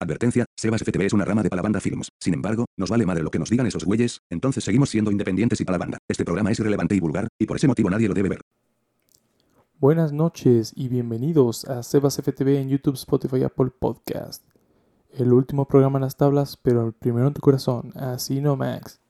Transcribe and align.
Advertencia, 0.00 0.44
Sebas 0.56 0.84
FTV 0.84 1.06
es 1.06 1.12
una 1.12 1.24
rama 1.24 1.42
de 1.42 1.50
Palabanda 1.50 1.80
Films. 1.80 2.12
Sin 2.20 2.32
embargo, 2.32 2.66
nos 2.76 2.88
vale 2.88 3.04
madre 3.04 3.24
lo 3.24 3.32
que 3.32 3.40
nos 3.40 3.50
digan 3.50 3.66
esos 3.66 3.84
güeyes, 3.84 4.20
entonces 4.30 4.62
seguimos 4.62 4.90
siendo 4.90 5.10
independientes 5.10 5.60
y 5.60 5.64
Palabanda. 5.64 5.98
Este 6.06 6.24
programa 6.24 6.52
es 6.52 6.60
irrelevante 6.60 6.94
y 6.94 7.00
vulgar, 7.00 7.26
y 7.36 7.46
por 7.46 7.56
ese 7.56 7.66
motivo 7.66 7.90
nadie 7.90 8.06
lo 8.06 8.14
debe 8.14 8.28
ver. 8.28 8.40
Buenas 9.80 10.12
noches 10.12 10.72
y 10.76 10.88
bienvenidos 10.88 11.64
a 11.64 11.82
Sebas 11.82 12.16
FTV 12.16 12.60
en 12.60 12.68
YouTube, 12.68 12.94
Spotify, 12.94 13.42
Apple 13.42 13.72
Podcast. 13.76 14.44
El 15.10 15.32
último 15.32 15.66
programa 15.66 15.98
en 15.98 16.04
las 16.04 16.16
tablas, 16.16 16.56
pero 16.56 16.86
el 16.86 16.92
primero 16.92 17.26
en 17.26 17.34
tu 17.34 17.40
corazón, 17.40 17.92
así 17.96 18.40
no 18.40 18.54
Max. 18.54 19.00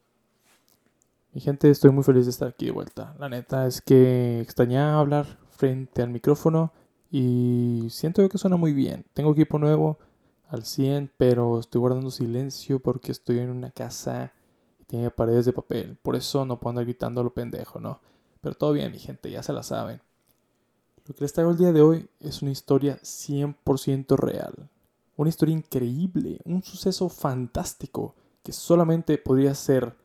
Mi 1.34 1.42
gente, 1.42 1.68
estoy 1.68 1.90
muy 1.90 2.02
feliz 2.02 2.24
de 2.24 2.30
estar 2.30 2.48
aquí 2.48 2.64
de 2.64 2.72
vuelta. 2.72 3.14
La 3.18 3.28
neta 3.28 3.66
es 3.66 3.82
que 3.82 4.40
extrañaba 4.40 5.00
hablar 5.00 5.38
frente 5.50 6.00
al 6.00 6.08
micrófono 6.08 6.72
y 7.10 7.88
siento 7.90 8.26
que 8.26 8.38
suena 8.38 8.56
muy 8.56 8.72
bien. 8.72 9.04
Tengo 9.12 9.32
equipo 9.32 9.58
nuevo 9.58 9.98
al 10.48 10.64
100, 10.64 11.12
pero 11.16 11.60
estoy 11.60 11.80
guardando 11.80 12.10
silencio 12.10 12.80
porque 12.80 13.12
estoy 13.12 13.38
en 13.38 13.50
una 13.50 13.70
casa 13.70 14.32
y 14.80 14.84
tiene 14.84 15.10
paredes 15.10 15.44
de 15.44 15.52
papel. 15.52 15.96
Por 16.02 16.16
eso 16.16 16.44
no 16.44 16.58
puedo 16.58 16.70
andar 16.70 16.84
gritando 16.84 17.22
lo 17.22 17.34
pendejo, 17.34 17.80
¿no? 17.80 18.00
Pero 18.40 18.54
todo 18.54 18.72
bien, 18.72 18.90
mi 18.92 18.98
gente, 18.98 19.30
ya 19.30 19.42
se 19.42 19.52
la 19.52 19.62
saben. 19.62 20.00
Lo 21.06 21.14
que 21.14 21.22
les 21.22 21.32
traigo 21.32 21.50
el 21.50 21.58
día 21.58 21.72
de 21.72 21.80
hoy 21.80 22.08
es 22.20 22.42
una 22.42 22.50
historia 22.50 22.98
100% 23.02 24.16
real. 24.16 24.68
Una 25.16 25.30
historia 25.30 25.54
increíble, 25.54 26.40
un 26.44 26.62
suceso 26.62 27.08
fantástico 27.08 28.14
que 28.42 28.52
solamente 28.52 29.18
podría 29.18 29.54
ser 29.54 29.96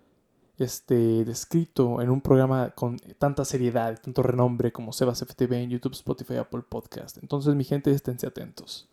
este, 0.58 1.26
descrito 1.26 2.02
en 2.02 2.10
un 2.10 2.22
programa 2.22 2.72
con 2.72 2.98
tanta 3.18 3.46
seriedad, 3.46 4.00
tanto 4.02 4.24
renombre 4.24 4.72
como 4.72 4.94
Sebas 4.94 5.24
FTV 5.24 5.54
en 5.54 5.70
YouTube, 5.70 5.94
Spotify, 5.94 6.38
Apple 6.38 6.64
Podcast. 6.68 7.18
Entonces, 7.22 7.56
mi 7.56 7.64
gente, 7.64 7.92
esténse 7.92 8.28
atentos. 8.28 8.90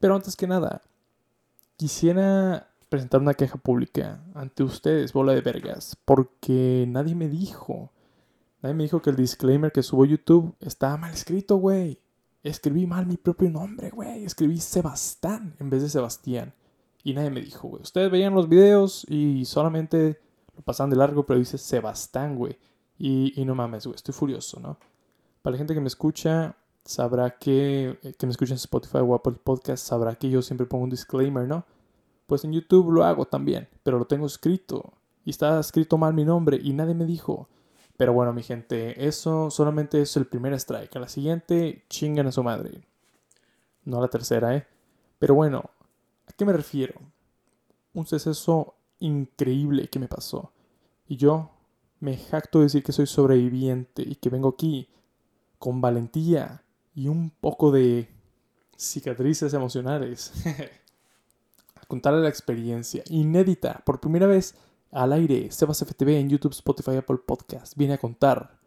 Pero 0.00 0.14
antes 0.16 0.34
que 0.34 0.46
nada, 0.46 0.82
quisiera 1.76 2.68
presentar 2.88 3.20
una 3.20 3.34
queja 3.34 3.58
pública 3.58 4.20
ante 4.34 4.64
ustedes, 4.64 5.12
bola 5.12 5.32
de 5.32 5.42
vergas, 5.42 5.96
porque 6.04 6.86
nadie 6.88 7.14
me 7.14 7.28
dijo, 7.28 7.92
nadie 8.62 8.74
me 8.74 8.82
dijo 8.82 9.02
que 9.02 9.10
el 9.10 9.16
disclaimer 9.16 9.70
que 9.70 9.82
subo 9.82 10.04
a 10.04 10.08
YouTube 10.08 10.56
estaba 10.60 10.96
mal 10.96 11.12
escrito, 11.12 11.56
güey. 11.56 12.00
Escribí 12.42 12.86
mal 12.86 13.06
mi 13.06 13.18
propio 13.18 13.50
nombre, 13.50 13.90
güey. 13.90 14.24
Escribí 14.24 14.58
Sebastián 14.58 15.54
en 15.60 15.68
vez 15.68 15.82
de 15.82 15.90
Sebastián. 15.90 16.54
Y 17.04 17.12
nadie 17.12 17.30
me 17.30 17.42
dijo, 17.42 17.68
güey. 17.68 17.82
Ustedes 17.82 18.10
veían 18.10 18.34
los 18.34 18.48
videos 18.48 19.06
y 19.08 19.44
solamente 19.44 20.18
lo 20.56 20.62
pasaban 20.62 20.90
de 20.90 20.96
largo, 20.96 21.26
pero 21.26 21.38
dice 21.38 21.58
Sebastián, 21.58 22.36
güey. 22.36 22.58
Y, 22.98 23.38
y 23.38 23.44
no 23.44 23.54
mames, 23.54 23.86
güey. 23.86 23.96
Estoy 23.96 24.14
furioso, 24.14 24.58
¿no? 24.60 24.78
Para 25.42 25.52
la 25.52 25.58
gente 25.58 25.74
que 25.74 25.80
me 25.80 25.88
escucha, 25.88 26.56
sabrá 26.84 27.38
que, 27.38 27.98
eh, 28.02 28.14
que 28.18 28.26
me 28.26 28.32
escucha 28.32 28.54
Spotify 28.54 28.98
o 28.98 29.14
Apple 29.14 29.36
Podcast, 29.42 29.86
sabrá 29.86 30.14
que 30.16 30.30
yo 30.30 30.42
siempre 30.42 30.66
pongo 30.66 30.84
un 30.84 30.90
disclaimer, 30.90 31.46
¿no? 31.46 31.64
Pues 32.26 32.44
en 32.44 32.52
YouTube 32.52 32.92
lo 32.92 33.04
hago 33.04 33.26
también, 33.26 33.68
pero 33.82 33.98
lo 33.98 34.06
tengo 34.06 34.26
escrito. 34.26 34.92
Y 35.24 35.30
está 35.30 35.58
escrito 35.60 35.98
mal 35.98 36.14
mi 36.14 36.24
nombre 36.24 36.58
y 36.62 36.72
nadie 36.72 36.94
me 36.94 37.04
dijo. 37.04 37.48
Pero 37.96 38.12
bueno, 38.12 38.32
mi 38.32 38.42
gente, 38.42 39.06
eso 39.06 39.50
solamente 39.50 40.00
es 40.00 40.16
el 40.16 40.26
primer 40.26 40.54
strike. 40.54 40.96
A 40.96 41.00
la 41.00 41.08
siguiente, 41.08 41.84
chingan 41.90 42.26
a 42.26 42.32
su 42.32 42.42
madre. 42.42 42.86
No 43.84 43.98
a 43.98 44.00
la 44.00 44.08
tercera, 44.08 44.56
¿eh? 44.56 44.66
Pero 45.18 45.34
bueno, 45.34 45.70
¿a 46.26 46.32
qué 46.32 46.44
me 46.44 46.52
refiero? 46.52 46.94
Un 47.92 48.06
suceso 48.06 48.74
increíble 49.00 49.88
que 49.88 49.98
me 49.98 50.08
pasó. 50.08 50.52
Y 51.06 51.16
yo 51.16 51.50
me 51.98 52.16
jacto 52.16 52.60
de 52.60 52.66
decir 52.66 52.82
que 52.82 52.92
soy 52.92 53.06
sobreviviente 53.06 54.02
y 54.02 54.14
que 54.14 54.30
vengo 54.30 54.48
aquí 54.48 54.88
con 55.58 55.80
valentía 55.80 56.64
y 57.00 57.08
un 57.08 57.30
poco 57.30 57.72
de 57.72 58.10
cicatrices 58.76 59.54
emocionales. 59.54 60.32
a 61.74 61.86
contarle 61.88 62.20
la 62.20 62.28
experiencia 62.28 63.02
inédita, 63.06 63.80
por 63.86 64.00
primera 64.00 64.26
vez 64.26 64.54
al 64.90 65.14
aire, 65.14 65.50
Sebas 65.50 65.82
FTV 65.82 66.18
en 66.18 66.28
YouTube, 66.28 66.52
Spotify, 66.52 66.96
Apple 66.96 67.20
Podcast. 67.24 67.74
Viene 67.74 67.94
a 67.94 67.98
contar 67.98 68.58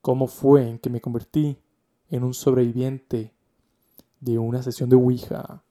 cómo 0.00 0.28
fue 0.28 0.68
en 0.68 0.78
que 0.78 0.88
me 0.88 1.00
convertí 1.00 1.58
en 2.10 2.22
un 2.22 2.32
sobreviviente 2.32 3.34
de 4.20 4.38
una 4.38 4.62
sesión 4.62 4.88
de 4.88 4.94
Ouija. 4.94 5.64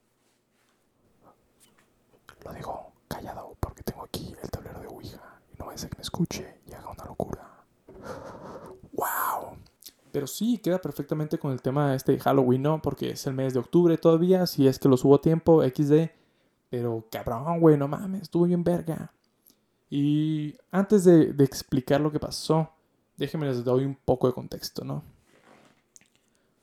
Lo 2.43 2.51
digo 2.51 2.91
callado 3.07 3.55
porque 3.61 3.81
tengo 3.83 4.03
aquí 4.03 4.35
el 4.43 4.51
tablero 4.51 4.81
de 4.81 4.87
Ouija 4.87 5.39
y 5.53 5.57
no 5.57 5.67
va 5.67 5.73
a 5.73 5.77
ser 5.77 5.89
que 5.89 5.99
me 5.99 6.03
escuche 6.03 6.59
y 6.67 6.73
haga 6.73 6.89
una 6.89 7.05
locura. 7.05 7.63
¡Wow! 8.91 9.50
Pero 10.11 10.27
sí, 10.27 10.57
queda 10.57 10.79
perfectamente 10.79 11.37
con 11.37 11.51
el 11.51 11.61
tema 11.61 11.95
este 11.95 12.13
de 12.13 12.19
Halloween, 12.19 12.61
¿no? 12.63 12.81
Porque 12.81 13.11
es 13.11 13.25
el 13.27 13.33
mes 13.33 13.53
de 13.53 13.59
octubre 13.59 13.97
todavía, 13.97 14.45
si 14.45 14.67
es 14.67 14.79
que 14.79 14.89
lo 14.89 14.97
subo 14.97 15.15
a 15.15 15.21
tiempo, 15.21 15.63
XD. 15.63 16.09
Pero 16.69 17.05
cabrón, 17.11 17.59
güey, 17.59 17.77
no 17.77 17.87
mames, 17.87 18.23
estuvo 18.23 18.45
bien 18.45 18.63
verga. 18.63 19.13
Y 19.89 20.55
antes 20.71 21.03
de, 21.03 21.33
de 21.33 21.43
explicar 21.43 21.99
lo 21.99 22.11
que 22.11 22.19
pasó, 22.19 22.69
déjenme 23.17 23.47
les 23.47 23.63
doy 23.63 23.85
un 23.85 23.95
poco 23.95 24.27
de 24.27 24.33
contexto, 24.33 24.83
¿no? 24.83 25.03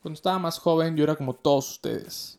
Cuando 0.01 0.15
estaba 0.15 0.39
más 0.39 0.59
joven, 0.59 0.97
yo 0.97 1.05
era 1.05 1.17
como 1.17 1.35
todos 1.35 1.71
ustedes. 1.73 2.39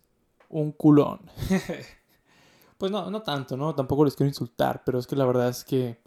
Un 0.50 0.72
culón. 0.72 1.20
pues 2.78 2.91
no, 2.91 3.12
no 3.12 3.22
tanto, 3.22 3.58
¿no? 3.58 3.76
Tampoco 3.76 4.06
les 4.06 4.16
quiero 4.16 4.30
insultar, 4.30 4.84
pero 4.86 4.97
es 4.97 5.06
que 5.06 5.16
la 5.16 5.26
verdad 5.26 5.50
es 5.50 5.64
que. 5.64 6.00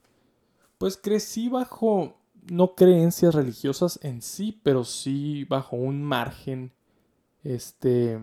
Pues 0.79 0.97
crecí 0.97 1.49
bajo 1.49 2.17
no 2.51 2.75
creencias 2.75 3.35
religiosas 3.35 3.99
en 4.03 4.23
sí, 4.23 4.61
pero 4.63 4.85
sí 4.85 5.45
bajo 5.45 5.77
un 5.77 6.03
margen, 6.03 6.73
este, 7.45 8.19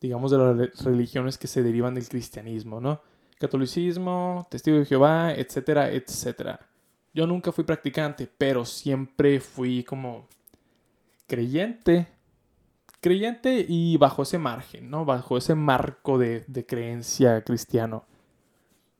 digamos, 0.00 0.30
de 0.30 0.38
las 0.38 0.84
religiones 0.84 1.38
que 1.38 1.46
se 1.46 1.62
derivan 1.62 1.94
del 1.94 2.08
cristianismo, 2.08 2.80
¿no? 2.80 3.00
Catolicismo, 3.38 4.46
testigo 4.50 4.78
de 4.78 4.86
Jehová, 4.86 5.32
etcétera, 5.34 5.90
etcétera. 5.90 6.60
Yo 7.12 7.26
nunca 7.26 7.52
fui 7.52 7.64
practicante, 7.64 8.28
pero 8.38 8.64
siempre 8.64 9.40
fui 9.40 9.82
como 9.82 10.26
creyente, 11.26 12.08
creyente 13.00 13.64
y 13.68 13.96
bajo 13.96 14.22
ese 14.22 14.38
margen, 14.38 14.90
¿no? 14.90 15.04
Bajo 15.04 15.36
ese 15.36 15.54
marco 15.54 16.18
de, 16.18 16.44
de 16.46 16.66
creencia 16.66 17.42
cristiano. 17.42 18.04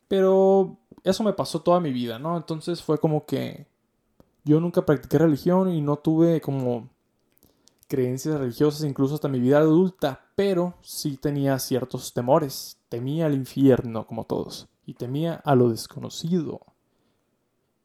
Pero 0.08 0.78
eso 1.04 1.22
me 1.22 1.32
pasó 1.32 1.60
toda 1.62 1.78
mi 1.80 1.92
vida, 1.92 2.18
¿no? 2.18 2.36
Entonces 2.36 2.82
fue 2.82 2.98
como 2.98 3.26
que 3.26 3.66
yo 4.44 4.60
nunca 4.60 4.84
practiqué 4.84 5.18
religión 5.18 5.72
y 5.72 5.80
no 5.80 5.96
tuve 5.96 6.40
como 6.40 6.88
creencias 7.88 8.38
religiosas 8.38 8.84
incluso 8.84 9.14
hasta 9.14 9.28
mi 9.28 9.40
vida 9.40 9.58
adulta, 9.58 10.20
pero 10.36 10.74
sí 10.82 11.16
tenía 11.16 11.58
ciertos 11.58 12.12
temores. 12.12 12.78
Temía 12.88 13.26
al 13.26 13.34
infierno 13.34 14.06
como 14.06 14.24
todos 14.24 14.68
y 14.86 14.94
temía 14.94 15.34
a 15.44 15.54
lo 15.54 15.68
desconocido. 15.68 16.60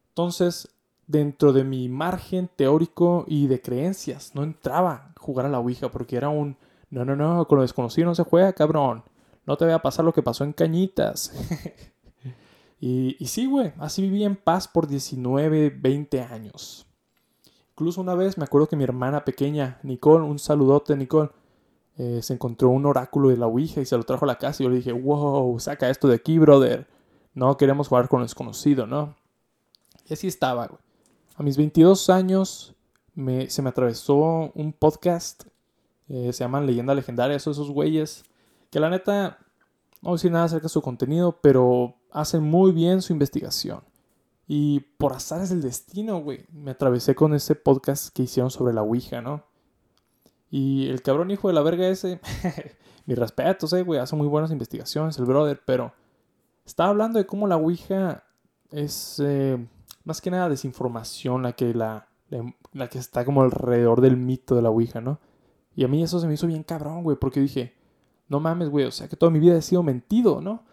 Entonces, 0.09 0.69
dentro 1.07 1.53
de 1.53 1.63
mi 1.63 1.89
margen 1.89 2.49
teórico 2.55 3.25
y 3.27 3.47
de 3.47 3.61
creencias, 3.61 4.33
no 4.33 4.43
entraba 4.43 5.13
a 5.15 5.19
jugar 5.19 5.45
a 5.45 5.49
la 5.49 5.59
Ouija 5.59 5.91
porque 5.91 6.17
era 6.17 6.29
un 6.29 6.57
no, 6.89 7.03
no, 7.03 7.15
no, 7.15 7.45
con 7.47 7.57
lo 7.57 7.61
desconocido 7.63 8.07
no 8.07 8.15
se 8.15 8.23
juega, 8.23 8.53
cabrón. 8.53 9.03
No 9.45 9.57
te 9.57 9.65
vaya 9.65 9.75
a 9.75 9.81
pasar 9.81 10.05
lo 10.05 10.13
que 10.13 10.23
pasó 10.23 10.43
en 10.43 10.53
Cañitas. 10.53 11.33
Y, 12.79 13.17
sí, 13.25 13.45
güey, 13.45 13.73
así 13.79 14.01
viví 14.01 14.23
en 14.23 14.35
paz 14.35 14.67
por 14.67 14.87
19, 14.87 15.69
20 15.69 16.21
años. 16.21 16.85
Incluso 17.71 18.01
una 18.01 18.15
vez 18.15 18.37
me 18.37 18.43
acuerdo 18.43 18.67
que 18.67 18.75
mi 18.75 18.83
hermana 18.83 19.25
pequeña, 19.25 19.79
Nicole, 19.83 20.23
un 20.23 20.39
saludote, 20.39 20.95
Nicole, 20.95 21.29
eh, 21.97 22.19
se 22.21 22.33
encontró 22.33 22.69
un 22.69 22.85
oráculo 22.85 23.29
de 23.29 23.37
la 23.37 23.47
Ouija 23.47 23.81
y 23.81 23.85
se 23.85 23.97
lo 23.97 24.03
trajo 24.03 24.25
a 24.25 24.27
la 24.27 24.37
casa 24.37 24.61
y 24.61 24.65
yo 24.65 24.69
le 24.69 24.77
dije, 24.77 24.91
wow, 24.91 25.59
saca 25.59 25.89
esto 25.89 26.07
de 26.07 26.15
aquí, 26.15 26.37
brother. 26.37 26.87
No 27.33 27.57
queremos 27.57 27.87
jugar 27.87 28.07
con 28.07 28.19
lo 28.19 28.25
desconocido, 28.25 28.85
¿no? 28.85 29.15
Y 30.07 30.13
así 30.13 30.27
estaba, 30.27 30.67
güey. 30.67 30.79
A 31.35 31.43
mis 31.43 31.57
22 31.57 32.09
años 32.09 32.75
me, 33.13 33.49
se 33.49 33.61
me 33.61 33.69
atravesó 33.69 34.51
un 34.53 34.73
podcast, 34.73 35.45
eh, 36.07 36.31
se 36.31 36.43
llaman 36.43 36.65
Leyenda 36.65 36.93
Legendaria, 36.93 37.35
esos, 37.35 37.57
esos 37.57 37.71
güeyes, 37.71 38.23
que 38.69 38.79
la 38.79 38.89
neta, 38.89 39.39
no 40.05 40.11
voy 40.11 40.17
a 40.17 40.19
decir 40.19 40.31
nada 40.31 40.45
acerca 40.45 40.65
de 40.65 40.69
su 40.69 40.83
contenido, 40.83 41.39
pero 41.41 41.95
hacen 42.11 42.43
muy 42.43 42.71
bien 42.71 43.01
su 43.01 43.11
investigación. 43.11 43.81
Y 44.45 44.81
por 44.99 45.13
azares 45.13 45.49
del 45.49 45.63
destino, 45.63 46.21
güey, 46.21 46.45
me 46.51 46.71
atravesé 46.71 47.15
con 47.15 47.33
ese 47.33 47.55
podcast 47.55 48.15
que 48.15 48.21
hicieron 48.21 48.51
sobre 48.51 48.75
la 48.75 48.83
Ouija, 48.83 49.21
¿no? 49.21 49.43
Y 50.51 50.89
el 50.89 51.01
cabrón 51.01 51.31
hijo 51.31 51.47
de 51.47 51.55
la 51.55 51.63
verga 51.63 51.87
ese, 51.87 52.19
mi 53.07 53.15
respeto, 53.15 53.65
eh, 53.75 53.81
güey, 53.81 53.99
hace 53.99 54.15
muy 54.15 54.27
buenas 54.27 54.51
investigaciones, 54.51 55.17
el 55.17 55.25
brother, 55.25 55.59
pero 55.65 55.91
estaba 56.67 56.91
hablando 56.91 57.17
de 57.17 57.25
cómo 57.25 57.47
la 57.47 57.57
Ouija 57.57 58.25
es 58.69 59.19
eh, 59.25 59.57
más 60.03 60.21
que 60.21 60.29
nada 60.29 60.49
desinformación 60.49 61.41
la 61.41 61.53
que, 61.53 61.73
la, 61.73 62.09
la 62.73 62.89
que 62.89 62.99
está 62.99 63.25
como 63.25 63.41
alrededor 63.41 64.01
del 64.01 64.17
mito 64.17 64.55
de 64.55 64.61
la 64.61 64.69
Ouija, 64.69 65.01
¿no? 65.01 65.19
Y 65.75 65.83
a 65.83 65.87
mí 65.87 66.03
eso 66.03 66.19
se 66.19 66.27
me 66.27 66.35
hizo 66.35 66.45
bien 66.45 66.61
cabrón, 66.61 67.01
güey, 67.01 67.17
porque 67.17 67.39
dije, 67.39 67.73
no 68.27 68.39
mames, 68.39 68.69
güey, 68.69 68.85
o 68.85 68.91
sea 68.91 69.07
que 69.07 69.15
toda 69.15 69.31
mi 69.31 69.39
vida 69.39 69.57
he 69.57 69.61
sido 69.61 69.83
mentido, 69.83 70.41
¿no? 70.41 70.63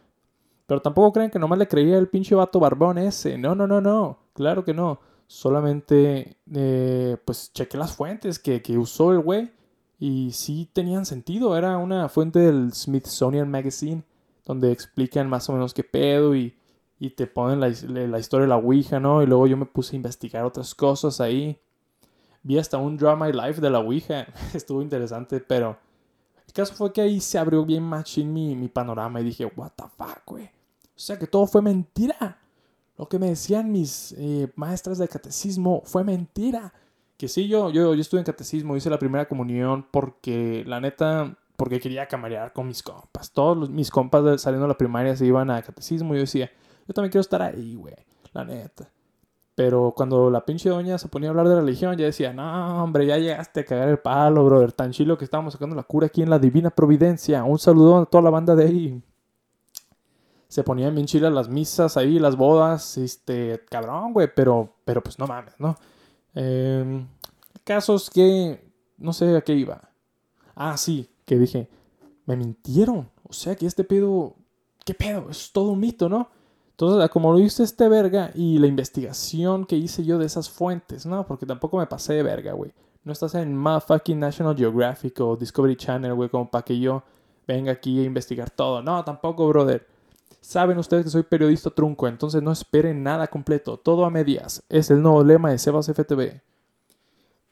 Pero 0.66 0.80
tampoco 0.80 1.12
creen 1.12 1.30
que 1.30 1.38
nomás 1.38 1.58
le 1.58 1.68
creía 1.68 1.98
el 1.98 2.08
pinche 2.08 2.34
vato 2.34 2.58
barbón 2.58 2.98
ese. 2.98 3.36
No, 3.36 3.54
no, 3.54 3.66
no, 3.66 3.80
no. 3.80 4.18
Claro 4.32 4.64
que 4.64 4.72
no. 4.72 5.00
Solamente, 5.26 6.38
eh, 6.50 7.16
pues, 7.24 7.52
chequé 7.52 7.76
las 7.76 7.94
fuentes 7.94 8.38
que, 8.38 8.62
usó 8.78 9.12
el 9.12 9.20
güey. 9.20 9.50
Y 9.98 10.30
sí 10.32 10.68
tenían 10.72 11.04
sentido. 11.04 11.56
Era 11.56 11.76
una 11.76 12.08
fuente 12.08 12.38
del 12.38 12.72
Smithsonian 12.72 13.50
Magazine 13.50 14.02
donde 14.46 14.72
explican 14.72 15.28
más 15.28 15.48
o 15.48 15.52
menos 15.52 15.74
qué 15.74 15.84
pedo 15.84 16.34
y, 16.34 16.56
y 16.98 17.10
te 17.10 17.26
ponen 17.26 17.60
la, 17.60 17.68
la, 18.08 18.18
historia 18.18 18.44
de 18.44 18.48
la 18.48 18.56
Ouija, 18.56 18.98
¿no? 18.98 19.22
Y 19.22 19.26
luego 19.26 19.46
yo 19.46 19.56
me 19.56 19.66
puse 19.66 19.94
a 19.94 19.98
investigar 19.98 20.44
otras 20.44 20.74
cosas 20.74 21.20
ahí. 21.20 21.58
Vi 22.42 22.58
hasta 22.58 22.78
un 22.78 22.96
Drama 22.96 23.26
My 23.26 23.32
Life 23.32 23.60
de 23.60 23.70
la 23.70 23.78
Ouija. 23.80 24.26
Estuvo 24.54 24.80
interesante, 24.82 25.38
pero 25.38 25.76
el 26.52 26.56
caso 26.56 26.74
fue 26.74 26.92
que 26.92 27.00
ahí 27.00 27.18
se 27.18 27.38
abrió 27.38 27.64
bien 27.64 27.82
machín 27.82 28.30
mi, 28.30 28.54
mi 28.54 28.68
panorama 28.68 29.22
y 29.22 29.24
dije, 29.24 29.50
what 29.56 29.70
the 29.74 29.84
fuck, 29.96 30.20
güey. 30.26 30.44
O 30.44 31.00
sea 31.00 31.18
que 31.18 31.26
todo 31.26 31.46
fue 31.46 31.62
mentira. 31.62 32.38
Lo 32.98 33.08
que 33.08 33.18
me 33.18 33.30
decían 33.30 33.72
mis 33.72 34.14
eh, 34.18 34.52
maestras 34.54 34.98
de 34.98 35.08
catecismo 35.08 35.80
fue 35.86 36.04
mentira. 36.04 36.74
Que 37.16 37.26
sí, 37.26 37.48
yo, 37.48 37.70
yo, 37.70 37.94
yo 37.94 38.00
estuve 38.02 38.20
en 38.20 38.26
catecismo, 38.26 38.76
hice 38.76 38.90
la 38.90 38.98
primera 38.98 39.26
comunión 39.26 39.86
porque, 39.90 40.62
la 40.66 40.78
neta, 40.78 41.38
porque 41.56 41.80
quería 41.80 42.06
camarear 42.06 42.52
con 42.52 42.68
mis 42.68 42.82
compas. 42.82 43.32
Todos 43.32 43.70
mis 43.70 43.90
compas 43.90 44.42
saliendo 44.42 44.66
de 44.66 44.74
la 44.74 44.76
primaria 44.76 45.16
se 45.16 45.24
iban 45.24 45.50
a 45.50 45.62
catecismo 45.62 46.12
y 46.12 46.18
yo 46.18 46.20
decía, 46.24 46.50
yo 46.86 46.92
también 46.92 47.12
quiero 47.12 47.22
estar 47.22 47.40
ahí, 47.40 47.76
güey, 47.76 47.94
la 48.34 48.44
neta. 48.44 48.91
Pero 49.54 49.92
cuando 49.94 50.30
la 50.30 50.44
pinche 50.44 50.70
doña 50.70 50.96
se 50.96 51.08
ponía 51.08 51.28
a 51.28 51.30
hablar 51.30 51.48
de 51.48 51.56
religión, 51.56 51.96
ya 51.96 52.06
decía, 52.06 52.32
no, 52.32 52.82
hombre, 52.82 53.06
ya 53.06 53.18
llegaste 53.18 53.60
a 53.60 53.64
cagar 53.64 53.88
el 53.88 53.98
palo, 53.98 54.44
brother. 54.44 54.72
Tan 54.72 54.92
chilo 54.92 55.18
que 55.18 55.24
estábamos 55.24 55.52
sacando 55.52 55.76
la 55.76 55.82
cura 55.82 56.06
aquí 56.06 56.22
en 56.22 56.30
la 56.30 56.38
Divina 56.38 56.70
Providencia. 56.70 57.44
Un 57.44 57.58
saludo 57.58 57.98
a 57.98 58.06
toda 58.06 58.22
la 58.22 58.30
banda 58.30 58.54
de 58.54 58.64
ahí. 58.64 59.02
Se 60.48 60.64
ponían 60.64 60.94
bien 60.94 61.06
chilas 61.06 61.32
las 61.32 61.48
misas 61.48 61.96
ahí, 61.96 62.18
las 62.18 62.36
bodas, 62.36 62.96
este, 62.98 63.62
cabrón, 63.70 64.12
güey, 64.12 64.28
pero, 64.34 64.74
pero 64.84 65.02
pues 65.02 65.18
no 65.18 65.26
mames, 65.26 65.54
¿no? 65.58 65.76
Eh, 66.34 67.06
casos 67.64 68.10
que, 68.10 68.72
no 68.98 69.12
sé 69.12 69.36
a 69.36 69.42
qué 69.42 69.54
iba. 69.54 69.90
Ah, 70.54 70.76
sí, 70.76 71.10
que 71.24 71.38
dije, 71.38 71.68
me 72.26 72.36
mintieron. 72.36 73.10
O 73.28 73.32
sea 73.32 73.56
que 73.56 73.66
este 73.66 73.84
pedo, 73.84 74.34
¿qué 74.84 74.94
pedo? 74.94 75.30
Es 75.30 75.52
todo 75.52 75.70
un 75.70 75.80
mito, 75.80 76.08
¿no? 76.08 76.28
Entonces, 76.82 77.10
como 77.10 77.32
lo 77.32 77.38
hice 77.38 77.62
este 77.62 77.88
verga 77.88 78.32
y 78.34 78.58
la 78.58 78.66
investigación 78.66 79.66
que 79.66 79.76
hice 79.76 80.04
yo 80.04 80.18
de 80.18 80.26
esas 80.26 80.50
fuentes, 80.50 81.06
¿no? 81.06 81.24
Porque 81.24 81.46
tampoco 81.46 81.78
me 81.78 81.86
pasé 81.86 82.14
de 82.14 82.24
verga, 82.24 82.54
güey. 82.54 82.72
No 83.04 83.12
estás 83.12 83.36
en 83.36 83.56
fucking 83.86 84.18
National 84.18 84.56
Geographic 84.56 85.20
o 85.20 85.36
Discovery 85.36 85.76
Channel, 85.76 86.12
güey, 86.14 86.28
como 86.28 86.50
para 86.50 86.64
que 86.64 86.80
yo 86.80 87.04
venga 87.46 87.70
aquí 87.70 88.00
a 88.00 88.02
investigar 88.02 88.50
todo. 88.50 88.82
No, 88.82 89.04
tampoco, 89.04 89.46
brother. 89.46 89.86
Saben 90.40 90.76
ustedes 90.76 91.04
que 91.04 91.10
soy 91.10 91.22
periodista 91.22 91.70
trunco, 91.70 92.08
entonces 92.08 92.42
no 92.42 92.50
esperen 92.50 93.04
nada 93.04 93.28
completo, 93.28 93.76
todo 93.76 94.04
a 94.04 94.10
medias. 94.10 94.60
Es 94.68 94.90
el 94.90 95.02
nuevo 95.02 95.22
lema 95.22 95.52
de 95.52 95.58
Sebas 95.58 95.86
FTV. 95.86 96.40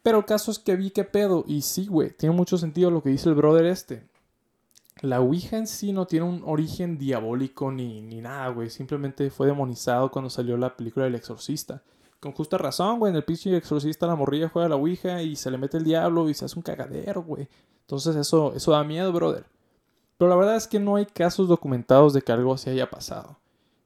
Pero 0.03 0.19
el 0.19 0.25
caso 0.25 0.50
es 0.50 0.59
que 0.59 0.75
vi 0.75 0.91
que 0.91 1.05
pedo, 1.05 1.44
y 1.47 1.62
sí, 1.62 1.87
güey, 1.87 2.11
tiene 2.11 2.35
mucho 2.35 2.59
sentido 2.59 2.91
lo 2.91 3.00
que 3.00 3.11
dice 3.11 3.29
el 3.29 3.37
brother 3.37 3.67
este. 3.67 4.03
La 5.02 5.20
Ouija 5.20 5.56
en 5.56 5.67
sí 5.67 5.93
no 5.93 6.06
tiene 6.06 6.26
un 6.26 6.43
origen 6.44 6.99
diabólico 6.99 7.73
ni, 7.73 8.02
ni 8.02 8.20
nada, 8.20 8.49
güey. 8.49 8.69
Simplemente 8.69 9.31
fue 9.31 9.47
demonizado 9.47 10.11
cuando 10.11 10.29
salió 10.29 10.56
la 10.56 10.76
película 10.76 11.06
del 11.06 11.14
exorcista. 11.14 11.82
Con 12.20 12.32
justa 12.32 12.58
razón, 12.58 12.99
güey. 12.99 13.11
En 13.11 13.17
el 13.17 13.25
pinche 13.25 13.56
exorcista 13.56 14.06
la 14.06 14.14
morrilla 14.14 14.50
juega 14.50 14.69
la 14.69 14.76
Ouija 14.76 15.23
y 15.23 15.37
se 15.37 15.50
le 15.50 15.56
mete 15.56 15.79
el 15.79 15.85
diablo 15.85 16.29
y 16.29 16.35
se 16.35 16.44
hace 16.44 16.58
un 16.58 16.62
cagadero, 16.62 17.23
güey. 17.23 17.49
Entonces 17.81 18.14
eso, 18.14 18.52
eso 18.55 18.73
da 18.73 18.85
miedo, 18.85 19.11
brother. 19.12 19.47
Pero 20.19 20.29
la 20.29 20.37
verdad 20.37 20.56
es 20.56 20.69
que 20.69 20.79
no 20.79 20.97
hay 20.97 21.06
casos 21.06 21.49
documentados 21.49 22.12
de 22.12 22.20
que 22.20 22.31
algo 22.31 22.58
se 22.58 22.70
haya 22.70 22.91
pasado. 22.91 23.38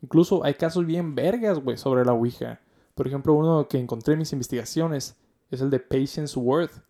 Incluso 0.03 0.45
hay 0.45 0.55
casos 0.55 0.85
bien 0.85 1.15
vergas, 1.15 1.61
güey, 1.61 1.79
sobre 1.79 2.05
la 2.05 2.13
Ouija. 2.13 2.61
Por 2.97 3.07
ejemplo, 3.07 3.35
uno 3.35 3.69
que 3.69 3.79
encontré 3.79 4.15
en 4.15 4.19
mis 4.19 4.33
investigaciones 4.33 5.17
es 5.51 5.61
el 5.61 5.71
de 5.71 5.79
Patience 5.79 6.37
Worth. 6.39 6.83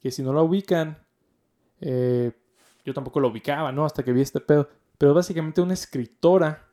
Que 0.00 0.10
si 0.10 0.22
no 0.22 0.32
lo 0.32 0.44
ubican, 0.44 0.98
eh, 1.80 2.32
yo 2.86 2.94
tampoco 2.94 3.20
lo 3.20 3.28
ubicaba, 3.28 3.72
¿no? 3.72 3.84
Hasta 3.84 4.04
que 4.04 4.12
vi 4.12 4.22
este 4.22 4.40
pedo. 4.40 4.68
Pero 4.96 5.12
básicamente 5.12 5.60
una 5.60 5.74
escritora, 5.74 6.68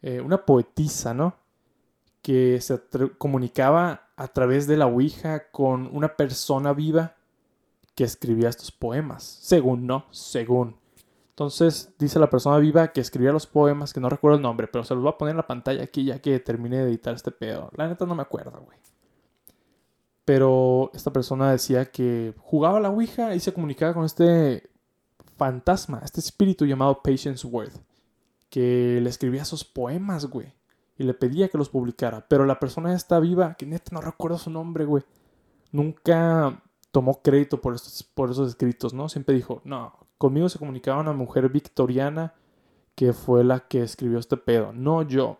eh, 0.00 0.20
una 0.20 0.46
poetisa, 0.46 1.12
¿no? 1.12 1.34
Que 2.22 2.60
se 2.60 2.80
comunicaba 3.18 4.08
a 4.16 4.28
través 4.28 4.66
de 4.66 4.76
la 4.76 4.86
Ouija 4.86 5.50
con 5.50 5.90
una 5.92 6.16
persona 6.16 6.72
viva 6.72 7.16
que 7.96 8.04
escribía 8.04 8.48
estos 8.48 8.70
poemas. 8.70 9.24
Según, 9.24 9.86
¿no? 9.86 10.06
Según. 10.12 10.76
Entonces 11.30 11.92
dice 11.98 12.18
la 12.18 12.30
persona 12.30 12.58
viva 12.58 12.92
que 12.92 13.00
escribía 13.00 13.32
los 13.32 13.46
poemas, 13.46 13.92
que 13.92 14.00
no 14.00 14.10
recuerdo 14.10 14.36
el 14.36 14.42
nombre, 14.42 14.68
pero 14.68 14.84
se 14.84 14.94
los 14.94 15.02
voy 15.02 15.12
a 15.12 15.18
poner 15.18 15.32
en 15.32 15.38
la 15.38 15.46
pantalla 15.46 15.82
aquí 15.82 16.04
ya 16.04 16.20
que 16.20 16.38
termine 16.38 16.78
de 16.78 16.84
editar 16.84 17.14
este 17.14 17.32
pedo. 17.32 17.70
La 17.76 17.88
neta 17.88 18.06
no 18.06 18.14
me 18.14 18.22
acuerdo, 18.22 18.60
güey. 18.60 18.78
Pero 20.24 20.90
esta 20.94 21.12
persona 21.12 21.50
decía 21.50 21.90
que 21.90 22.34
jugaba 22.38 22.78
la 22.78 22.90
Ouija 22.90 23.34
y 23.34 23.40
se 23.40 23.52
comunicaba 23.52 23.94
con 23.94 24.04
este 24.04 24.69
fantasma, 25.40 26.02
este 26.04 26.20
espíritu 26.20 26.66
llamado 26.66 27.02
Patience 27.02 27.46
Worth, 27.46 27.80
que 28.50 29.00
le 29.00 29.08
escribía 29.08 29.40
esos 29.40 29.64
poemas, 29.64 30.26
güey, 30.26 30.52
y 30.98 31.04
le 31.04 31.14
pedía 31.14 31.48
que 31.48 31.56
los 31.56 31.70
publicara. 31.70 32.26
Pero 32.28 32.44
la 32.44 32.60
persona 32.60 32.92
está 32.92 33.18
viva, 33.20 33.54
que 33.54 33.64
neta 33.64 33.90
no 33.92 34.02
recuerdo 34.02 34.36
su 34.36 34.50
nombre, 34.50 34.84
güey, 34.84 35.02
nunca 35.72 36.62
tomó 36.90 37.22
crédito 37.22 37.58
por, 37.58 37.74
estos, 37.74 38.02
por 38.02 38.30
esos 38.30 38.50
escritos, 38.50 38.92
¿no? 38.92 39.08
Siempre 39.08 39.34
dijo, 39.34 39.62
no, 39.64 39.94
conmigo 40.18 40.46
se 40.50 40.58
comunicaba 40.58 41.00
una 41.00 41.14
mujer 41.14 41.48
victoriana 41.48 42.34
que 42.94 43.14
fue 43.14 43.42
la 43.42 43.60
que 43.60 43.82
escribió 43.82 44.18
este 44.18 44.36
pedo, 44.36 44.74
no 44.74 45.00
yo. 45.00 45.38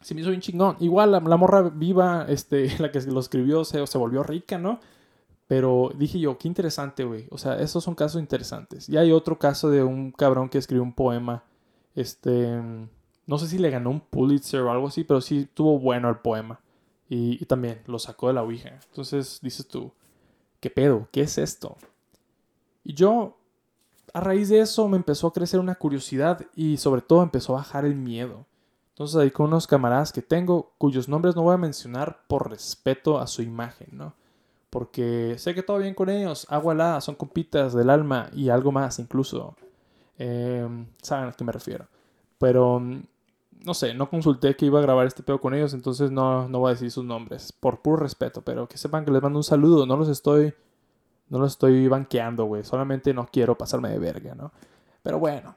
Se 0.00 0.14
me 0.14 0.20
hizo 0.20 0.30
bien 0.30 0.42
chingón. 0.42 0.76
Igual 0.78 1.10
la, 1.10 1.18
morra 1.18 1.62
viva, 1.62 2.24
este, 2.28 2.70
la 2.78 2.92
que 2.92 3.00
lo 3.00 3.18
escribió, 3.18 3.64
se, 3.64 3.84
se 3.84 3.98
volvió 3.98 4.22
rica, 4.22 4.58
¿no? 4.58 4.78
Pero 5.48 5.90
dije 5.96 6.20
yo, 6.20 6.36
qué 6.36 6.46
interesante, 6.46 7.04
güey. 7.04 7.26
O 7.30 7.38
sea, 7.38 7.58
esos 7.58 7.82
son 7.82 7.94
casos 7.94 8.20
interesantes. 8.20 8.88
Y 8.88 8.98
hay 8.98 9.10
otro 9.10 9.38
caso 9.38 9.70
de 9.70 9.82
un 9.82 10.12
cabrón 10.12 10.50
que 10.50 10.58
escribió 10.58 10.82
un 10.82 10.92
poema. 10.92 11.42
Este. 11.94 12.60
No 13.26 13.38
sé 13.38 13.48
si 13.48 13.58
le 13.58 13.70
ganó 13.70 13.90
un 13.90 14.00
Pulitzer 14.00 14.60
o 14.60 14.70
algo 14.70 14.88
así, 14.88 15.04
pero 15.04 15.20
sí 15.20 15.48
tuvo 15.52 15.78
bueno 15.78 16.08
el 16.10 16.18
poema. 16.18 16.60
Y, 17.08 17.44
también 17.46 17.80
lo 17.86 17.98
sacó 17.98 18.28
de 18.28 18.34
la 18.34 18.42
Ouija. 18.42 18.78
Entonces 18.90 19.40
dices 19.42 19.66
tú, 19.66 19.92
¿qué 20.60 20.68
pedo? 20.68 21.08
¿Qué 21.10 21.22
es 21.22 21.38
esto? 21.38 21.76
Y 22.84 22.92
yo, 22.92 23.38
a 24.12 24.20
raíz 24.20 24.50
de 24.50 24.60
eso, 24.60 24.86
me 24.88 24.98
empezó 24.98 25.26
a 25.26 25.32
crecer 25.32 25.60
una 25.60 25.74
curiosidad 25.74 26.46
y 26.54 26.76
sobre 26.76 27.00
todo 27.00 27.22
empezó 27.22 27.54
a 27.54 27.60
bajar 27.60 27.86
el 27.86 27.94
miedo. 27.96 28.44
Entonces 28.90 29.16
ahí 29.16 29.30
con 29.30 29.46
unos 29.46 29.66
camaradas 29.66 30.12
que 30.12 30.20
tengo, 30.20 30.74
cuyos 30.76 31.08
nombres 31.08 31.34
no 31.34 31.42
voy 31.42 31.54
a 31.54 31.58
mencionar 31.58 32.24
por 32.28 32.50
respeto 32.50 33.18
a 33.18 33.26
su 33.26 33.40
imagen, 33.42 33.88
¿no? 33.92 34.14
Porque 34.70 35.36
sé 35.38 35.54
que 35.54 35.62
todo 35.62 35.78
bien 35.78 35.94
con 35.94 36.08
ellos, 36.08 36.46
agua 36.50 37.00
son 37.00 37.14
compitas 37.14 37.74
del 37.74 37.90
alma 37.90 38.30
y 38.34 38.48
algo 38.50 38.72
más 38.72 38.98
incluso. 38.98 39.56
Em, 40.18 40.86
saben 41.02 41.28
a 41.28 41.32
qué 41.32 41.44
me 41.44 41.52
refiero. 41.52 41.86
Pero, 42.38 42.80
mm, 42.80 43.02
no 43.64 43.74
sé, 43.74 43.94
no 43.94 44.10
consulté 44.10 44.56
que 44.56 44.66
iba 44.66 44.78
a 44.78 44.82
grabar 44.82 45.06
este 45.06 45.22
pedo 45.22 45.40
con 45.40 45.54
ellos, 45.54 45.74
entonces 45.74 46.10
no, 46.10 46.48
no 46.48 46.60
voy 46.60 46.70
a 46.70 46.74
decir 46.74 46.90
sus 46.90 47.04
nombres, 47.04 47.52
por 47.52 47.80
puro 47.80 47.98
respeto, 47.98 48.42
pero 48.42 48.68
que 48.68 48.78
sepan 48.78 49.04
que 49.04 49.10
les 49.10 49.22
mando 49.22 49.38
un 49.38 49.44
saludo, 49.44 49.86
no 49.86 49.96
los 49.96 50.08
estoy, 50.08 50.54
no 51.28 51.38
los 51.38 51.52
estoy 51.52 51.88
banqueando, 51.88 52.44
güey, 52.44 52.64
solamente 52.64 53.14
no 53.14 53.26
quiero 53.30 53.56
pasarme 53.56 53.90
de 53.90 53.98
verga, 53.98 54.34
¿no? 54.34 54.52
Pero 55.02 55.18
bueno. 55.18 55.56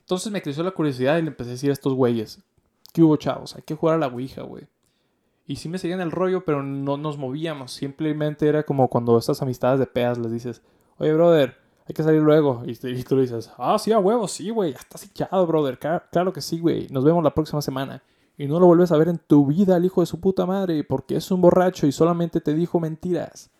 Entonces 0.00 0.32
me 0.32 0.40
creció 0.42 0.62
la 0.62 0.70
curiosidad 0.70 1.18
y 1.18 1.22
le 1.22 1.28
empecé 1.28 1.50
a 1.50 1.52
decir 1.52 1.70
a 1.70 1.72
estos 1.72 1.94
güeyes, 1.94 2.40
¿qué 2.92 3.02
hubo 3.02 3.16
chavos? 3.16 3.56
Hay 3.56 3.62
que 3.62 3.74
jugar 3.74 3.96
a 3.96 3.98
la 3.98 4.06
Ouija, 4.06 4.42
güey. 4.42 4.66
Y 5.46 5.56
sí 5.56 5.68
me 5.68 5.78
seguían 5.78 6.00
el 6.00 6.10
rollo, 6.10 6.44
pero 6.44 6.62
no 6.62 6.96
nos 6.96 7.18
movíamos. 7.18 7.72
Simplemente 7.72 8.48
era 8.48 8.64
como 8.64 8.88
cuando 8.88 9.16
estas 9.16 9.42
amistades 9.42 9.78
de 9.78 9.86
peas 9.86 10.18
les 10.18 10.32
dices, 10.32 10.62
oye, 10.98 11.14
brother, 11.14 11.56
hay 11.88 11.94
que 11.94 12.02
salir 12.02 12.20
luego. 12.20 12.62
Y, 12.66 12.74
tú 12.74 13.16
le 13.16 13.22
dices, 13.22 13.52
ah, 13.58 13.78
sí, 13.78 13.92
a 13.92 13.98
huevo, 13.98 14.26
sí, 14.26 14.50
güey, 14.50 14.72
ya 14.72 14.78
estás 14.78 15.04
hinchado, 15.04 15.46
brother. 15.46 15.78
Claro, 15.78 16.32
que 16.32 16.40
sí, 16.40 16.58
güey. 16.58 16.88
Nos 16.90 17.04
vemos 17.04 17.22
la 17.22 17.34
próxima 17.34 17.62
semana. 17.62 18.02
Y 18.36 18.46
no 18.46 18.58
lo 18.58 18.66
vuelves 18.66 18.90
a 18.92 18.96
ver 18.96 19.08
en 19.08 19.18
tu 19.18 19.46
vida 19.46 19.76
al 19.76 19.84
hijo 19.84 20.00
de 20.00 20.06
su 20.06 20.20
puta 20.20 20.46
madre, 20.46 20.82
porque 20.84 21.16
es 21.16 21.30
un 21.30 21.40
borracho 21.40 21.86
y 21.86 21.92
solamente 21.92 22.40
te 22.40 22.52
dijo 22.52 22.80
mentiras. 22.80 23.50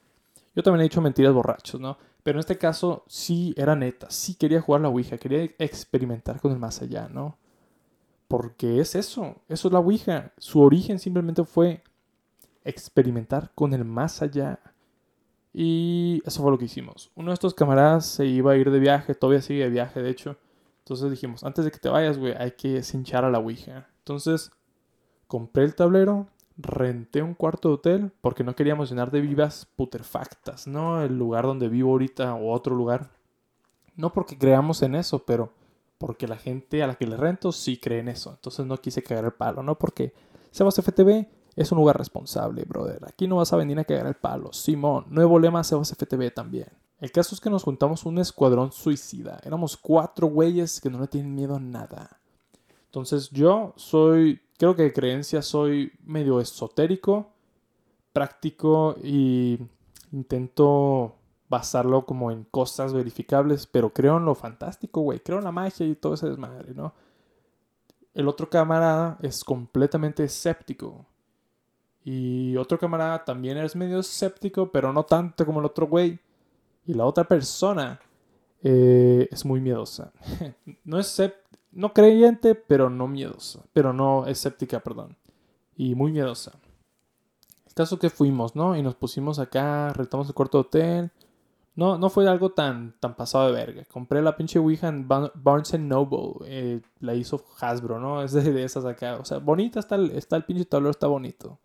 Yo 0.55 0.63
también 0.63 0.81
he 0.81 0.85
dicho 0.85 1.01
mentiras 1.01 1.33
borrachos, 1.33 1.81
¿no? 1.81 1.97
Pero 2.23 2.39
en 2.39 2.41
este 2.41 2.59
caso 2.59 3.05
sí 3.07 3.55
era 3.57 3.77
neta, 3.77 4.11
sí 4.11 4.35
quería 4.35 4.61
jugar 4.61 4.81
la 4.81 4.89
Ouija, 4.89 5.17
quería 5.17 5.45
experimentar 5.59 6.41
con 6.41 6.51
el 6.51 6.59
más 6.59 6.83
allá, 6.83 7.09
¿no? 7.09 7.39
Porque 8.29 8.81
es 8.81 8.95
eso, 8.95 9.37
eso 9.49 9.69
es 9.69 9.73
la 9.73 9.79
Ouija. 9.79 10.33
Su 10.39 10.61
origen 10.61 10.99
simplemente 10.99 11.45
fue 11.45 11.83
experimentar 12.65 13.53
con 13.55 13.73
el 13.73 13.85
más 13.85 14.23
allá. 14.23 14.59
Y 15.53 16.23
eso 16.27 16.43
fue 16.43 16.51
lo 16.51 16.59
que 16.59 16.67
hicimos. 16.67 17.11
Uno 17.15 17.31
de 17.31 17.35
estos 17.35 17.55
camaradas 17.55 18.05
se 18.05 18.27
iba 18.27 18.53
a 18.53 18.57
ir 18.57 18.71
de 18.71 18.79
viaje, 18.79 19.15
todavía 19.15 19.41
sigue 19.41 19.65
de 19.65 19.71
viaje, 19.71 20.03
de 20.03 20.11
hecho. 20.11 20.37
Entonces 20.81 21.11
dijimos, 21.11 21.45
antes 21.45 21.65
de 21.65 21.71
que 21.71 21.79
te 21.79 21.89
vayas, 21.89 22.19
güey, 22.19 22.35
hay 22.37 22.53
que 22.53 22.83
cinchar 22.83 23.25
a 23.25 23.31
la 23.31 23.39
Ouija. 23.39 23.89
Entonces, 24.01 24.51
compré 25.27 25.65
el 25.65 25.75
tablero, 25.75 26.27
renté 26.57 27.23
un 27.23 27.35
cuarto 27.35 27.69
de 27.69 27.75
hotel, 27.75 28.13
porque 28.21 28.45
no 28.45 28.55
queríamos 28.55 28.91
llenar 28.91 29.11
de 29.11 29.21
vivas 29.21 29.67
puterfactas, 29.77 30.67
¿no? 30.67 31.03
El 31.03 31.19
lugar 31.19 31.45
donde 31.45 31.69
vivo 31.69 31.91
ahorita 31.91 32.35
o 32.35 32.53
otro 32.53 32.77
lugar. 32.77 33.11
No 33.97 34.13
porque 34.13 34.37
creamos 34.37 34.83
en 34.83 34.95
eso, 34.95 35.25
pero 35.25 35.53
porque 35.99 36.27
la 36.27 36.37
gente 36.37 36.83
a 36.83 36.87
la 36.87 36.97
que 36.97 37.07
le 37.07 37.17
rento 37.17 37.53
sí 37.53 37.79
cree 37.79 38.01
en 38.01 38.09
eso. 38.09 38.31
Entonces 38.31 38.67
no 38.67 38.77
quise 38.77 39.03
cagar 39.03 39.25
el 39.25 39.33
palo, 39.33 39.63
¿no? 39.63 39.79
Porque 39.79 40.13
Sebas 40.51 40.77
FTV 40.77 41.27
es 41.55 41.73
un 41.73 41.79
lugar 41.79 41.97
responsable, 41.97 42.65
brother. 42.65 43.01
Aquí 43.07 43.27
no 43.27 43.37
vas 43.37 43.53
a 43.53 43.57
venir 43.57 43.79
a 43.79 43.85
cagar 43.85 44.07
el 44.07 44.15
palo. 44.15 44.53
Simón, 44.53 45.07
nuevo 45.09 45.39
lema 45.39 45.65
Sebas 45.65 45.95
FTV 45.95 46.33
también. 46.33 46.69
El 47.01 47.13
caso 47.13 47.35
es 47.35 47.41
que 47.41 47.51
nos 47.51 47.63
juntamos 47.63 48.07
un 48.07 48.19
escuadrón 48.19 48.73
suicida. 48.73 49.41
Éramos 49.45 49.77
cuatro 49.77 50.29
güeyes 50.29 50.81
que 50.81 50.91
no 50.91 51.01
le 51.01 51.09
tienen 51.09 51.35
miedo 51.35 51.57
a 51.57 51.61
nada. 51.61 52.21
Entonces 52.87 53.29
yo 53.31 53.75
soy, 53.77 54.41
creo 54.57 54.75
que 54.75 54.85
de 54.85 54.93
creencia 54.93 55.43
soy 55.43 55.93
medio 56.05 56.41
esotérico, 56.41 57.33
práctico 58.15 58.97
y 59.03 59.59
intento 60.13 61.17
basarlo 61.49 62.05
como 62.07 62.31
en 62.31 62.45
cosas 62.45 62.93
verificables, 62.93 63.67
pero 63.67 63.93
creo 63.93 64.17
en 64.17 64.25
lo 64.25 64.35
fantástico, 64.35 65.01
güey. 65.01 65.21
Creo 65.21 65.39
en 65.39 65.45
la 65.45 65.53
magia 65.53 65.87
y 65.87 65.95
todo 65.95 66.15
ese 66.15 66.29
desmadre, 66.29 66.75
¿no? 66.75 66.95
El 68.15 68.29
otro 68.29 68.49
camarada 68.49 69.19
es 69.23 69.45
completamente 69.45 70.25
escéptico. 70.25 71.07
Y 72.05 72.57
otro 72.57 72.79
camarada 72.79 73.25
también 73.25 73.59
es 73.59 73.77
medio 73.77 73.99
escéptico, 73.99 74.71
pero 74.71 74.93
no 74.93 75.05
tanto 75.05 75.45
como 75.45 75.61
el 75.61 75.67
otro 75.67 75.87
güey. 75.87 76.19
Y 76.87 76.95
la 76.95 77.05
otra 77.05 77.25
persona 77.25 78.01
eh, 78.63 79.29
es 79.31 79.45
muy 79.45 79.61
miedosa. 79.61 80.13
no 80.85 80.99
es 80.99 81.23
no 81.73 81.93
creyente, 81.93 82.55
pero 82.55 82.89
no 82.89 83.07
miedosa. 83.07 83.61
Pero 83.73 83.93
no 83.93 84.27
escéptica, 84.27 84.81
perdón. 84.81 85.17
Y 85.77 85.95
muy 85.95 86.13
miedosa. 86.13 86.53
El 87.67 87.75
caso 87.75 87.99
que 87.99 88.09
fuimos, 88.09 88.57
¿no? 88.57 88.77
Y 88.77 88.83
nos 88.83 88.95
pusimos 88.95 89.39
acá, 89.39 89.93
rentamos 89.93 90.29
el 90.29 90.35
cuarto 90.35 90.61
hotel. 90.61 91.11
No, 91.77 91.99
no 91.99 92.09
fue 92.09 92.27
algo 92.27 92.53
tan, 92.53 92.95
tan 93.01 93.15
pasado 93.15 93.47
de 93.47 93.53
verga. 93.53 93.85
Compré 93.85 94.23
la 94.23 94.35
pinche 94.35 94.59
Ouija 94.59 94.89
en 94.89 95.07
Barnes 95.07 95.79
Noble. 95.79 96.47
Eh, 96.47 96.81
la 97.01 97.15
hizo 97.15 97.45
Hasbro, 97.61 98.01
¿no? 98.01 98.23
Es 98.25 98.33
de, 98.33 98.65
esas 98.65 98.87
acá. 98.87 99.19
O 99.21 99.25
sea, 99.27 99.39
bonita 99.39 99.79
está 99.79 99.97
el, 99.97 100.11
está 100.13 100.37
el 100.37 100.45
pinche 100.45 100.65
tablero, 100.65 100.91
está 100.91 101.07
bonito. 101.07 101.59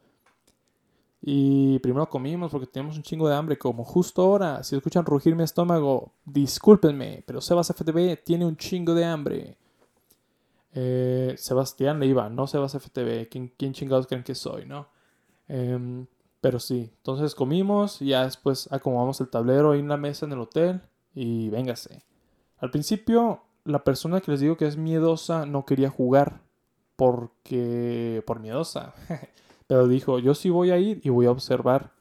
Y 1.22 1.80
primero 1.80 2.10
comimos 2.10 2.52
porque 2.52 2.68
teníamos 2.68 2.98
un 2.98 3.04
chingo 3.04 3.30
de 3.30 3.36
hambre, 3.36 3.58
como 3.58 3.86
justo 3.86 4.22
ahora. 4.22 4.64
Si 4.64 4.76
escuchan 4.76 5.06
rugir 5.06 5.36
mi 5.36 5.44
estómago, 5.44 6.12
discúlpenme, 6.26 7.24
pero 7.26 7.40
Sebas 7.40 7.70
FTV 7.70 8.18
tiene 8.24 8.46
un 8.46 8.58
chingo 8.58 8.94
de 8.94 9.06
hambre. 9.06 9.58
Eh, 10.74 11.36
Sebastián 11.38 12.00
Leiva, 12.00 12.28
no 12.30 12.48
Sebas 12.48 12.74
FTV. 12.74 13.30
¿Quién, 13.30 13.54
¿Quién, 13.56 13.72
chingados 13.74 14.08
creen 14.08 14.24
que 14.24 14.36
soy, 14.36 14.66
no? 14.66 14.90
Em, 15.48 16.06
pero 16.42 16.60
sí, 16.60 16.92
entonces 16.98 17.36
comimos 17.36 18.02
y 18.02 18.08
ya 18.08 18.24
después 18.26 18.68
acomodamos 18.72 19.22
el 19.22 19.30
tablero 19.30 19.72
ahí 19.72 19.80
en 19.80 19.88
la 19.88 19.98
mesa 19.98 20.26
en 20.26 20.34
el 20.34 20.40
hotel 20.40 20.82
y 21.14 21.50
véngase. 21.50 22.04
Al 22.58 22.72
principio, 22.72 23.44
la 23.64 23.84
persona 23.84 24.22
que 24.22 24.32
les 24.32 24.40
digo 24.40 24.58
que 24.58 24.68
es 24.68 24.76
miedosa 24.76 25.46
no 25.46 25.66
quería 25.66 25.90
jugar 25.90 26.42
porque. 26.96 28.24
por 28.26 28.40
miedosa. 28.40 28.94
Pero 29.68 29.88
dijo, 29.88 30.20
yo 30.20 30.36
sí 30.36 30.50
voy 30.50 30.72
a 30.72 30.78
ir 30.78 31.00
y 31.04 31.10
voy 31.10 31.28
a 31.28 31.32
observar 31.32 31.92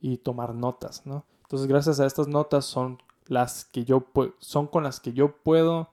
y 0.00 0.16
tomar 0.16 0.54
notas, 0.54 1.06
¿no? 1.06 1.24
Entonces, 1.42 1.68
gracias 1.68 2.00
a 2.00 2.06
estas 2.06 2.26
notas 2.26 2.64
son 2.64 3.02
las 3.26 3.64
que 3.64 3.84
yo 3.84 4.06
son 4.38 4.66
con 4.66 4.82
las 4.82 4.98
que 4.98 5.12
yo 5.12 5.36
puedo 5.36 5.90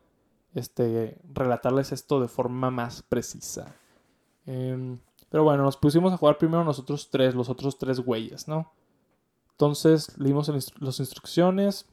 este, 0.55 1.19
relatarles 1.33 1.91
esto 1.91 2.19
de 2.19 2.27
forma 2.27 2.71
más 2.71 3.03
precisa. 3.03 3.75
Em, 4.45 4.99
pero 5.37 5.43
bueno, 5.43 5.61
nos 5.61 5.77
pusimos 5.77 6.11
a 6.11 6.17
jugar 6.17 6.39
primero 6.39 6.63
nosotros 6.63 7.11
tres, 7.11 7.35
los 7.35 7.47
otros 7.47 7.77
tres 7.77 7.99
güeyes, 7.99 8.47
¿no? 8.47 8.71
Entonces 9.51 10.17
leímos 10.17 10.49
las 10.79 10.99
instrucciones. 10.99 11.85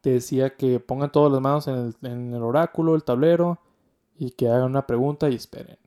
Te 0.00 0.10
decía 0.10 0.56
que 0.56 0.80
pongan 0.80 1.12
todas 1.12 1.30
las 1.30 1.40
manos 1.40 1.68
en 1.68 1.76
el, 1.76 1.94
en 2.02 2.34
el 2.34 2.42
oráculo, 2.42 2.96
el 2.96 3.04
tablero, 3.04 3.60
y 4.18 4.32
que 4.32 4.48
hagan 4.48 4.64
una 4.64 4.84
pregunta 4.84 5.30
y 5.30 5.36
esperen. 5.36 5.78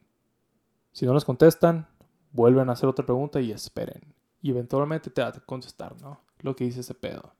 Si 0.94 1.06
no 1.06 1.14
les 1.14 1.26
contestan, 1.26 1.86
vuelven 2.32 2.70
a 2.70 2.72
hacer 2.72 2.88
otra 2.88 3.06
pregunta 3.06 3.42
y 3.42 3.52
esperen. 3.52 4.16
Y 4.42 4.52
eventualmente 4.52 5.10
te 5.10 5.22
va 5.22 5.28
a 5.28 5.34
contestar, 5.34 6.02
¿no? 6.02 6.22
Lo 6.40 6.56
que 6.56 6.64
dice 6.64 6.80
ese 6.80 6.94
pedo. 6.94 7.34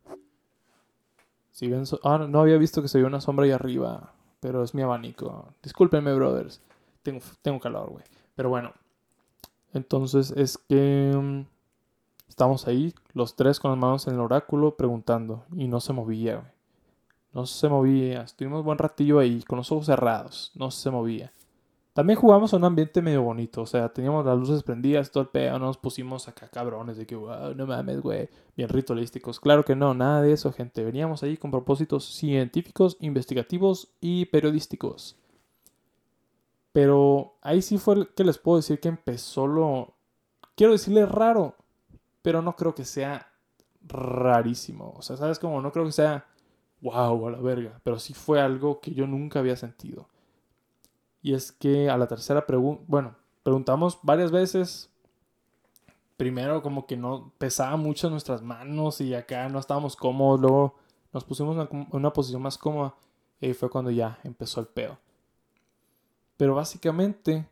Si 1.52 1.70
ven 1.70 1.86
ah, 2.04 2.28
no 2.28 2.42
había 2.42 2.58
visto 2.58 2.82
que 2.82 2.90
se 2.90 2.98
vio 2.98 3.08
una 3.08 3.22
sombra 3.22 3.46
ahí 3.46 3.52
arriba, 3.52 4.16
pero 4.42 4.64
es 4.64 4.74
mi 4.74 4.82
abanico. 4.82 5.54
Discúlpenme, 5.64 6.14
brothers. 6.14 6.62
Tengo, 7.04 7.22
tengo 7.42 7.62
calor, 7.62 7.90
güey. 7.90 8.04
Pero 8.36 8.50
bueno. 8.50 8.74
Entonces 9.74 10.32
es 10.32 10.58
que 10.58 11.12
mm, 11.16 11.46
estamos 12.30 12.68
ahí, 12.68 12.94
los 13.14 13.36
tres 13.36 13.60
con 13.60 13.72
las 13.72 13.80
manos 13.80 14.08
en 14.08 14.16
el 14.16 14.20
oráculo, 14.20 14.76
preguntando. 14.78 15.46
Y 15.56 15.68
no 15.68 15.80
se 15.80 15.94
movía, 15.94 16.36
güey. 16.38 16.54
No 17.34 17.46
se 17.48 17.68
movía. 17.68 18.22
Estuvimos 18.22 18.64
buen 18.64 18.78
ratillo 18.78 19.20
ahí, 19.20 19.42
con 19.44 19.58
los 19.58 19.72
ojos 19.72 19.88
cerrados. 19.88 20.52
No 20.56 20.72
se 20.72 20.92
movía. 20.92 21.34
También 21.94 22.18
jugamos 22.20 22.52
en 22.54 22.60
un 22.60 22.66
ambiente 22.66 23.04
medio 23.04 23.22
bonito, 23.22 23.62
o 23.62 23.66
sea, 23.68 23.88
teníamos 23.94 24.26
las 24.26 24.36
luces 24.36 24.64
prendidas, 24.64 25.12
todo 25.12 25.22
el 25.22 25.30
pedo, 25.30 25.60
nos 25.60 25.78
pusimos 25.78 26.28
acá 26.28 26.48
cabrones 26.48 26.98
de 26.98 27.06
que, 27.06 27.16
wow, 27.16 27.54
no 27.56 27.68
mames, 27.68 28.02
güey, 28.02 28.30
bien 28.58 28.68
ritualísticos. 28.68 29.40
Claro 29.40 29.64
que 29.64 29.76
no, 29.76 29.94
nada 29.94 30.24
de 30.24 30.32
eso, 30.34 30.52
gente. 30.52 30.84
Veníamos 30.84 31.22
ahí 31.22 31.38
con 31.38 31.52
propósitos 31.52 32.06
científicos, 32.06 32.98
investigativos 33.00 33.90
y 34.02 34.26
periodísticos. 34.26 35.18
Pero 36.74 37.38
ahí 37.42 37.62
sí 37.62 37.78
fue 37.78 38.14
que 38.14 38.26
les 38.26 38.38
puedo 38.38 38.58
decir 38.58 38.80
que 38.80 38.90
empezó 38.90 39.48
lo... 39.48 39.96
Quiero 40.56 40.74
decirle 40.74 41.06
raro, 41.06 41.56
pero 42.22 42.42
no 42.42 42.56
creo 42.56 42.76
que 42.76 42.84
sea 42.84 43.32
rarísimo. 43.88 44.94
O 44.98 45.02
sea, 45.02 45.16
¿sabes 45.16 45.40
cómo? 45.40 45.62
No 45.62 45.72
creo 45.72 45.86
que 45.86 45.92
sea, 45.92 46.26
wow, 46.82 47.28
a 47.28 47.32
la 47.32 47.40
verga, 47.40 47.80
pero 47.84 48.00
sí 48.00 48.14
fue 48.14 48.42
algo 48.42 48.82
que 48.82 48.94
yo 48.94 49.08
nunca 49.08 49.40
había 49.40 49.56
sentido. 49.56 50.10
Y 51.22 51.34
es 51.34 51.52
que 51.52 51.90
a 51.90 51.98
la 51.98 52.08
tercera 52.08 52.46
pregunta, 52.46 52.84
bueno, 52.88 53.16
preguntamos 53.44 54.00
varias 54.04 54.32
veces. 54.32 54.90
Primero 56.18 56.62
como 56.62 56.86
que 56.86 56.98
no 56.98 57.32
pesaba 57.38 57.76
mucho 57.78 58.10
nuestras 58.10 58.42
manos 58.42 59.02
y 59.02 59.14
acá 59.14 59.48
no 59.50 59.60
estábamos 59.60 59.96
cómodos. 59.96 60.42
Luego 60.42 60.76
nos 61.12 61.24
pusimos 61.24 61.56
en 61.72 61.88
una, 61.92 62.12
posición 62.12 62.42
más 62.42 62.58
cómoda 62.58 62.96
y 63.40 63.54
fue 63.54 63.70
cuando 63.70 63.92
ya 63.92 64.20
empezó 64.24 64.60
el 64.60 64.68
pedo. 64.68 64.98
Pero 66.38 66.56
básicamente 66.56 67.48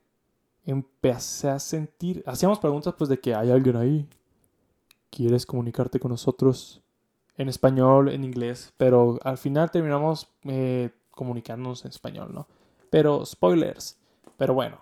empecé 0.65 1.49
a 1.49 1.59
sentir, 1.59 2.23
hacíamos 2.25 2.59
preguntas 2.59 2.93
pues 2.97 3.09
de 3.09 3.19
que 3.19 3.33
hay 3.35 3.51
alguien 3.51 3.75
ahí. 3.75 4.07
¿Quieres 5.09 5.45
comunicarte 5.45 5.99
con 5.99 6.11
nosotros? 6.11 6.81
En 7.37 7.49
español, 7.49 8.09
en 8.09 8.23
inglés, 8.23 8.73
pero 8.77 9.19
al 9.23 9.37
final 9.37 9.71
terminamos 9.71 10.27
eh, 10.43 10.91
comunicándonos 11.11 11.83
en 11.85 11.89
español, 11.89 12.31
¿no? 12.33 12.47
Pero 12.89 13.25
spoilers. 13.25 13.97
Pero 14.37 14.53
bueno. 14.53 14.79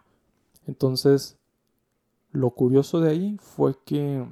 Entonces, 0.67 1.37
lo 2.31 2.51
curioso 2.51 2.99
de 2.99 3.11
ahí 3.11 3.37
fue 3.39 3.75
que 3.85 4.25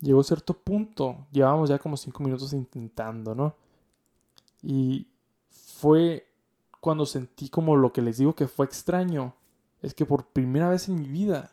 llegó 0.00 0.20
a 0.20 0.24
cierto 0.24 0.54
punto. 0.54 1.26
Llevábamos 1.32 1.68
ya 1.68 1.78
como 1.78 1.96
cinco 1.96 2.22
minutos 2.22 2.52
intentando, 2.52 3.34
¿no? 3.34 3.54
Y 4.62 5.06
fue 5.50 6.29
cuando 6.80 7.06
sentí 7.06 7.48
como 7.48 7.76
lo 7.76 7.92
que 7.92 8.02
les 8.02 8.18
digo 8.18 8.34
que 8.34 8.48
fue 8.48 8.66
extraño. 8.66 9.34
Es 9.82 9.94
que 9.94 10.06
por 10.06 10.26
primera 10.26 10.68
vez 10.68 10.88
en 10.88 10.96
mi 10.96 11.06
vida 11.06 11.52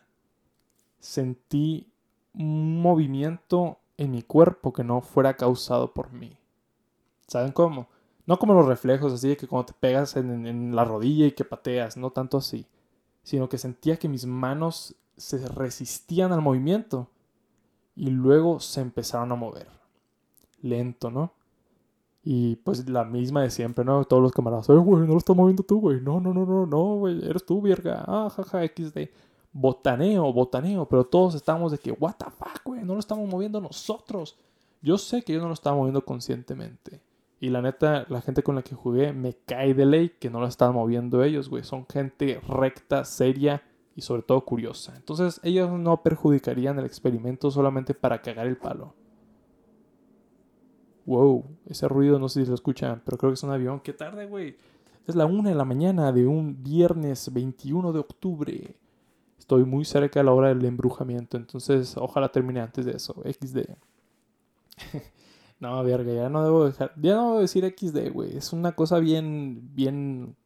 sentí 1.00 1.90
un 2.34 2.80
movimiento 2.80 3.78
en 3.96 4.10
mi 4.10 4.22
cuerpo 4.22 4.72
que 4.72 4.84
no 4.84 5.00
fuera 5.00 5.36
causado 5.36 5.92
por 5.92 6.12
mí. 6.12 6.36
¿Saben 7.26 7.52
cómo? 7.52 7.88
No 8.26 8.38
como 8.38 8.54
los 8.54 8.66
reflejos, 8.66 9.12
así 9.12 9.28
de 9.28 9.36
que 9.36 9.48
cuando 9.48 9.66
te 9.66 9.72
pegas 9.72 10.16
en, 10.16 10.74
la 10.74 10.84
rodilla 10.84 11.26
y 11.26 11.32
que 11.32 11.44
pateas, 11.44 11.96
no 11.96 12.10
tanto 12.10 12.36
así. 12.36 12.66
Sino 13.22 13.48
que 13.48 13.58
sentía 13.58 13.98
que 13.98 14.08
mis 14.08 14.26
manos 14.26 14.94
se 15.16 15.46
resistían 15.48 16.32
al 16.32 16.42
movimiento 16.42 17.08
y 17.96 18.10
luego 18.10 18.60
se 18.60 18.80
empezaron 18.80 19.32
a 19.32 19.34
mover. 19.34 19.68
Lento, 20.60 21.10
¿no? 21.10 21.32
Y 22.30 22.56
pues 22.56 22.86
la 22.90 23.04
misma 23.04 23.40
de 23.40 23.48
siempre, 23.48 23.86
¿no? 23.86 24.04
Todos 24.04 24.22
los 24.22 24.32
camaradas, 24.32 24.68
güey, 24.68 25.06
no 25.06 25.14
lo 25.14 25.16
estás 25.16 25.34
moviendo 25.34 25.62
tú, 25.62 25.80
güey. 25.80 25.98
No, 26.02 26.20
no, 26.20 26.34
no, 26.34 26.44
no, 26.44 26.66
no, 26.66 26.96
güey, 26.96 27.26
eres 27.26 27.46
tú, 27.46 27.62
vierga. 27.62 28.04
Ah, 28.06 28.28
jaja, 28.28 28.66
XD. 28.66 29.08
Botaneo, 29.50 30.30
botaneo, 30.30 30.86
pero 30.86 31.04
todos 31.04 31.34
estábamos 31.34 31.72
de 31.72 31.78
que, 31.78 31.90
what 31.90 32.16
the 32.18 32.26
fuck, 32.26 32.62
güey, 32.66 32.84
no 32.84 32.92
lo 32.92 33.00
estamos 33.00 33.26
moviendo 33.26 33.62
nosotros. 33.62 34.36
Yo 34.82 34.98
sé 34.98 35.22
que 35.22 35.32
yo 35.32 35.40
no 35.40 35.46
lo 35.46 35.54
estaba 35.54 35.74
moviendo 35.76 36.04
conscientemente. 36.04 37.00
Y 37.40 37.48
la 37.48 37.62
neta, 37.62 38.04
la 38.10 38.20
gente 38.20 38.42
con 38.42 38.56
la 38.56 38.62
que 38.62 38.74
jugué 38.74 39.14
me 39.14 39.32
cae 39.32 39.72
de 39.72 39.86
ley 39.86 40.10
que 40.20 40.28
no 40.28 40.42
la 40.42 40.48
están 40.48 40.74
moviendo 40.74 41.24
ellos, 41.24 41.48
güey. 41.48 41.64
Son 41.64 41.86
gente 41.86 42.42
recta, 42.46 43.06
seria 43.06 43.62
y 43.96 44.02
sobre 44.02 44.20
todo 44.20 44.44
curiosa. 44.44 44.94
Entonces 44.96 45.40
ellos 45.44 45.70
no 45.70 46.02
perjudicarían 46.02 46.78
el 46.78 46.84
experimento 46.84 47.50
solamente 47.50 47.94
para 47.94 48.20
cagar 48.20 48.46
el 48.48 48.58
palo. 48.58 48.97
Wow, 51.08 51.42
ese 51.64 51.88
ruido 51.88 52.18
no 52.18 52.28
sé 52.28 52.42
si 52.42 52.48
lo 52.50 52.54
escuchan, 52.54 53.00
pero 53.02 53.16
creo 53.16 53.30
que 53.30 53.34
es 53.36 53.42
un 53.42 53.50
avión. 53.50 53.80
¡Qué 53.80 53.94
tarde, 53.94 54.26
güey! 54.26 54.58
Es 55.06 55.14
la 55.16 55.24
una 55.24 55.48
de 55.48 55.54
la 55.54 55.64
mañana 55.64 56.12
de 56.12 56.26
un 56.26 56.62
viernes 56.62 57.32
21 57.32 57.94
de 57.94 57.98
octubre. 57.98 58.76
Estoy 59.38 59.64
muy 59.64 59.86
cerca 59.86 60.20
de 60.20 60.24
la 60.24 60.34
hora 60.34 60.48
del 60.48 60.62
embrujamiento, 60.66 61.38
entonces 61.38 61.96
ojalá 61.96 62.30
termine 62.30 62.60
antes 62.60 62.84
de 62.84 62.92
eso. 62.92 63.14
XD. 63.24 63.58
No, 65.60 65.82
verga, 65.82 66.12
ya 66.12 66.28
no 66.28 66.44
debo 66.44 66.66
dejar. 66.66 66.92
Ya 67.00 67.16
no 67.16 67.30
debo 67.30 67.40
decir 67.40 67.64
XD, 67.64 68.12
güey. 68.12 68.36
Es 68.36 68.52
una 68.52 68.76
cosa 68.76 69.00
bien, 69.00 69.74
bien. 69.74 70.36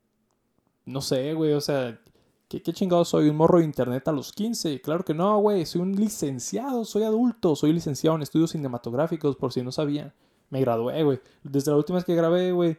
No 0.87 1.03
sé, 1.03 1.35
güey. 1.35 1.53
O 1.53 1.61
sea, 1.61 2.01
¿qué, 2.49 2.63
¿qué 2.63 2.73
chingado 2.73 3.05
soy? 3.05 3.29
¿Un 3.29 3.37
morro 3.37 3.59
de 3.59 3.67
internet 3.67 4.09
a 4.09 4.13
los 4.13 4.33
15? 4.33 4.81
Claro 4.81 5.05
que 5.05 5.13
no, 5.13 5.39
güey. 5.39 5.67
Soy 5.67 5.83
un 5.83 5.95
licenciado, 5.97 6.87
soy 6.87 7.03
adulto. 7.03 7.55
Soy 7.57 7.75
licenciado 7.75 8.17
en 8.17 8.23
estudios 8.23 8.53
cinematográficos, 8.53 9.37
por 9.37 9.53
si 9.53 9.61
no 9.61 9.71
sabían. 9.71 10.15
Me 10.53 10.61
gradué, 10.61 11.03
güey. 11.03 11.19
Desde 11.43 11.71
la 11.71 11.79
última 11.79 11.97
vez 11.97 12.05
que 12.05 12.15
grabé, 12.15 12.53
güey, 12.53 12.77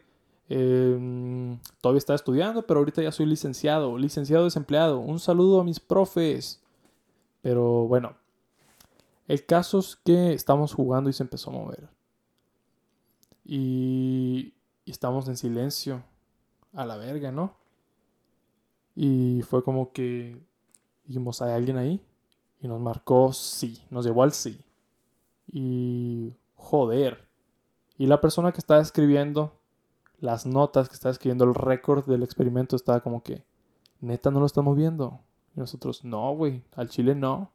eh, 0.48 1.58
todavía 1.80 1.98
estaba 1.98 2.14
estudiando, 2.14 2.64
pero 2.64 2.78
ahorita 2.78 3.02
ya 3.02 3.10
soy 3.10 3.26
licenciado, 3.26 3.98
licenciado 3.98 4.44
desempleado. 4.44 5.00
Un 5.00 5.18
saludo 5.18 5.60
a 5.60 5.64
mis 5.64 5.80
profes. 5.80 6.62
Pero 7.42 7.88
bueno, 7.88 8.14
el 9.26 9.44
caso 9.44 9.80
es 9.80 9.96
que 9.96 10.34
estamos 10.34 10.72
jugando 10.72 11.10
y 11.10 11.12
se 11.14 11.24
empezó 11.24 11.50
a 11.50 11.54
mover. 11.54 11.88
Y, 13.44 14.54
y 14.84 14.90
estamos 14.92 15.26
en 15.26 15.36
silencio. 15.36 16.04
A 16.74 16.86
la 16.86 16.96
verga, 16.96 17.32
¿no? 17.32 17.56
Y 18.94 19.42
fue 19.42 19.64
como 19.64 19.90
que 19.90 20.40
dijimos, 21.06 21.42
¿hay 21.42 21.54
alguien 21.54 21.76
ahí? 21.76 22.00
Y 22.60 22.68
nos 22.68 22.80
marcó 22.80 23.32
sí, 23.32 23.82
nos 23.90 24.06
llevó 24.06 24.22
al 24.22 24.32
sí. 24.32 24.60
Y 25.50 26.34
joder. 26.54 27.33
Y 27.96 28.06
la 28.06 28.20
persona 28.20 28.52
que 28.52 28.58
estaba 28.58 28.80
escribiendo 28.80 29.52
las 30.18 30.46
notas, 30.46 30.88
que 30.88 30.94
estaba 30.94 31.12
escribiendo 31.12 31.44
el 31.44 31.54
récord 31.54 32.04
del 32.06 32.22
experimento, 32.22 32.76
estaba 32.76 33.00
como 33.00 33.22
que, 33.22 33.44
neta, 34.00 34.30
no 34.30 34.40
lo 34.40 34.46
estamos 34.46 34.76
viendo. 34.76 35.20
Y 35.54 35.60
nosotros, 35.60 36.04
no, 36.04 36.34
güey, 36.34 36.62
al 36.74 36.88
chile 36.88 37.14
no. 37.14 37.50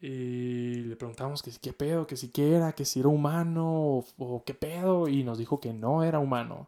Y 0.08 0.84
le 0.84 0.96
preguntamos 0.98 1.42
que 1.42 1.50
si 1.50 1.58
qué 1.58 1.74
pedo, 1.74 2.06
que 2.06 2.16
si 2.16 2.32
era, 2.38 2.74
que 2.74 2.86
si 2.86 3.00
era 3.00 3.10
humano 3.10 4.04
o, 4.20 4.44
qué 4.46 4.54
pedo. 4.54 5.08
Y 5.08 5.24
nos 5.24 5.40
dijo 5.40 5.60
que 5.60 5.74
no 5.74 6.04
era 6.04 6.20
humano. 6.20 6.68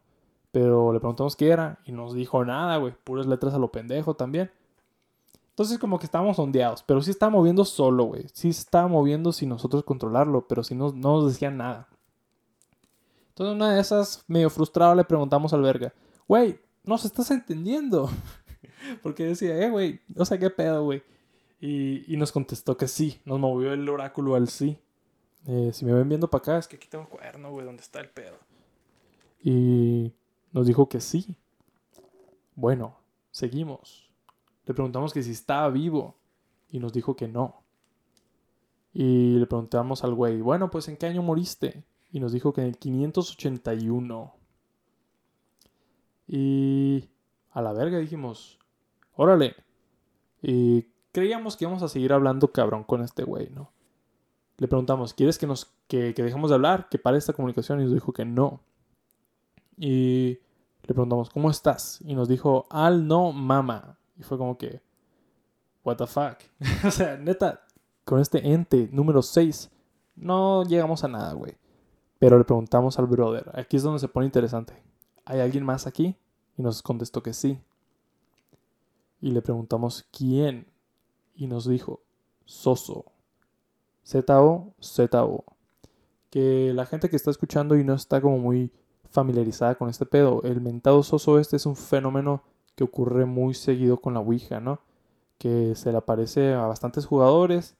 Pero 0.51 0.91
le 0.91 0.99
preguntamos 0.99 1.35
qué 1.35 1.49
era 1.49 1.77
y 1.85 1.91
nos 1.91 2.15
dijo 2.15 2.43
nada, 2.43 2.77
güey. 2.77 2.95
Puras 3.03 3.27
letras 3.27 3.53
a 3.53 3.59
lo 3.59 3.71
pendejo 3.71 4.15
también. 4.15 4.49
Entonces 5.51 5.77
como 5.77 5.99
que 5.99 6.07
estábamos 6.07 6.39
ondeados. 6.39 6.81
Pero 6.81 6.99
sí 7.03 7.11
estaba 7.11 7.29
moviendo 7.29 7.63
solo, 7.63 8.05
güey. 8.05 8.25
Sí 8.33 8.49
estaba 8.49 8.87
moviendo 8.87 9.31
sin 9.31 9.49
nosotros 9.49 9.83
controlarlo. 9.83 10.47
Pero 10.47 10.63
sí 10.63 10.73
no, 10.73 10.91
no 10.91 11.21
nos 11.21 11.31
decía 11.31 11.51
nada. 11.51 11.87
Entonces 13.29 13.55
una 13.55 13.75
de 13.75 13.79
esas, 13.79 14.23
medio 14.27 14.49
frustrado, 14.49 14.95
le 14.95 15.03
preguntamos 15.03 15.53
al 15.53 15.61
verga. 15.61 15.93
Güey, 16.27 16.59
¿nos 16.83 17.05
estás 17.05 17.29
entendiendo? 17.29 18.09
Porque 19.03 19.25
decía, 19.25 19.63
eh, 19.63 19.69
güey, 19.69 20.01
o 20.15 20.25
sea, 20.25 20.39
qué 20.39 20.49
pedo, 20.49 20.85
güey. 20.85 21.03
Y, 21.59 22.13
y, 22.13 22.17
nos 22.17 22.31
contestó 22.31 22.77
que 22.77 22.87
sí, 22.87 23.19
nos 23.25 23.39
movió 23.39 23.73
el 23.73 23.89
oráculo 23.89 24.35
al 24.35 24.47
sí. 24.47 24.79
Eh, 25.47 25.71
si 25.73 25.85
me 25.85 25.93
ven 25.93 26.09
viendo 26.09 26.29
para 26.29 26.41
acá, 26.41 26.57
es 26.57 26.67
que 26.67 26.75
aquí 26.75 26.87
tengo 26.87 27.05
un 27.05 27.09
cuaderno, 27.09 27.51
güey, 27.51 27.65
donde 27.65 27.81
está 27.81 27.99
el 27.99 28.09
pedo. 28.09 28.37
Y 29.41 30.13
nos 30.51 30.67
dijo 30.67 30.89
que 30.89 30.99
sí. 30.99 31.37
Bueno, 32.55 32.97
seguimos. 33.31 34.09
Le 34.65 34.73
preguntamos 34.73 35.13
que 35.13 35.23
si 35.23 35.31
estaba 35.31 35.69
vivo 35.69 36.15
y 36.69 36.79
nos 36.79 36.91
dijo 36.91 37.15
que 37.15 37.27
no. 37.27 37.63
Y 38.93 39.37
le 39.37 39.45
preguntamos 39.45 40.03
al 40.03 40.13
güey, 40.13 40.41
bueno, 40.41 40.69
pues 40.69 40.87
¿en 40.89 40.97
qué 40.97 41.05
año 41.05 41.23
moriste? 41.23 41.83
Y 42.11 42.19
nos 42.19 42.33
dijo 42.33 42.51
que 42.51 42.61
en 42.61 42.67
el 42.67 42.77
581. 42.77 44.33
Y 46.27 47.09
a 47.51 47.61
la 47.61 47.73
verga 47.73 47.99
dijimos, 47.99 48.59
órale. 49.15 49.55
Y 50.41 50.87
creíamos 51.17 51.57
que 51.57 51.65
íbamos 51.65 51.81
a 51.81 51.87
seguir 51.87 52.13
hablando 52.13 52.51
cabrón 52.51 52.83
con 52.83 53.01
este 53.01 53.23
güey, 53.23 53.49
¿no? 53.49 53.71
Le 54.57 54.67
preguntamos, 54.67 55.15
¿quieres 55.15 55.39
que 55.39 55.47
nos 55.47 55.65
que, 55.87 56.13
que 56.13 56.21
dejemos 56.21 56.51
de 56.51 56.53
hablar? 56.53 56.89
Que 56.89 56.99
pare 56.99 57.17
esta 57.17 57.33
comunicación 57.33 57.79
y 57.79 57.85
nos 57.85 57.93
dijo 57.95 58.13
que 58.13 58.23
no. 58.23 58.61
Y 59.77 60.37
le 60.83 60.93
preguntamos, 60.93 61.31
¿cómo 61.31 61.49
estás? 61.49 62.01
Y 62.05 62.13
nos 62.13 62.27
dijo, 62.27 62.67
al 62.69 63.07
no 63.07 63.31
mama. 63.31 63.97
Y 64.15 64.21
fue 64.21 64.37
como 64.37 64.59
que, 64.59 64.79
what 65.83 65.97
the 65.97 66.05
fuck. 66.05 66.37
o 66.85 66.91
sea, 66.91 67.17
neta, 67.17 67.65
con 68.05 68.19
este 68.19 68.53
ente 68.53 68.87
número 68.91 69.23
6 69.23 69.71
no 70.17 70.65
llegamos 70.65 71.03
a 71.03 71.07
nada, 71.07 71.33
güey. 71.33 71.57
Pero 72.19 72.37
le 72.37 72.43
preguntamos 72.43 72.99
al 72.99 73.07
brother, 73.07 73.49
aquí 73.55 73.77
es 73.77 73.81
donde 73.81 73.97
se 73.97 74.07
pone 74.07 74.27
interesante. 74.27 74.83
¿Hay 75.25 75.39
alguien 75.39 75.65
más 75.65 75.87
aquí? 75.87 76.15
Y 76.59 76.61
nos 76.61 76.83
contestó 76.83 77.23
que 77.23 77.33
sí. 77.33 77.59
Y 79.19 79.31
le 79.31 79.41
preguntamos 79.41 80.07
quién 80.11 80.67
y 81.37 81.47
nos 81.47 81.67
dijo 81.67 82.01
Soso. 82.45 83.05
Z-O, 84.03 84.73
Z-O. 84.81 85.45
Que 86.29 86.73
la 86.73 86.85
gente 86.85 87.09
que 87.09 87.15
está 87.15 87.31
escuchando 87.31 87.77
y 87.77 87.83
no 87.83 87.93
está 87.93 88.19
como 88.19 88.39
muy 88.39 88.71
familiarizada 89.09 89.75
con 89.75 89.89
este 89.89 90.05
pedo, 90.05 90.41
el 90.43 90.59
mentado 90.59 91.03
Soso 91.03 91.39
este 91.39 91.55
es 91.55 91.65
un 91.65 91.75
fenómeno 91.75 92.43
que 92.75 92.83
ocurre 92.83 93.25
muy 93.25 93.53
seguido 93.53 93.97
con 93.97 94.13
la 94.13 94.19
Ouija, 94.19 94.59
¿no? 94.59 94.79
Que 95.37 95.75
se 95.75 95.91
le 95.91 95.97
aparece 95.97 96.53
a 96.53 96.65
bastantes 96.65 97.05
jugadores. 97.05 97.75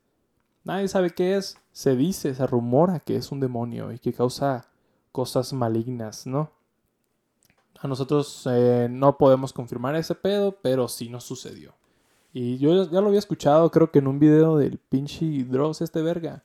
Nadie 0.64 0.88
sabe 0.88 1.12
qué 1.12 1.38
es. 1.38 1.58
Se 1.72 1.96
dice, 1.96 2.34
se 2.34 2.48
rumora 2.48 3.00
que 3.00 3.16
es 3.16 3.32
un 3.32 3.40
demonio 3.40 3.92
y 3.92 4.00
que 4.00 4.14
causa 4.14 4.68
cosas 5.12 5.54
malignas, 5.54 6.28
¿no? 6.28 6.52
A 7.80 7.88
nosotros 7.88 8.48
eh, 8.52 8.88
no 8.90 9.18
podemos 9.18 9.54
confirmar 9.54 9.96
ese 9.96 10.16
pedo, 10.16 10.58
pero 10.62 10.88
sí 10.88 11.10
nos 11.10 11.24
sucedió. 11.24 11.77
Y 12.40 12.60
yo 12.60 12.84
ya 12.84 13.02
lo 13.02 13.08
había 13.08 13.18
escuchado, 13.18 13.72
creo 13.72 13.90
que 13.90 13.98
en 13.98 14.06
un 14.06 14.20
video 14.20 14.58
del 14.58 14.78
pinche 14.78 15.26
Dross 15.46 15.82
este 15.82 16.04
verga. 16.04 16.44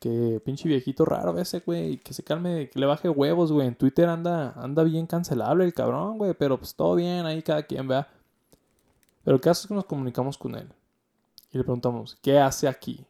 Que 0.00 0.42
pinche 0.44 0.68
viejito 0.68 1.04
raro 1.04 1.38
ese, 1.38 1.60
güey. 1.60 1.98
Que 1.98 2.12
se 2.12 2.24
calme, 2.24 2.68
que 2.68 2.80
le 2.80 2.86
baje 2.86 3.08
huevos, 3.08 3.52
güey. 3.52 3.68
En 3.68 3.76
Twitter 3.76 4.08
anda, 4.08 4.52
anda 4.56 4.82
bien 4.82 5.06
cancelable 5.06 5.64
el 5.64 5.74
cabrón, 5.74 6.18
güey. 6.18 6.34
Pero 6.34 6.58
pues 6.58 6.74
todo 6.74 6.96
bien, 6.96 7.24
ahí 7.24 7.40
cada 7.40 7.62
quien 7.62 7.86
vea. 7.86 8.08
Pero 9.22 9.36
el 9.36 9.40
caso 9.40 9.62
es 9.62 9.68
que 9.68 9.74
nos 9.74 9.84
comunicamos 9.84 10.36
con 10.36 10.56
él. 10.56 10.68
Y 11.52 11.58
le 11.58 11.62
preguntamos, 11.62 12.18
¿qué 12.20 12.40
hace 12.40 12.66
aquí? 12.66 13.06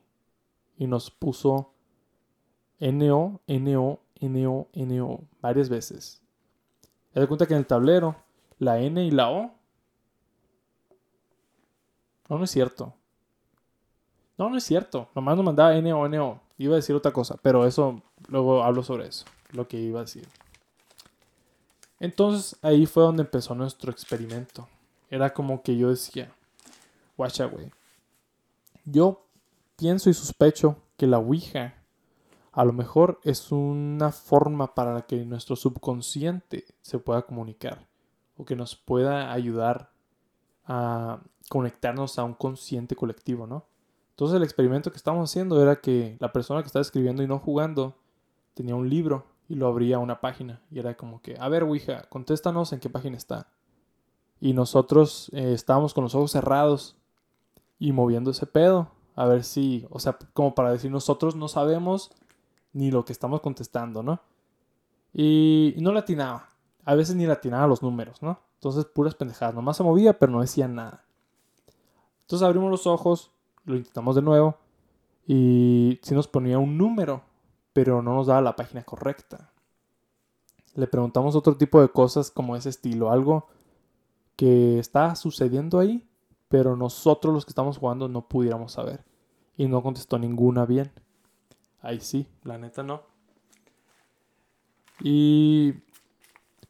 Y 0.77 0.87
nos 0.87 1.11
puso 1.11 1.73
NO, 2.79 3.41
NO, 3.47 4.01
NO, 4.21 4.69
NO 4.75 5.21
varias 5.41 5.71
veces. 5.71 6.21
Se 7.15 7.27
cuenta 7.27 7.47
que 7.47 7.55
en 7.55 7.61
el 7.61 7.67
tablero, 7.67 8.17
la 8.59 8.81
N 8.81 9.03
y 9.03 9.11
la 9.11 9.31
O 9.31 9.62
no, 12.33 12.39
no 12.39 12.45
es 12.45 12.51
cierto. 12.51 12.95
No, 14.39 14.49
no 14.49 14.57
es 14.57 14.65
cierto. 14.65 15.09
Nomás 15.15 15.37
nos 15.37 15.45
mandaba 15.45 15.77
N 15.77 15.93
o 15.93 16.07
N 16.07 16.19
O. 16.19 16.41
Iba 16.57 16.75
a 16.75 16.77
decir 16.77 16.97
otra 16.97 17.13
cosa, 17.13 17.37
pero 17.43 17.67
eso 17.67 18.03
luego 18.29 18.63
hablo 18.63 18.83
sobre 18.83 19.07
eso, 19.07 19.27
lo 19.51 19.69
que 19.69 19.79
iba 19.79 20.01
a 20.01 20.05
decir. 20.05 20.27
Entonces 22.01 22.59
ahí 22.63 22.87
fue 22.87 23.03
donde 23.03 23.23
empezó 23.23 23.55
nuestro 23.55 23.93
experimento. 23.93 24.67
Era 25.11 25.35
como 25.35 25.63
que 25.63 25.77
yo 25.77 25.91
decía, 25.91 26.33
guacha, 27.19 27.45
güey. 27.45 27.71
Yo 28.87 29.27
pienso 29.77 30.09
y 30.09 30.15
sospecho 30.15 30.79
que 30.97 31.07
la 31.07 31.19
Ouija 31.19 31.75
a 32.53 32.65
lo 32.65 32.73
mejor 32.73 33.21
es 33.25 33.53
una 33.53 34.11
forma 34.11 34.75
para 34.75 35.03
que 35.03 35.25
nuestro 35.27 35.55
subconsciente 35.55 36.65
se 36.81 36.99
pueda 36.99 37.23
comunicar 37.23 37.87
o 38.39 38.47
que 38.47 38.57
nos 38.57 38.75
pueda 38.75 39.33
ayudar 39.33 39.92
a 40.67 41.21
conectarnos 41.49 42.19
a 42.19 42.25
un 42.25 42.35
consciente 42.35 42.97
colectivo, 42.97 43.47
¿no? 43.47 43.65
Entonces 44.11 44.37
el 44.37 44.43
experimento 44.43 44.91
que 44.91 44.97
estábamos 44.97 45.31
haciendo 45.31 45.61
era 45.63 45.77
que 45.77 46.17
la 46.21 46.33
persona 46.33 46.63
que 46.63 46.67
estaba 46.67 46.83
escribiendo 46.83 47.23
y 47.23 47.27
no 47.27 47.39
jugando 47.39 47.97
tenía 48.55 48.75
un 48.75 48.89
libro 48.89 49.27
y 49.49 49.55
lo 49.55 49.67
abría 49.67 49.97
a 49.97 50.01
una 50.01 50.21
página 50.21 50.61
y 50.71 50.79
era 50.79 50.97
como 50.97 51.21
que, 51.21 51.37
a 51.39 51.49
ver, 51.49 51.63
Ouija, 51.63 52.03
contéstanos 52.09 52.73
en 52.73 52.81
qué 52.81 52.91
página 52.91 53.17
está. 53.17 53.49
Y 54.41 54.55
nosotros 54.55 55.31
eh, 55.33 55.53
estábamos 55.53 55.95
con 55.95 56.05
los 56.05 56.15
ojos 56.15 56.33
cerrados 56.33 56.97
y 57.79 57.93
moviendo 57.93 58.31
ese 58.31 58.47
pedo. 58.47 58.91
A 59.15 59.27
ver 59.27 59.45
si, 59.45 59.87
o 59.91 59.99
sea, 59.99 60.17
como 60.33 60.55
para 60.55 60.73
decir 60.73 60.91
nosotros 60.91 61.37
no 61.37 61.49
sabemos 61.49 62.11
ni 62.73 62.91
lo 62.91 63.05
que 63.05 63.13
estamos 63.13 63.41
contestando, 63.41 64.03
¿no? 64.03 64.21
Y, 65.13 65.75
no 65.79 65.93
le 65.93 65.99
atinaba. 65.99 66.49
A 66.85 66.95
veces 66.95 67.15
ni 67.15 67.27
le 67.27 67.33
atinaba 67.33 67.67
los 67.67 67.83
números, 67.83 68.23
¿no? 68.23 68.41
Entonces 68.63 68.85
puras 68.85 69.17
pendejadas. 69.17 69.57
Nomás 69.57 69.77
se 69.77 69.83
movía, 69.83 70.21
pero 70.21 70.31
no 70.31 70.41
decía 70.41 70.69
nada. 70.69 71.05
Entonces 72.21 72.47
abrimos 72.47 72.71
los 72.71 72.87
ojos, 72.87 73.33
lo 73.65 73.75
intentamos 73.75 74.15
de 74.15 74.23
nuevo 74.23 74.57
y 75.27 75.99
sí 76.01 76.15
nos 76.15 76.29
ponía 76.29 76.61
un 76.61 76.79
número, 76.79 77.25
pero 77.73 78.03
no 78.03 78.15
nos 78.15 78.29
daba 78.29 78.41
la 78.41 78.55
página 78.55 78.85
correcta. 78.85 79.51
Le 80.77 80.87
preguntamos 80.87 81.35
otro 81.35 81.57
tipo 81.57 81.81
de 81.81 81.89
cosas 81.89 82.31
como 82.31 82.55
ese 82.55 82.69
estilo, 82.69 83.11
algo 83.11 83.49
que 84.37 84.79
está 84.79 85.17
sucediendo 85.17 85.81
ahí, 85.81 86.09
pero 86.49 86.77
nosotros 86.77 87.35
los 87.35 87.45
que 87.45 87.51
estamos 87.51 87.79
jugando 87.79 88.07
no 88.07 88.29
pudiéramos 88.29 88.71
saber. 88.71 89.05
Y 89.57 89.67
no 89.67 89.83
contestó 89.83 90.21
ninguna 90.21 90.67
bien. 90.67 90.93
Ahí 91.81 91.99
sí, 91.99 92.29
la 92.45 92.59
neta 92.59 92.85
no. 92.85 93.03
Y, 95.01 95.75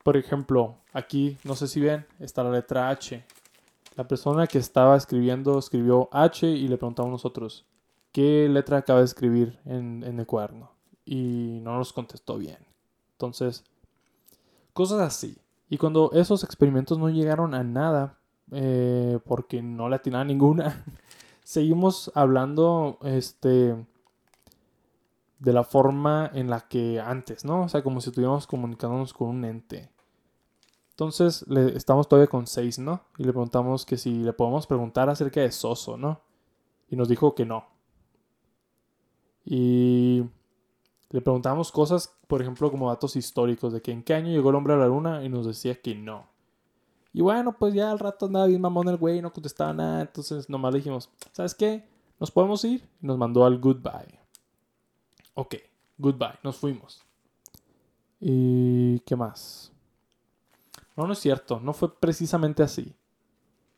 por 0.02 0.16
ejemplo, 0.16 0.78
aquí, 0.92 1.38
no 1.44 1.54
sé 1.54 1.68
si 1.68 1.80
ven, 1.80 2.06
está 2.18 2.42
la 2.42 2.50
letra 2.50 2.88
H. 2.88 3.24
La 3.96 4.08
persona 4.08 4.46
que 4.46 4.58
estaba 4.58 4.96
escribiendo 4.96 5.58
escribió 5.58 6.08
H 6.12 6.46
y 6.46 6.68
le 6.68 6.78
preguntamos 6.78 7.12
nosotros, 7.12 7.66
¿qué 8.10 8.48
letra 8.48 8.78
acaba 8.78 9.00
de 9.00 9.04
escribir 9.04 9.58
en, 9.64 10.02
el 10.02 10.26
cuaderno? 10.26 10.70
Y 11.04 11.60
no 11.62 11.76
nos 11.76 11.92
contestó 11.92 12.38
bien. 12.38 12.58
Entonces, 13.12 13.64
cosas 14.72 15.00
así. 15.00 15.36
Y 15.68 15.78
cuando 15.78 16.10
esos 16.12 16.44
experimentos 16.44 16.98
no 16.98 17.10
llegaron 17.10 17.54
a 17.54 17.64
nada, 17.64 18.18
eh, 18.50 19.18
porque 19.26 19.62
no 19.62 19.88
le 19.88 19.96
atinaba 19.96 20.24
ninguna, 20.24 20.84
seguimos 21.44 22.10
hablando 22.14 22.98
este, 23.02 23.74
de 25.38 25.52
la 25.52 25.64
forma 25.64 26.30
en 26.32 26.48
la 26.48 26.60
que 26.60 27.00
antes, 27.00 27.44
¿no? 27.44 27.62
O 27.62 27.68
sea, 27.68 27.82
como 27.82 28.00
si 28.00 28.10
estuviéramos 28.10 28.46
comunicándonos 28.46 29.12
con 29.12 29.28
un 29.28 29.44
ente. 29.44 29.90
Entonces, 31.02 31.44
le, 31.48 31.76
estamos 31.76 32.08
todavía 32.08 32.28
con 32.28 32.46
seis, 32.46 32.78
¿no? 32.78 33.00
Y 33.18 33.24
le 33.24 33.32
preguntamos 33.32 33.84
que 33.84 33.96
si 33.96 34.22
le 34.22 34.32
podemos 34.32 34.68
preguntar 34.68 35.10
acerca 35.10 35.40
de 35.40 35.50
Soso, 35.50 35.96
¿no? 35.96 36.20
Y 36.88 36.94
nos 36.94 37.08
dijo 37.08 37.34
que 37.34 37.44
no. 37.44 37.66
Y 39.44 40.22
le 41.10 41.20
preguntamos 41.20 41.72
cosas, 41.72 42.16
por 42.28 42.40
ejemplo, 42.40 42.70
como 42.70 42.88
datos 42.88 43.16
históricos, 43.16 43.72
de 43.72 43.82
que 43.82 43.90
en 43.90 44.04
qué 44.04 44.14
año 44.14 44.28
llegó 44.28 44.50
el 44.50 44.56
hombre 44.56 44.74
a 44.74 44.76
la 44.76 44.86
luna 44.86 45.24
y 45.24 45.28
nos 45.28 45.44
decía 45.44 45.80
que 45.80 45.96
no. 45.96 46.26
Y 47.12 47.20
bueno, 47.20 47.56
pues 47.58 47.74
ya 47.74 47.90
al 47.90 47.98
rato 47.98 48.26
andaba 48.26 48.46
bien 48.46 48.60
mamón 48.60 48.88
el 48.88 48.96
güey, 48.96 49.20
no 49.20 49.32
contestaba 49.32 49.72
nada, 49.72 50.02
entonces 50.02 50.48
nomás 50.48 50.72
le 50.72 50.78
dijimos, 50.78 51.10
¿sabes 51.32 51.54
qué? 51.54 51.84
¿Nos 52.20 52.30
podemos 52.30 52.64
ir? 52.64 52.88
Y 53.02 53.06
nos 53.06 53.18
mandó 53.18 53.44
al 53.44 53.58
goodbye. 53.58 54.20
Ok, 55.34 55.56
goodbye, 55.98 56.38
nos 56.44 56.56
fuimos. 56.56 57.02
¿Y 58.20 59.00
qué 59.00 59.16
más? 59.16 59.71
No, 60.96 61.06
no 61.06 61.12
es 61.12 61.18
cierto, 61.18 61.60
no 61.60 61.72
fue 61.72 61.94
precisamente 61.94 62.62
así. 62.62 62.94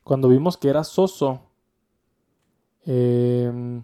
Cuando 0.03 0.29
vimos 0.29 0.57
que 0.57 0.69
era 0.69 0.83
soso, 0.83 1.41
em, 2.85 3.83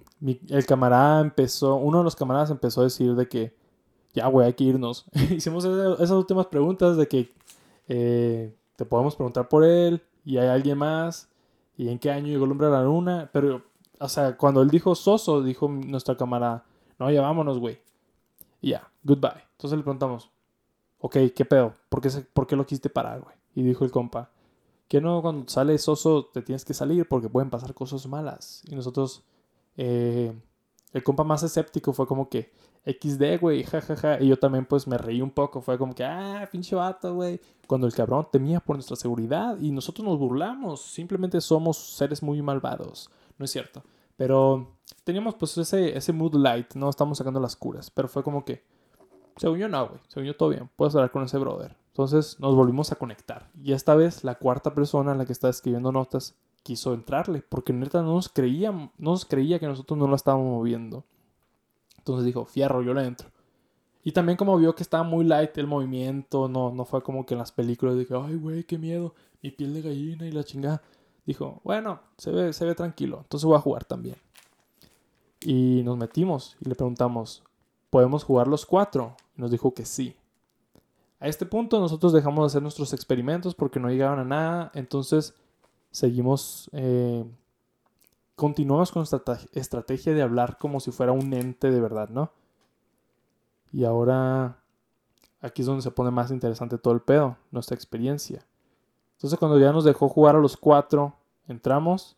el 0.50 0.66
camarada 0.66 1.22
empezó, 1.22 1.76
uno 1.76 2.00
de 2.00 2.04
los 2.04 2.16
camaradas 2.16 2.52
empezó 2.52 2.82
a 2.82 2.86
decir 2.86 3.16
de 3.16 3.28
que, 3.28 3.56
ya, 4.14 4.28
güey, 4.28 4.48
hay 4.48 4.54
que 4.54 4.66
irnos. 4.66 5.06
Hicimos 5.32 5.66
esas 5.66 6.12
últimas 6.12 6.48
preguntas 6.48 6.98
de 6.98 7.08
que 7.08 7.32
eh, 7.88 8.56
te 8.76 8.86
podemos 8.86 9.16
preguntar 9.16 9.48
por 9.48 9.64
él 9.64 10.04
y 10.26 10.38
hay 10.38 10.48
alguien 10.48 10.78
más 10.78 11.30
y 11.78 11.90
en 11.90 12.00
qué 12.00 12.12
año 12.12 12.28
llegó 12.28 12.46
el 12.46 12.52
hombre 12.52 12.68
a 12.68 12.72
la 12.72 12.84
luna. 12.84 13.30
Pero, 13.34 13.64
o 14.00 14.10
sea, 14.10 14.38
cuando 14.38 14.62
él 14.62 14.70
dijo 14.70 14.96
soso, 14.96 15.42
dijo 15.42 15.68
nuestra 15.68 16.18
camarada, 16.18 16.66
no, 17.00 17.10
ya 17.12 17.22
vámonos, 17.22 17.60
güey. 17.60 17.80
Ya, 18.62 18.92
goodbye. 19.04 19.44
Entonces 19.54 19.78
le 19.78 19.84
preguntamos, 19.84 20.31
ok, 21.02 21.18
¿qué 21.36 21.46
pedo? 21.46 21.74
¿Por 21.90 22.02
qué, 22.02 22.10
¿Por 22.34 22.48
qué 22.48 22.56
lo 22.56 22.66
quisiste 22.66 22.90
parar, 22.90 23.22
güey? 23.22 23.36
Y 23.54 23.64
dijo 23.64 23.84
el 23.84 23.92
compa, 23.92 24.32
que 24.88 25.02
no 25.02 25.22
cuando 25.22 25.48
sales 25.50 25.84
soso 25.84 26.26
te 26.34 26.42
tienes 26.42 26.64
que 26.64 26.74
salir 26.74 27.08
porque 27.08 27.30
pueden 27.30 27.50
pasar 27.50 27.74
cosas 27.74 28.08
malas. 28.08 28.64
Y 28.70 28.76
nosotros, 28.76 29.24
eh, 29.78 30.34
el 30.94 31.04
compa 31.04 31.24
más 31.24 31.44
escéptico 31.44 31.94
fue 31.94 32.08
como 32.08 32.30
que, 32.30 32.52
XD, 32.86 33.40
güey, 33.40 33.64
jajaja. 33.64 34.22
Y 34.22 34.28
yo 34.28 34.38
también 34.38 34.66
pues 34.66 34.88
me 34.88 34.98
reí 34.98 35.22
un 35.22 35.32
poco. 35.32 35.62
Fue 35.62 35.78
como 35.78 35.94
que, 35.94 36.04
ah, 36.04 36.48
pinche 36.52 36.76
vato, 36.76 37.14
güey. 37.16 37.40
Cuando 37.68 37.88
el 37.88 37.94
cabrón 37.94 38.28
temía 38.32 38.60
por 38.60 38.76
nuestra 38.76 38.96
seguridad 38.96 39.58
y 39.60 39.72
nosotros 39.72 40.06
nos 40.06 40.18
burlamos. 40.18 40.82
Simplemente 40.82 41.40
somos 41.42 41.78
seres 41.78 42.24
muy 42.24 42.42
malvados. 42.42 43.10
No 43.38 43.46
es 43.46 43.52
cierto. 43.52 43.84
Pero 44.18 44.78
teníamos 45.04 45.36
pues 45.36 45.58
ese, 45.58 45.98
ese 45.98 46.14
mood 46.14 46.36
light, 46.36 46.74
¿no? 46.76 46.90
Estamos 46.90 47.18
sacando 47.18 47.40
las 47.40 47.56
curas. 47.56 47.90
Pero 47.90 48.08
fue 48.08 48.24
como 48.24 48.44
que, 48.46 48.64
según 49.38 49.60
yo 49.60 49.70
no, 49.70 49.88
güey. 49.88 50.02
Según 50.08 50.28
yo 50.28 50.36
todo 50.36 50.50
bien. 50.50 50.70
Puedes 50.76 50.96
hablar 50.96 51.12
con 51.12 51.24
ese 51.24 51.38
brother. 51.38 51.76
Entonces 51.88 52.40
nos 52.40 52.56
volvimos 52.56 52.92
a 52.92 52.96
conectar. 52.96 53.50
Y 53.62 53.74
esta 53.74 53.96
vez 53.96 54.24
la 54.24 54.36
cuarta 54.36 54.74
persona 54.74 55.12
en 55.12 55.18
la 55.18 55.26
que 55.26 55.34
estaba 55.34 55.52
escribiendo 55.52 55.92
notas 55.92 56.36
quiso 56.64 56.94
entrarle. 56.94 57.42
Porque 57.42 57.74
neta 57.74 58.02
no 58.02 58.16
nos 58.16 58.30
creía, 58.30 58.72
no 58.72 58.92
nos 58.98 59.26
creía 59.26 59.60
que 59.60 59.68
nosotros 59.68 59.98
no 59.98 60.08
la 60.08 60.16
estábamos 60.16 60.48
moviendo. 60.48 61.04
Entonces 61.98 62.26
dijo, 62.26 62.46
fierro, 62.46 62.82
yo 62.82 62.94
le 62.94 63.06
entro. 63.06 63.30
Y 64.04 64.12
también 64.12 64.38
como 64.38 64.58
vio 64.58 64.74
que 64.74 64.84
estaba 64.84 65.04
muy 65.04 65.26
light 65.26 65.58
el 65.58 65.68
movimiento, 65.68 66.48
no, 66.48 66.72
no 66.72 66.86
fue 66.86 67.04
como 67.04 67.26
que 67.26 67.36
en 67.36 67.40
las 67.40 67.52
películas 67.52 67.98
dije, 67.98 68.16
ay, 68.16 68.36
güey, 68.36 68.64
qué 68.64 68.78
miedo, 68.78 69.14
mi 69.44 69.52
piel 69.52 69.74
de 69.74 69.82
gallina 69.82 70.28
y 70.28 70.32
la 70.32 70.44
chingada. 70.44 70.82
Dijo, 71.26 71.62
bueno, 71.64 72.00
se 72.18 72.32
ve, 72.32 72.52
se 72.52 72.66
ve 72.66 72.74
tranquilo, 72.74 73.20
entonces 73.22 73.46
voy 73.46 73.56
a 73.56 73.62
jugar 73.62 73.86
también. 73.86 74.16
Y 75.42 75.82
nos 75.84 75.98
metimos 75.98 76.58
y 76.60 76.70
le 76.70 76.76
preguntamos, 76.76 77.44
¿podemos 77.92 78.24
jugar 78.24 78.48
los 78.48 78.66
cuatro? 78.66 79.16
Nos 79.36 79.52
dijo 79.52 79.76
que 79.76 79.86
sí. 79.86 80.16
A 81.20 81.28
este 81.28 81.46
punto 81.46 81.80
nosotros 81.80 82.14
dejamos 82.14 82.42
de 82.42 82.48
hacer 82.48 82.64
nuestros 82.64 82.94
experimentos 82.94 83.54
porque 83.54 83.80
no 83.80 83.90
llegaron 83.90 84.18
a 84.18 84.24
nada, 84.24 84.72
entonces 84.74 85.36
seguimos 85.92 86.72
eh, 86.74 87.24
continuamos 88.42 88.92
con 88.92 89.02
nuestra 89.02 89.22
estrategia 89.54 90.16
de 90.16 90.24
hablar 90.24 90.58
como 90.58 90.80
si 90.80 90.90
fuera 90.90 91.12
un 91.12 91.32
ente 91.32 91.70
de 91.70 91.80
verdad, 91.80 92.10
¿no? 92.10 92.32
Y 93.72 93.84
ahora 93.84 94.58
aquí 95.42 95.62
es 95.62 95.68
donde 95.68 95.84
se 95.84 95.92
pone 95.92 96.10
más 96.10 96.32
interesante 96.32 96.80
todo 96.80 96.96
el 96.96 97.02
pedo, 97.02 97.38
nuestra 97.52 97.76
experiencia. 97.76 98.44
Entonces 99.18 99.38
cuando 99.38 99.60
ya 99.60 99.72
nos 99.72 99.84
dejó 99.84 100.10
jugar 100.10 100.36
a 100.36 100.40
los 100.40 100.58
cuatro, 100.58 101.14
entramos 101.48 102.18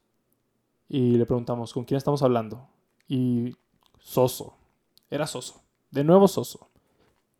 y 0.88 1.18
le 1.18 1.26
preguntamos, 1.26 1.74
¿con 1.74 1.84
quién 1.84 1.98
estamos 1.98 2.24
hablando? 2.24 2.70
Y 3.08 3.58
Soso, 4.00 4.56
era 5.10 5.28
Soso, 5.28 5.63
de 5.94 6.04
nuevo 6.04 6.28
Soso. 6.28 6.70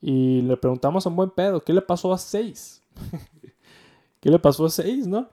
Y 0.02 0.42
le 0.42 0.58
preguntamos 0.58 1.06
a 1.06 1.10
un 1.10 1.16
buen 1.16 1.32
pedo, 1.32 1.62
¿qué 1.62 1.74
le 1.74 1.82
pasó 1.82 2.14
a 2.14 2.18
seis? 2.18 2.82
¿Qué 4.20 4.30
le 4.30 4.40
pasó 4.40 4.66
a 4.66 4.70
seis, 4.70 5.08
no? 5.08 5.30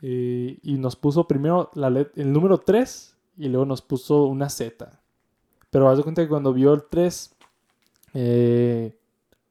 Y 0.00 0.76
nos 0.78 0.96
puso 0.96 1.26
primero 1.26 1.70
la 1.74 1.88
el 1.88 2.30
número 2.30 2.58
3 2.58 3.16
y 3.38 3.48
luego 3.48 3.64
nos 3.64 3.80
puso 3.80 4.24
una 4.24 4.50
Z. 4.50 5.00
Pero 5.70 5.88
haz 5.88 5.96
de 5.96 6.02
cuenta 6.02 6.22
que 6.22 6.28
cuando 6.28 6.52
vio 6.52 6.74
el 6.74 6.84
3, 6.84 7.34
eh, 8.14 8.96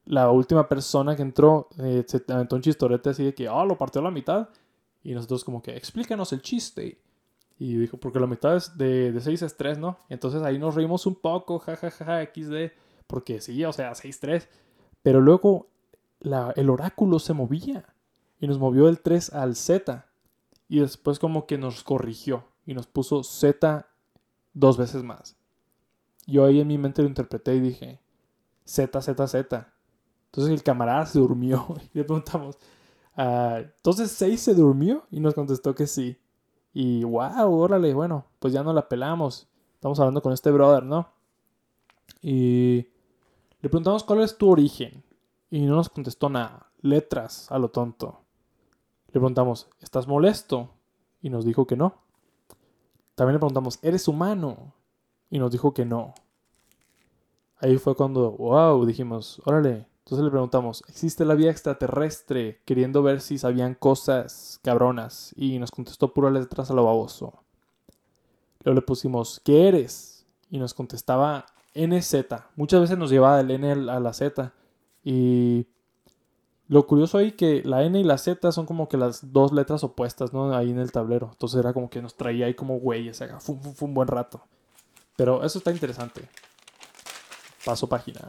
la 0.06 0.30
última 0.30 0.68
persona 0.68 1.16
que 1.16 1.22
entró 1.22 1.68
eh, 1.78 2.04
se 2.06 2.22
aventó 2.28 2.56
un 2.56 2.62
chistorete 2.62 3.10
así 3.10 3.24
de 3.24 3.34
que, 3.34 3.48
oh, 3.48 3.64
lo 3.64 3.76
partió 3.76 4.00
a 4.00 4.04
la 4.04 4.10
mitad. 4.10 4.48
Y 5.02 5.12
nosotros 5.12 5.44
como 5.44 5.60
que, 5.60 5.76
explícanos 5.76 6.32
el 6.32 6.40
chiste. 6.40 6.98
Y 7.58 7.74
dijo, 7.74 7.96
porque 7.96 8.20
la 8.20 8.26
mitad 8.26 8.56
es 8.56 8.76
de, 8.78 9.12
de 9.12 9.20
6 9.20 9.42
es 9.42 9.56
3, 9.56 9.78
¿no? 9.78 9.98
Entonces 10.08 10.42
ahí 10.42 10.58
nos 10.58 10.74
reímos 10.74 11.04
un 11.06 11.14
poco, 11.14 11.58
jajaja, 11.58 11.90
ja, 11.90 12.24
ja, 12.24 12.32
XD. 12.32 12.72
Porque 13.06 13.40
sí, 13.40 13.64
o 13.64 13.72
sea, 13.72 13.92
6-3. 13.92 14.48
Pero 15.02 15.20
luego 15.20 15.68
el 16.56 16.70
oráculo 16.70 17.18
se 17.18 17.32
movía. 17.32 17.94
Y 18.40 18.46
nos 18.46 18.58
movió 18.58 18.88
el 18.88 19.00
3 19.00 19.32
al 19.32 19.56
Z. 19.56 20.06
Y 20.68 20.80
después 20.80 21.18
como 21.18 21.46
que 21.46 21.58
nos 21.58 21.82
corrigió 21.84 22.44
y 22.66 22.74
nos 22.74 22.86
puso 22.86 23.22
Z 23.22 23.86
dos 24.52 24.76
veces 24.76 25.02
más. 25.02 25.36
Yo 26.26 26.44
ahí 26.44 26.60
en 26.60 26.68
mi 26.68 26.78
mente 26.78 27.02
lo 27.02 27.08
interpreté 27.08 27.54
y 27.54 27.60
dije, 27.60 28.00
Z, 28.64 29.00
Z, 29.02 29.26
Z. 29.26 29.72
Entonces 30.26 30.52
el 30.52 30.62
camarada 30.62 31.06
se 31.06 31.18
durmió 31.18 31.66
y 31.94 31.98
le 31.98 32.04
preguntamos, 32.04 32.58
ah, 33.16 33.60
entonces 33.60 34.10
6 34.12 34.40
se 34.40 34.54
durmió 34.54 35.06
y 35.10 35.20
nos 35.20 35.34
contestó 35.34 35.74
que 35.74 35.86
sí. 35.86 36.18
Y 36.72 37.04
wow, 37.04 37.52
órale, 37.52 37.94
bueno, 37.94 38.26
pues 38.40 38.52
ya 38.52 38.62
no 38.62 38.72
la 38.72 38.88
pelamos. 38.88 39.48
Estamos 39.74 40.00
hablando 40.00 40.22
con 40.22 40.32
este 40.32 40.50
brother, 40.50 40.82
¿no? 40.82 41.08
Y 42.20 42.88
le 43.64 43.70
preguntamos 43.70 44.04
cuál 44.04 44.20
es 44.20 44.36
tu 44.36 44.50
origen. 44.50 45.02
Y 45.48 45.62
no 45.62 45.76
nos 45.76 45.88
contestó 45.88 46.28
nada. 46.28 46.70
Letras 46.82 47.50
a 47.50 47.58
lo 47.58 47.70
tonto. 47.70 48.20
Le 49.06 49.12
preguntamos, 49.12 49.70
¿estás 49.80 50.06
molesto? 50.06 50.68
Y 51.22 51.30
nos 51.30 51.46
dijo 51.46 51.66
que 51.66 51.74
no. 51.74 51.94
También 53.14 53.36
le 53.36 53.38
preguntamos, 53.38 53.78
¿eres 53.80 54.06
humano? 54.06 54.74
Y 55.30 55.38
nos 55.38 55.50
dijo 55.50 55.72
que 55.72 55.86
no. 55.86 56.12
Ahí 57.56 57.78
fue 57.78 57.94
cuando, 57.94 58.32
wow, 58.32 58.84
dijimos, 58.84 59.40
órale. 59.46 59.86
Entonces 60.00 60.26
le 60.26 60.30
preguntamos, 60.30 60.84
¿existe 60.86 61.24
la 61.24 61.34
vida 61.34 61.50
extraterrestre? 61.50 62.60
Queriendo 62.66 63.02
ver 63.02 63.22
si 63.22 63.38
sabían 63.38 63.74
cosas 63.74 64.60
cabronas. 64.62 65.32
Y 65.36 65.58
nos 65.58 65.70
contestó 65.70 66.12
puras 66.12 66.34
letras 66.34 66.70
a 66.70 66.74
lo 66.74 66.84
baboso. 66.84 67.32
Luego 68.62 68.74
le 68.74 68.82
pusimos, 68.82 69.40
¿qué 69.42 69.68
eres? 69.68 70.26
Y 70.50 70.58
nos 70.58 70.74
contestaba 70.74 71.46
NZ. 71.74 72.14
Muchas 72.56 72.80
veces 72.80 72.98
nos 72.98 73.10
llevaba 73.10 73.38
del 73.42 73.50
N 73.50 73.90
a 73.90 74.00
la 74.00 74.12
Z. 74.12 74.52
Y 75.02 75.66
lo 76.68 76.86
curioso 76.86 77.18
ahí 77.18 77.32
que 77.32 77.62
la 77.64 77.82
N 77.82 77.98
y 77.98 78.04
la 78.04 78.18
Z 78.18 78.52
son 78.52 78.66
como 78.66 78.88
que 78.88 78.96
las 78.96 79.32
dos 79.32 79.52
letras 79.52 79.84
opuestas, 79.84 80.32
¿no? 80.32 80.54
Ahí 80.54 80.70
en 80.70 80.78
el 80.78 80.92
tablero. 80.92 81.30
Entonces 81.32 81.60
era 81.60 81.72
como 81.72 81.90
que 81.90 82.00
nos 82.00 82.16
traía 82.16 82.46
ahí 82.46 82.54
como 82.54 82.78
güeyes, 82.78 83.22
fue, 83.40 83.56
fue 83.56 83.88
un 83.88 83.94
buen 83.94 84.08
rato. 84.08 84.42
Pero 85.16 85.44
eso 85.44 85.58
está 85.58 85.70
interesante. 85.70 86.28
Paso 87.64 87.88
página. 87.88 88.20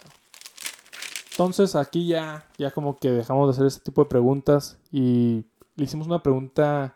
Entonces 1.32 1.76
aquí 1.76 2.08
ya, 2.08 2.48
ya 2.58 2.72
como 2.72 2.98
que 2.98 3.12
dejamos 3.12 3.48
de 3.48 3.52
hacer 3.52 3.66
ese 3.68 3.82
tipo 3.82 4.04
de 4.04 4.10
preguntas 4.10 4.78
y 4.92 5.44
le 5.76 5.84
hicimos 5.84 6.08
una 6.08 6.24
pregunta, 6.24 6.96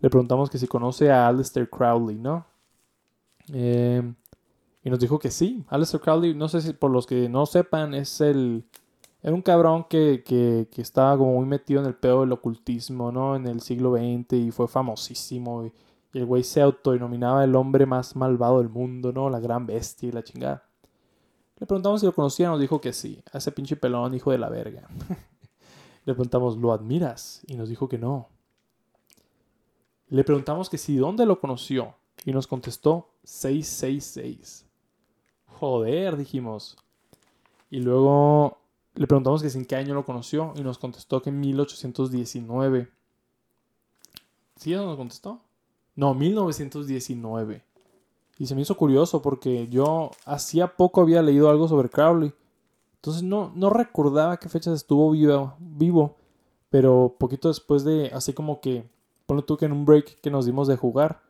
le 0.00 0.08
preguntamos 0.10 0.48
que 0.48 0.58
si 0.58 0.68
conoce 0.68 1.10
a 1.10 1.26
Alistair 1.26 1.68
Crowley, 1.68 2.16
¿no? 2.16 2.46
Em, 3.48 4.14
y 4.82 4.90
nos 4.90 4.98
dijo 4.98 5.18
que 5.18 5.30
sí. 5.30 5.64
Alistair 5.68 6.00
Crowley, 6.00 6.34
no 6.34 6.48
sé 6.48 6.60
si 6.60 6.72
por 6.72 6.90
los 6.90 7.06
que 7.06 7.28
no 7.28 7.46
sepan, 7.46 7.94
es 7.94 8.20
el 8.20 8.64
era 9.22 9.34
un 9.34 9.42
cabrón 9.42 9.84
que, 9.84 10.22
que, 10.24 10.68
que, 10.70 10.80
estaba 10.80 11.16
como 11.18 11.34
muy 11.34 11.44
metido 11.44 11.80
en 11.80 11.86
el 11.86 11.94
pedo 11.94 12.22
del 12.22 12.32
ocultismo, 12.32 13.12
¿no? 13.12 13.36
En 13.36 13.46
el 13.46 13.60
siglo 13.60 13.94
XX 13.94 14.32
y 14.32 14.50
fue 14.50 14.66
famosísimo. 14.66 15.66
Y, 15.66 15.72
el 16.12 16.26
güey 16.26 16.42
se 16.42 16.60
autodenominaba 16.60 17.44
el 17.44 17.54
hombre 17.54 17.86
más 17.86 18.16
malvado 18.16 18.58
del 18.58 18.68
mundo, 18.68 19.12
¿no? 19.12 19.30
La 19.30 19.38
gran 19.38 19.66
bestia 19.66 20.08
y 20.08 20.12
la 20.12 20.24
chingada. 20.24 20.64
Le 21.58 21.66
preguntamos 21.66 22.00
si 22.00 22.06
lo 22.06 22.14
conocía, 22.14 22.48
nos 22.48 22.60
dijo 22.60 22.80
que 22.80 22.92
sí. 22.92 23.22
A 23.32 23.38
ese 23.38 23.52
pinche 23.52 23.76
pelón, 23.76 24.14
hijo 24.14 24.32
de 24.32 24.38
la 24.38 24.48
verga. 24.48 24.88
Le 26.06 26.14
preguntamos, 26.14 26.56
¿lo 26.56 26.72
admiras? 26.72 27.42
Y 27.46 27.54
nos 27.54 27.68
dijo 27.68 27.88
que 27.88 27.98
no. 27.98 28.28
Le 30.08 30.24
preguntamos 30.24 30.68
que 30.70 30.78
si 30.78 30.96
dónde 30.96 31.26
lo 31.26 31.38
conoció. 31.38 31.94
Y 32.24 32.32
nos 32.32 32.46
contestó 32.46 33.10
666. 33.24 34.69
Joder, 35.60 36.16
dijimos. 36.16 36.78
Y 37.68 37.80
luego 37.80 38.56
le 38.94 39.06
preguntamos 39.06 39.42
que 39.42 39.48
en 39.48 39.66
qué 39.66 39.76
año 39.76 39.92
lo 39.92 40.06
conoció 40.06 40.54
y 40.56 40.62
nos 40.62 40.78
contestó 40.78 41.20
que 41.20 41.28
en 41.28 41.38
1819. 41.38 42.88
¿Sí 44.56 44.72
eso 44.72 44.86
nos 44.86 44.96
contestó? 44.96 45.42
No, 45.96 46.14
1919. 46.14 47.62
Y 48.38 48.46
se 48.46 48.54
me 48.54 48.62
hizo 48.62 48.74
curioso 48.74 49.20
porque 49.20 49.68
yo 49.68 50.12
hacía 50.24 50.78
poco 50.78 51.02
había 51.02 51.20
leído 51.20 51.50
algo 51.50 51.68
sobre 51.68 51.90
Crowley. 51.90 52.32
Entonces 52.94 53.22
no, 53.22 53.52
no 53.54 53.68
recordaba 53.68 54.38
qué 54.38 54.48
fechas 54.48 54.72
estuvo 54.72 55.10
vivo, 55.10 55.56
vivo. 55.58 56.16
Pero 56.70 57.16
poquito 57.18 57.48
después 57.48 57.84
de, 57.84 58.10
así 58.14 58.32
como 58.32 58.62
que, 58.62 58.88
ponlo 59.26 59.44
tú 59.44 59.58
que 59.58 59.66
en 59.66 59.72
un 59.72 59.84
break 59.84 60.22
que 60.22 60.30
nos 60.30 60.46
dimos 60.46 60.68
de 60.68 60.78
jugar, 60.78 61.20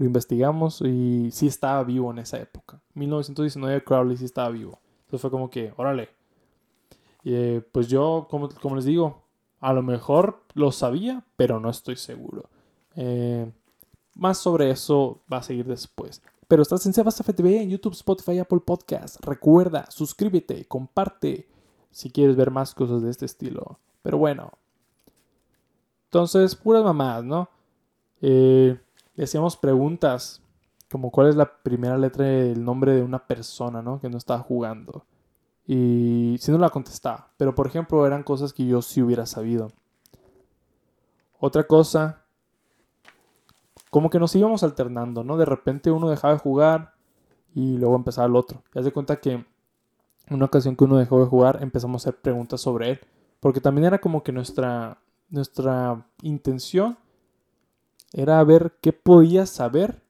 lo 0.00 0.06
investigamos 0.06 0.80
y 0.80 1.30
sí 1.30 1.46
estaba 1.46 1.84
vivo 1.84 2.10
en 2.10 2.20
esa 2.20 2.38
época. 2.38 2.80
1919 2.94 3.84
Crowley 3.84 4.16
sí 4.16 4.24
estaba 4.24 4.48
vivo. 4.48 4.80
Entonces 5.00 5.20
fue 5.20 5.30
como 5.30 5.50
que, 5.50 5.74
órale, 5.76 6.08
eh, 7.22 7.60
pues 7.70 7.86
yo, 7.88 8.26
como, 8.30 8.76
les 8.76 8.86
digo, 8.86 9.24
a 9.60 9.74
lo 9.74 9.82
mejor 9.82 10.42
lo 10.54 10.72
sabía, 10.72 11.22
pero 11.36 11.60
no 11.60 11.68
estoy 11.68 11.96
seguro. 11.96 12.48
Eh, 12.96 13.52
más 14.14 14.38
sobre 14.38 14.70
eso 14.70 15.20
va 15.30 15.36
a 15.36 15.42
seguir 15.42 15.66
después. 15.66 16.22
Pero 16.48 16.62
estás 16.62 16.86
en 16.86 16.94
Sebas 16.94 17.22
FTV 17.22 17.60
en 17.60 17.68
YouTube, 17.68 17.92
Spotify, 17.92 18.38
Apple 18.38 18.60
Podcast. 18.60 19.22
Recuerda, 19.22 19.84
suscríbete, 19.90 20.64
comparte 20.64 21.46
si 21.90 22.10
quieres 22.10 22.36
ver 22.36 22.50
más 22.50 22.74
cosas 22.74 23.02
de 23.02 23.10
este 23.10 23.26
estilo. 23.26 23.78
Pero 24.00 24.16
bueno. 24.16 24.50
Entonces, 26.06 26.56
puras 26.56 26.84
mamás, 26.84 27.22
¿no? 27.22 27.50
Eh, 28.22 28.80
le 29.14 29.24
hacíamos 29.24 29.56
preguntas 29.56 30.42
como 30.90 31.10
cuál 31.10 31.28
es 31.28 31.36
la 31.36 31.62
primera 31.62 31.96
letra 31.96 32.24
del 32.24 32.64
nombre 32.64 32.94
de 32.94 33.02
una 33.02 33.24
persona, 33.26 33.80
¿no? 33.80 34.00
Que 34.00 34.10
no 34.10 34.18
estaba 34.18 34.40
jugando. 34.40 35.04
Y 35.66 36.36
si 36.40 36.50
no 36.50 36.58
la 36.58 36.70
contestaba. 36.70 37.30
Pero 37.36 37.54
por 37.54 37.66
ejemplo 37.68 38.06
eran 38.06 38.24
cosas 38.24 38.52
que 38.52 38.66
yo 38.66 38.82
sí 38.82 39.00
hubiera 39.00 39.24
sabido. 39.26 39.70
Otra 41.38 41.64
cosa, 41.64 42.24
como 43.88 44.10
que 44.10 44.18
nos 44.18 44.34
íbamos 44.34 44.62
alternando, 44.64 45.22
¿no? 45.22 45.36
De 45.36 45.44
repente 45.44 45.90
uno 45.90 46.10
dejaba 46.10 46.34
de 46.34 46.40
jugar 46.40 46.94
y 47.54 47.78
luego 47.78 47.94
empezaba 47.94 48.26
el 48.26 48.36
otro. 48.36 48.62
Ya 48.74 48.82
se 48.82 48.92
cuenta 48.92 49.20
que 49.20 49.44
una 50.28 50.46
ocasión 50.46 50.76
que 50.76 50.84
uno 50.84 50.98
dejó 50.98 51.20
de 51.20 51.26
jugar 51.26 51.60
empezamos 51.62 52.02
a 52.04 52.10
hacer 52.10 52.20
preguntas 52.20 52.60
sobre 52.60 52.90
él. 52.90 53.00
Porque 53.38 53.60
también 53.60 53.86
era 53.86 54.00
como 54.00 54.22
que 54.22 54.32
nuestra, 54.32 54.98
nuestra 55.28 56.04
intención 56.22 56.98
era 58.12 58.42
ver 58.44 58.76
qué 58.80 58.92
podía 58.92 59.46
saber 59.46 60.02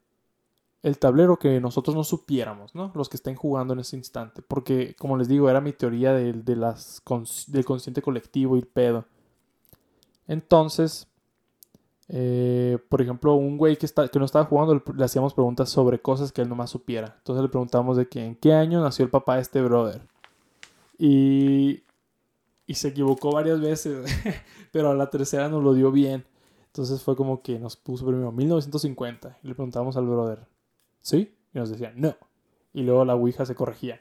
el 0.83 0.99
tablero 0.99 1.39
que 1.39 1.61
nosotros 1.61 1.95
no 1.95 2.05
supiéramos, 2.05 2.75
¿no? 2.75 2.91
Los 2.95 3.09
que 3.09 3.17
estén 3.17 3.35
jugando 3.35 3.75
en 3.75 3.81
ese 3.81 3.97
instante. 3.97 4.43
Porque, 4.43 4.95
como 4.99 5.17
les 5.19 5.29
digo, 5.29 5.51
era 5.51 5.61
mi 5.61 5.73
teoría 5.73 6.15
del 6.15 6.45
consciente 7.05 8.01
colectivo 8.01 8.57
y 8.57 8.61
el 8.61 8.67
pedo. 8.67 9.05
Entonces, 10.27 11.07
eh, 12.09 12.79
por 12.89 13.03
ejemplo, 13.03 13.35
un 13.35 13.59
güey 13.59 13.77
que, 13.77 13.87
está, 13.87 14.09
que 14.09 14.19
no 14.19 14.25
estaba 14.25 14.47
jugando 14.47 14.83
le 14.97 15.05
hacíamos 15.05 15.35
preguntas 15.35 15.69
sobre 15.69 16.01
cosas 16.01 16.33
que 16.33 16.41
él 16.43 16.49
nomás 16.49 16.71
supiera. 16.71 17.15
Entonces 17.19 17.43
le 17.43 17.49
preguntamos 17.49 17.97
de 17.97 18.09
que 18.09 18.25
en 18.25 18.35
qué 18.35 18.55
año 18.55 18.83
nació 18.83 19.05
el 19.05 19.11
papá 19.11 19.37
de 19.37 19.43
este 19.43 19.61
brother. 19.61 20.03
Y, 20.99 21.83
y 22.67 22.75
se 22.75 22.89
equivocó 22.89 23.33
varias 23.33 23.61
veces, 23.61 24.07
pero 24.73 24.91
a 24.91 24.95
la 24.95 25.11
tercera 25.11 25.49
nos 25.49 25.63
lo 25.63 25.75
dio 25.75 25.93
bien. 25.93 26.25
Entonces 26.71 27.03
fue 27.03 27.17
como 27.17 27.43
que 27.43 27.59
nos 27.59 27.77
puso 27.77 28.07
primero 28.07 28.31
1950 28.31 29.39
y 29.43 29.49
le 29.49 29.55
preguntamos 29.55 29.97
al 29.97 30.07
brother, 30.07 30.47
¿Sí? 31.01 31.35
Y 31.53 31.59
nos 31.59 31.69
decían, 31.69 31.95
no. 31.97 32.15
Y 32.73 32.83
luego 32.83 33.05
la 33.05 33.17
Ouija 33.17 33.45
se 33.45 33.57
corregía. 33.57 34.01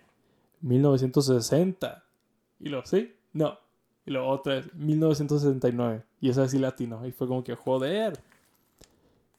1960. 0.62 2.04
Y 2.60 2.70
luego, 2.70 2.86
¿sí? 2.86 3.16
No. 3.34 3.58
Y 4.06 4.12
luego 4.12 4.30
otra 4.30 4.56
vez, 4.56 4.74
1969. 4.76 6.04
Y 6.22 6.30
esa 6.30 6.48
sí 6.48 6.60
latino. 6.60 7.06
Y 7.08 7.12
fue 7.12 7.28
como 7.28 7.44
que, 7.44 7.56
joder. 7.56 8.20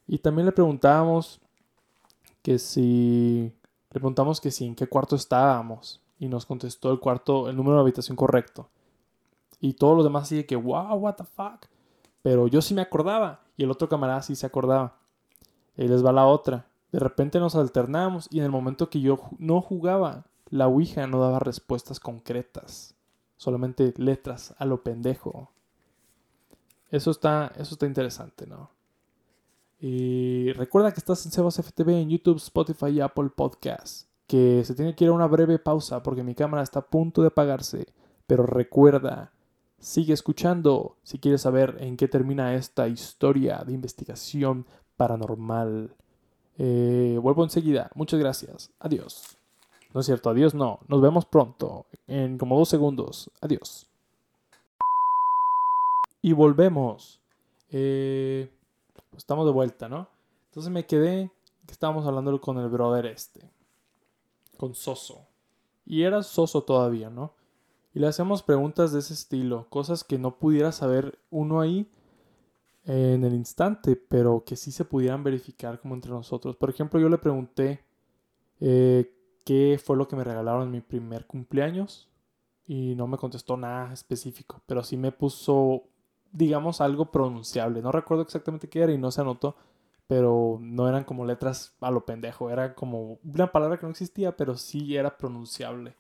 Y 0.08 0.18
también 0.18 0.46
le 0.46 0.52
preguntábamos 0.52 1.40
que 2.42 2.58
si... 2.58 3.52
Le 3.92 4.00
preguntamos 4.00 4.40
que 4.40 4.50
si 4.50 4.66
en 4.66 4.74
qué 4.74 4.88
cuarto 4.88 5.14
estábamos. 5.14 6.00
Y 6.18 6.26
nos 6.26 6.46
contestó 6.46 6.90
el 6.90 6.98
cuarto, 6.98 7.48
el 7.48 7.56
número 7.56 7.76
de 7.76 7.82
habitación 7.82 8.16
correcto. 8.16 8.68
Y 9.60 9.74
todos 9.74 9.96
los 9.96 10.04
demás 10.04 10.24
así 10.24 10.36
de 10.36 10.46
que, 10.46 10.56
wow, 10.56 10.94
what 10.94 11.14
the 11.14 11.24
fuck. 11.24 11.69
Pero 12.22 12.46
yo 12.48 12.62
sí 12.62 12.74
me 12.74 12.83
acordaba. 12.83 13.40
Y 13.56 13.64
el 13.64 13.70
otro 13.70 13.88
camarada 13.88 14.22
sí 14.22 14.35
se 14.35 14.46
acordaba. 14.46 14.96
Y 15.76 15.88
les 15.88 16.04
va 16.04 16.12
la 16.12 16.26
otra. 16.26 16.66
De 16.92 16.98
repente 16.98 17.38
nos 17.38 17.54
alternamos 17.54 18.28
y 18.30 18.38
en 18.38 18.44
el 18.44 18.50
momento 18.50 18.90
que 18.90 19.00
yo 19.00 19.20
no 19.38 19.61
jugaba, 19.61 20.24
la 20.48 20.66
Ouija 20.66 21.06
no 21.06 21.20
daba 21.20 21.38
respuestas 21.38 22.00
concretas, 22.00 22.96
solamente 23.37 23.94
letras 23.96 24.54
a 24.59 24.64
lo 24.64 24.83
pendejo. 24.83 25.50
Eso 26.90 27.12
está, 27.12 27.52
eso 27.56 27.74
está 27.74 27.87
interesante, 27.87 28.46
¿no? 28.46 28.70
Y 29.78 30.52
recuerda 30.52 30.92
que 30.92 30.98
estás 30.98 31.24
en 31.24 31.33
Sebas 31.33 31.56
FTV 31.56 31.90
en 31.90 32.11
YouTube, 32.11 32.37
Spotify 32.37 32.88
y 32.88 33.00
Apple 33.00 33.30
Podcasts. 33.35 34.09
Que 34.26 34.62
se 34.64 34.74
tiene 34.74 34.94
que 34.94 35.04
ir 35.04 35.11
a 35.11 35.14
una 35.14 35.26
breve 35.26 35.59
pausa 35.59 36.02
porque 36.02 36.22
mi 36.22 36.35
cámara 36.35 36.62
está 36.62 36.80
a 36.80 36.87
punto 36.87 37.22
de 37.22 37.28
apagarse. 37.28 37.87
Pero 38.26 38.44
recuerda, 38.44 39.33
sigue 39.80 40.12
escuchando 40.12 40.96
si 41.02 41.18
quieres 41.18 41.42
saber 41.42 41.76
en 41.80 41.96
qué 41.96 42.06
termina 42.06 42.54
esta 42.54 42.86
historia 42.86 43.64
de 43.66 43.72
investigación 43.72 44.66
paranormal. 44.96 45.94
Eh, 46.58 47.18
vuelvo 47.20 47.42
enseguida. 47.42 47.90
Muchas 47.94 48.20
gracias. 48.20 48.70
Adiós. 48.78 49.36
No 49.92 50.00
es 50.00 50.06
cierto, 50.06 50.30
adiós 50.30 50.54
no. 50.54 50.80
Nos 50.86 51.00
vemos 51.00 51.24
pronto. 51.24 51.86
En 52.06 52.38
como 52.38 52.58
dos 52.58 52.68
segundos. 52.68 53.30
Adiós. 53.40 53.86
Y 56.22 56.32
volvemos. 56.32 57.20
Eh, 57.70 58.50
pues 59.10 59.22
estamos 59.22 59.46
de 59.46 59.52
vuelta, 59.52 59.88
¿no? 59.88 60.08
Entonces 60.50 60.70
me 60.70 60.86
quedé 60.86 61.30
que 61.66 61.72
estábamos 61.72 62.06
hablando 62.06 62.38
con 62.40 62.58
el 62.58 62.68
brother 62.68 63.06
este. 63.06 63.50
Con 64.58 64.74
Soso. 64.74 65.26
Y 65.86 66.02
era 66.02 66.22
Soso 66.22 66.62
todavía, 66.62 67.08
¿no? 67.08 67.32
Y 67.92 67.98
le 67.98 68.07
hacíamos 68.07 68.42
preguntas 68.42 68.92
de 68.92 69.00
ese 69.00 69.14
estilo. 69.14 69.68
Cosas 69.68 70.05
que 70.05 70.18
no 70.18 70.38
pudiera 70.38 70.72
saber 70.72 71.18
uno 71.31 71.61
ahí 71.61 71.90
en 72.85 73.24
el 73.24 73.35
instante, 73.35 73.96
pero 73.96 74.44
que 74.44 74.57
sí 74.57 74.72
se 74.72 74.85
pudieran 74.85 75.24
verificar 75.24 75.81
como 75.81 75.94
entre 75.94 76.11
nosotros. 76.11 76.57
Por 76.57 76.70
ejemplo, 76.70 77.00
yo 77.00 77.09
le 77.09 77.18
pregunté 77.18 77.85
eh, 78.61 79.12
qué 79.44 79.81
fue 79.83 79.96
lo 79.96 80.09
que 80.09 80.16
me 80.16 80.24
regalaron 80.24 80.62
en 80.62 80.70
mi 80.70 80.81
primer 80.81 81.26
cumpleaños 81.26 82.09
y 82.66 82.94
no 82.94 83.07
me 83.07 83.18
contestó 83.18 83.57
nada 83.57 83.92
específico, 83.92 84.62
pero 84.66 84.85
sí 84.85 84.96
me 84.96 85.12
puso, 85.12 85.85
digamos, 86.31 86.81
algo 86.81 87.11
pronunciable. 87.11 87.83
No 87.83 87.90
recuerdo 87.90 88.22
exactamente 88.22 88.68
qué 88.68 88.83
era 88.83 88.92
y 88.92 88.98
no 88.98 89.11
se 89.11 89.20
anotó, 89.20 89.57
pero 90.07 90.59
no 90.61 90.88
eran 90.88 91.05
como 91.05 91.26
letras 91.26 91.74
a 91.81 91.90
lo 91.90 92.05
pendejo, 92.05 92.50
era 92.50 92.74
como 92.74 93.18
una 93.24 93.50
palabra 93.50 93.79
que 93.79 93.87
no 93.87 93.90
existía, 93.90 94.37
pero 94.37 94.57
sí 94.57 94.96
era 94.96 95.16
pronunciable. 95.16 95.96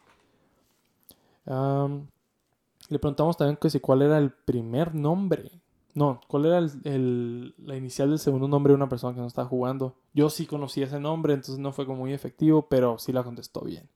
Le 2.90 2.98
preguntamos 2.98 3.36
también 3.38 3.56
que 3.56 3.70
si 3.70 3.80
cuál 3.80 4.02
era 4.02 4.18
el 4.18 4.32
primer 4.32 4.94
nombre 4.94 5.50
No, 5.94 6.20
¿cuál 6.28 6.46
era 6.46 6.58
el, 6.58 6.70
el- 6.84 7.54
la 7.58 7.76
inicial 7.76 8.10
del 8.10 8.18
segundo 8.20 8.46
nombre 8.48 8.72
de 8.72 8.76
una 8.76 8.88
persona 8.88 9.14
que 9.14 9.20
no 9.20 9.26
estaba 9.26 9.48
jugando? 9.48 9.96
Yo 10.14 10.30
sí 10.30 10.46
conocía 10.46 10.84
ese 10.86 11.00
nombre, 11.00 11.34
entonces 11.34 11.58
no 11.58 11.72
fue 11.72 11.84
como 11.86 12.00
muy 12.00 12.12
efectivo, 12.12 12.68
pero 12.68 12.98
sí 12.98 13.12
la 13.12 13.24
contestó 13.24 13.62
bien. 13.62 13.88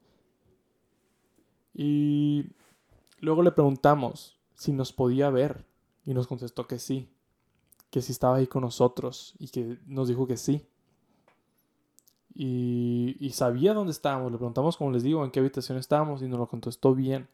Y 1.75 2.47
luego 3.21 3.43
le 3.43 3.53
preguntamos 3.53 4.39
si 4.55 4.73
nos 4.73 4.93
podía 4.93 5.31
ver 5.31 5.67
y 6.07 6.15
nos 6.15 6.27
contestó 6.29 6.67
que 6.69 6.79
sí, 6.79 7.11
que 7.91 8.03
sí 8.03 8.13
estaba 8.13 8.37
ahí 8.37 8.47
con 8.49 8.63
nosotros 8.63 9.35
y 9.39 9.49
que 9.49 9.79
nos 9.87 10.09
dijo 10.09 10.27
que 10.27 10.37
sí. 10.37 10.67
Y, 12.35 13.17
y 13.21 13.31
sabía 13.31 13.75
dónde 13.75 13.93
estábamos, 13.93 14.31
le 14.33 14.39
preguntamos, 14.39 14.77
como 14.77 14.91
les 14.91 15.03
digo, 15.05 15.25
en 15.25 15.31
qué 15.31 15.41
habitación 15.41 15.79
estábamos 15.79 16.21
y 16.23 16.29
nos 16.29 16.39
lo 16.39 16.49
contestó 16.49 16.95
bien. 16.95 17.29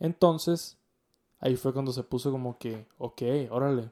Entonces, 0.00 0.78
ahí 1.40 1.56
fue 1.56 1.72
cuando 1.72 1.92
se 1.92 2.02
puso 2.02 2.30
como 2.30 2.58
que, 2.58 2.86
ok, 2.98 3.22
órale. 3.50 3.90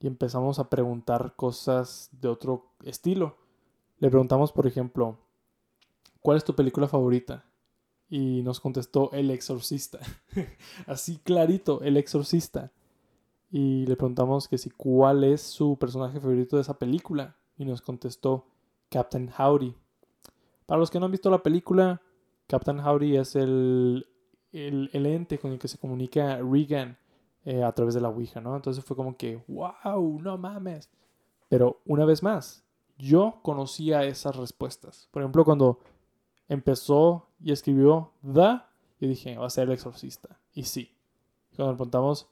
Y 0.00 0.06
empezamos 0.06 0.58
a 0.58 0.68
preguntar 0.68 1.34
cosas 1.36 2.10
de 2.12 2.28
otro 2.28 2.72
estilo. 2.84 3.36
Le 3.98 4.08
preguntamos, 4.10 4.50
por 4.50 4.66
ejemplo, 4.66 5.18
¿cuál 6.20 6.36
es 6.36 6.44
tu 6.44 6.54
película 6.54 6.88
favorita? 6.88 7.44
Y 8.08 8.42
nos 8.42 8.60
contestó 8.60 9.10
El 9.12 9.30
Exorcista. 9.30 10.00
Así 10.86 11.18
clarito, 11.18 11.80
El 11.82 11.96
Exorcista. 11.96 12.72
Y 13.50 13.86
le 13.86 13.96
preguntamos 13.96 14.48
que 14.48 14.58
si 14.58 14.70
cuál 14.70 15.24
es 15.24 15.40
su 15.40 15.78
personaje 15.78 16.20
favorito 16.20 16.56
de 16.56 16.62
esa 16.62 16.78
película. 16.78 17.36
Y 17.56 17.64
nos 17.64 17.80
contestó 17.80 18.46
Captain 18.88 19.30
Howdy. 19.38 19.74
Para 20.66 20.80
los 20.80 20.90
que 20.90 20.98
no 20.98 21.06
han 21.06 21.12
visto 21.12 21.30
la 21.30 21.42
película, 21.42 22.02
Captain 22.48 22.80
Howdy 22.80 23.16
es 23.16 23.36
el, 23.36 24.06
el, 24.52 24.90
el 24.92 25.06
ente 25.06 25.38
con 25.38 25.52
el 25.52 25.58
que 25.58 25.68
se 25.68 25.78
comunica 25.78 26.38
Regan 26.38 26.98
eh, 27.44 27.64
a 27.64 27.72
través 27.72 27.94
de 27.94 28.00
la 28.00 28.08
Ouija, 28.08 28.40
¿no? 28.40 28.54
Entonces 28.54 28.84
fue 28.84 28.96
como 28.96 29.16
que, 29.16 29.42
wow, 29.48 30.20
no 30.20 30.38
mames. 30.38 30.88
Pero 31.48 31.80
una 31.84 32.04
vez 32.04 32.22
más, 32.22 32.64
yo 32.98 33.40
conocía 33.42 34.04
esas 34.04 34.36
respuestas. 34.36 35.08
Por 35.10 35.22
ejemplo, 35.22 35.44
cuando 35.44 35.80
empezó 36.48 37.26
y 37.40 37.50
escribió 37.50 38.12
The, 38.22 38.60
yo 39.00 39.08
dije, 39.08 39.36
va 39.36 39.46
a 39.46 39.50
ser 39.50 39.64
el 39.64 39.74
exorcista. 39.74 40.38
Y 40.54 40.64
sí. 40.64 40.94
Cuando 41.56 41.72
le 41.72 41.76
preguntamos 41.76 42.28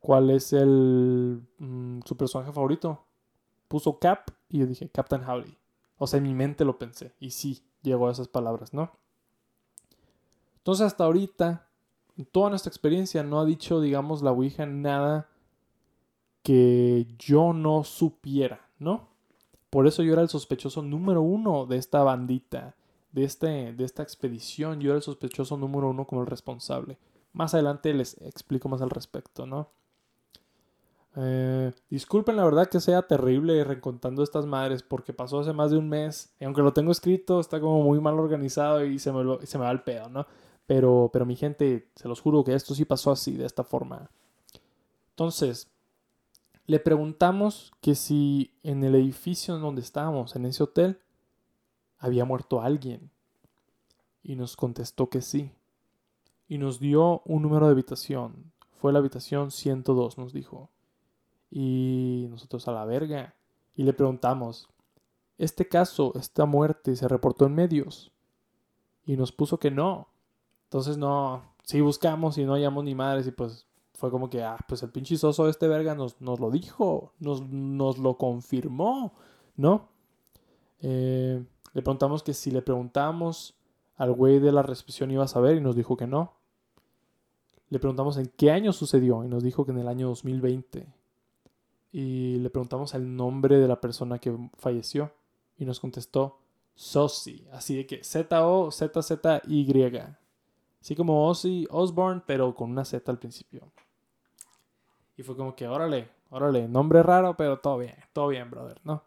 cuál 0.00 0.30
es 0.30 0.52
el 0.52 1.42
mm, 1.58 2.00
su 2.04 2.16
personaje 2.16 2.52
favorito, 2.52 3.04
puso 3.68 3.98
Cap 3.98 4.30
y 4.48 4.58
yo 4.58 4.66
dije 4.66 4.88
Captain 4.88 5.22
Howdy. 5.22 5.56
O 5.98 6.06
sea, 6.06 6.18
en 6.18 6.24
mi 6.24 6.34
mente 6.34 6.64
lo 6.64 6.78
pensé. 6.78 7.14
Y 7.20 7.30
sí, 7.30 7.62
llegó 7.82 8.08
a 8.08 8.12
esas 8.12 8.28
palabras, 8.28 8.74
¿no? 8.74 8.90
Entonces 10.66 10.84
hasta 10.84 11.04
ahorita, 11.04 11.68
en 12.18 12.24
toda 12.24 12.50
nuestra 12.50 12.70
experiencia, 12.70 13.22
no 13.22 13.38
ha 13.38 13.44
dicho, 13.44 13.80
digamos, 13.80 14.20
la 14.20 14.32
Ouija 14.32 14.66
nada 14.66 15.28
que 16.42 17.06
yo 17.20 17.52
no 17.52 17.84
supiera, 17.84 18.68
¿no? 18.80 19.06
Por 19.70 19.86
eso 19.86 20.02
yo 20.02 20.12
era 20.12 20.22
el 20.22 20.28
sospechoso 20.28 20.82
número 20.82 21.22
uno 21.22 21.66
de 21.66 21.76
esta 21.76 22.02
bandita, 22.02 22.74
de, 23.12 23.22
este, 23.22 23.74
de 23.74 23.84
esta 23.84 24.02
expedición. 24.02 24.80
Yo 24.80 24.90
era 24.90 24.96
el 24.96 25.04
sospechoso 25.04 25.56
número 25.56 25.88
uno 25.88 26.04
como 26.04 26.22
el 26.22 26.26
responsable. 26.26 26.98
Más 27.32 27.54
adelante 27.54 27.94
les 27.94 28.20
explico 28.20 28.68
más 28.68 28.82
al 28.82 28.90
respecto, 28.90 29.46
¿no? 29.46 29.70
Eh, 31.14 31.70
disculpen 31.90 32.34
la 32.34 32.44
verdad 32.44 32.68
que 32.68 32.80
sea 32.80 33.02
terrible 33.02 33.62
reencontrando 33.62 34.24
estas 34.24 34.46
madres 34.46 34.82
porque 34.82 35.12
pasó 35.12 35.38
hace 35.38 35.52
más 35.52 35.70
de 35.70 35.76
un 35.76 35.88
mes 35.88 36.34
y 36.40 36.44
aunque 36.44 36.60
lo 36.60 36.72
tengo 36.72 36.90
escrito 36.90 37.38
está 37.40 37.58
como 37.58 37.82
muy 37.82 38.00
mal 38.00 38.18
organizado 38.18 38.84
y 38.84 38.98
se 38.98 39.12
me, 39.12 39.46
se 39.46 39.58
me 39.58 39.64
va 39.64 39.70
el 39.70 39.82
pedo, 39.82 40.10
¿no? 40.10 40.26
Pero, 40.66 41.10
pero 41.12 41.24
mi 41.24 41.36
gente, 41.36 41.88
se 41.94 42.08
los 42.08 42.20
juro 42.20 42.44
que 42.44 42.54
esto 42.54 42.74
sí 42.74 42.84
pasó 42.84 43.10
así, 43.10 43.36
de 43.36 43.46
esta 43.46 43.64
forma. 43.64 44.10
Entonces, 45.10 45.70
le 46.66 46.80
preguntamos 46.80 47.72
que 47.80 47.94
si 47.94 48.52
en 48.64 48.82
el 48.82 48.96
edificio 48.96 49.54
en 49.54 49.62
donde 49.62 49.80
estábamos, 49.80 50.34
en 50.34 50.46
ese 50.46 50.64
hotel, 50.64 51.00
había 51.98 52.24
muerto 52.24 52.60
alguien. 52.60 53.10
Y 54.22 54.34
nos 54.34 54.56
contestó 54.56 55.08
que 55.08 55.22
sí. 55.22 55.52
Y 56.48 56.58
nos 56.58 56.80
dio 56.80 57.22
un 57.24 57.42
número 57.42 57.66
de 57.66 57.72
habitación. 57.72 58.52
Fue 58.80 58.92
la 58.92 58.98
habitación 58.98 59.52
102, 59.52 60.18
nos 60.18 60.32
dijo. 60.32 60.68
Y 61.50 62.26
nosotros 62.30 62.66
a 62.66 62.72
la 62.72 62.84
verga. 62.84 63.36
Y 63.76 63.84
le 63.84 63.92
preguntamos, 63.92 64.68
¿este 65.38 65.68
caso, 65.68 66.12
esta 66.16 66.46
muerte, 66.46 66.96
se 66.96 67.06
reportó 67.06 67.46
en 67.46 67.54
medios? 67.54 68.10
Y 69.04 69.16
nos 69.16 69.30
puso 69.30 69.58
que 69.58 69.70
no. 69.70 70.08
Entonces 70.66 70.98
no, 70.98 71.42
sí 71.62 71.80
buscamos 71.80 72.38
y 72.38 72.44
no 72.44 72.52
hallamos 72.52 72.84
ni 72.84 72.94
madres 72.94 73.26
y 73.26 73.30
pues 73.30 73.66
fue 73.94 74.10
como 74.10 74.28
que, 74.28 74.42
ah, 74.42 74.58
pues 74.68 74.82
el 74.82 74.90
pinche 74.90 75.16
soso 75.16 75.48
este 75.48 75.68
verga 75.68 75.94
nos, 75.94 76.20
nos 76.20 76.38
lo 76.38 76.50
dijo, 76.50 77.12
nos, 77.18 77.42
nos 77.48 77.98
lo 77.98 78.18
confirmó, 78.18 79.14
¿no? 79.56 79.88
Eh, 80.80 81.42
le 81.72 81.82
preguntamos 81.82 82.22
que 82.22 82.34
si 82.34 82.50
le 82.50 82.62
preguntamos 82.62 83.54
al 83.96 84.12
güey 84.12 84.38
de 84.38 84.52
la 84.52 84.62
recepción 84.62 85.10
iba 85.10 85.24
a 85.24 85.28
saber 85.28 85.56
y 85.56 85.60
nos 85.60 85.74
dijo 85.76 85.96
que 85.96 86.06
no. 86.06 86.34
Le 87.68 87.78
preguntamos 87.78 88.16
en 88.18 88.30
qué 88.36 88.50
año 88.50 88.72
sucedió 88.72 89.24
y 89.24 89.28
nos 89.28 89.42
dijo 89.42 89.64
que 89.64 89.72
en 89.72 89.78
el 89.78 89.88
año 89.88 90.08
2020. 90.08 90.86
Y 91.92 92.36
le 92.36 92.50
preguntamos 92.50 92.94
el 92.94 93.16
nombre 93.16 93.58
de 93.58 93.66
la 93.66 93.80
persona 93.80 94.18
que 94.18 94.36
falleció 94.58 95.10
y 95.58 95.64
nos 95.64 95.80
contestó 95.80 96.38
Sosi, 96.74 97.46
así 97.52 97.74
de 97.74 97.86
que 97.86 98.04
Z-O-Z-Z-Y. 98.04 99.66
Así 100.86 100.94
como 100.94 101.26
Ozzy 101.26 101.66
Osbourne, 101.68 102.22
pero 102.24 102.54
con 102.54 102.70
una 102.70 102.84
Z 102.84 103.10
al 103.10 103.18
principio. 103.18 103.72
Y 105.16 105.24
fue 105.24 105.36
como 105.36 105.56
que, 105.56 105.66
órale, 105.66 106.08
órale, 106.30 106.68
nombre 106.68 107.02
raro, 107.02 107.36
pero 107.36 107.58
todo 107.58 107.78
bien, 107.78 107.96
todo 108.12 108.28
bien, 108.28 108.48
brother, 108.48 108.80
¿no? 108.84 109.02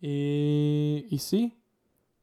Y, 0.00 1.06
y 1.08 1.18
sí, 1.20 1.56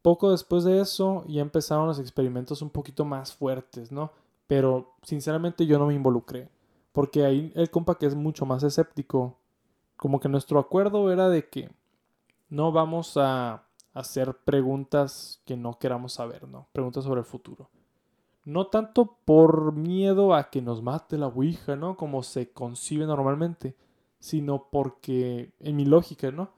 poco 0.02 0.30
después 0.30 0.62
de 0.64 0.78
eso 0.78 1.24
ya 1.26 1.40
empezaron 1.40 1.86
los 1.86 1.98
experimentos 1.98 2.60
un 2.60 2.68
poquito 2.68 3.06
más 3.06 3.32
fuertes, 3.32 3.90
¿no? 3.90 4.12
Pero 4.46 4.92
sinceramente 5.04 5.64
yo 5.64 5.78
no 5.78 5.86
me 5.86 5.94
involucré. 5.94 6.50
Porque 6.92 7.24
ahí 7.24 7.50
el 7.54 7.70
compa 7.70 7.96
que 7.96 8.04
es 8.04 8.14
mucho 8.14 8.44
más 8.44 8.62
escéptico, 8.62 9.38
como 9.96 10.20
que 10.20 10.28
nuestro 10.28 10.58
acuerdo 10.58 11.10
era 11.10 11.30
de 11.30 11.48
que 11.48 11.70
no 12.50 12.72
vamos 12.72 13.16
a 13.16 13.64
hacer 13.94 14.36
preguntas 14.44 15.40
que 15.46 15.56
no 15.56 15.78
queramos 15.78 16.12
saber, 16.12 16.46
¿no? 16.46 16.68
Preguntas 16.74 17.04
sobre 17.04 17.20
el 17.20 17.26
futuro. 17.26 17.70
No 18.44 18.66
tanto 18.66 19.16
por 19.24 19.72
miedo 19.72 20.34
a 20.34 20.50
que 20.50 20.60
nos 20.60 20.82
mate 20.82 21.16
la 21.16 21.28
Ouija, 21.28 21.76
¿no? 21.76 21.96
Como 21.96 22.22
se 22.22 22.50
concibe 22.50 23.06
normalmente, 23.06 23.74
sino 24.20 24.68
porque, 24.70 25.52
en 25.60 25.76
mi 25.76 25.84
lógica, 25.86 26.30
¿no? 26.30 26.50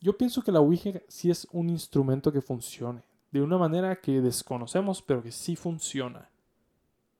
Yo 0.00 0.18
pienso 0.18 0.42
que 0.42 0.50
la 0.50 0.60
Ouija 0.60 0.90
sí 1.06 1.30
es 1.30 1.46
un 1.52 1.70
instrumento 1.70 2.32
que 2.32 2.40
funcione, 2.42 3.02
de 3.30 3.40
una 3.42 3.56
manera 3.58 4.00
que 4.00 4.20
desconocemos, 4.20 5.02
pero 5.02 5.22
que 5.22 5.30
sí 5.30 5.54
funciona. 5.54 6.28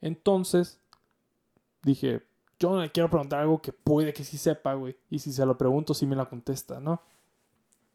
Entonces, 0.00 0.80
dije, 1.82 2.22
yo 2.58 2.80
le 2.80 2.90
quiero 2.90 3.08
preguntar 3.10 3.40
algo 3.40 3.62
que 3.62 3.72
puede 3.72 4.12
que 4.12 4.24
sí 4.24 4.36
sepa, 4.38 4.74
güey. 4.74 4.96
Y 5.10 5.20
si 5.20 5.32
se 5.32 5.46
lo 5.46 5.56
pregunto, 5.56 5.94
sí 5.94 6.06
me 6.06 6.16
la 6.16 6.26
contesta, 6.28 6.80
¿no? 6.80 7.00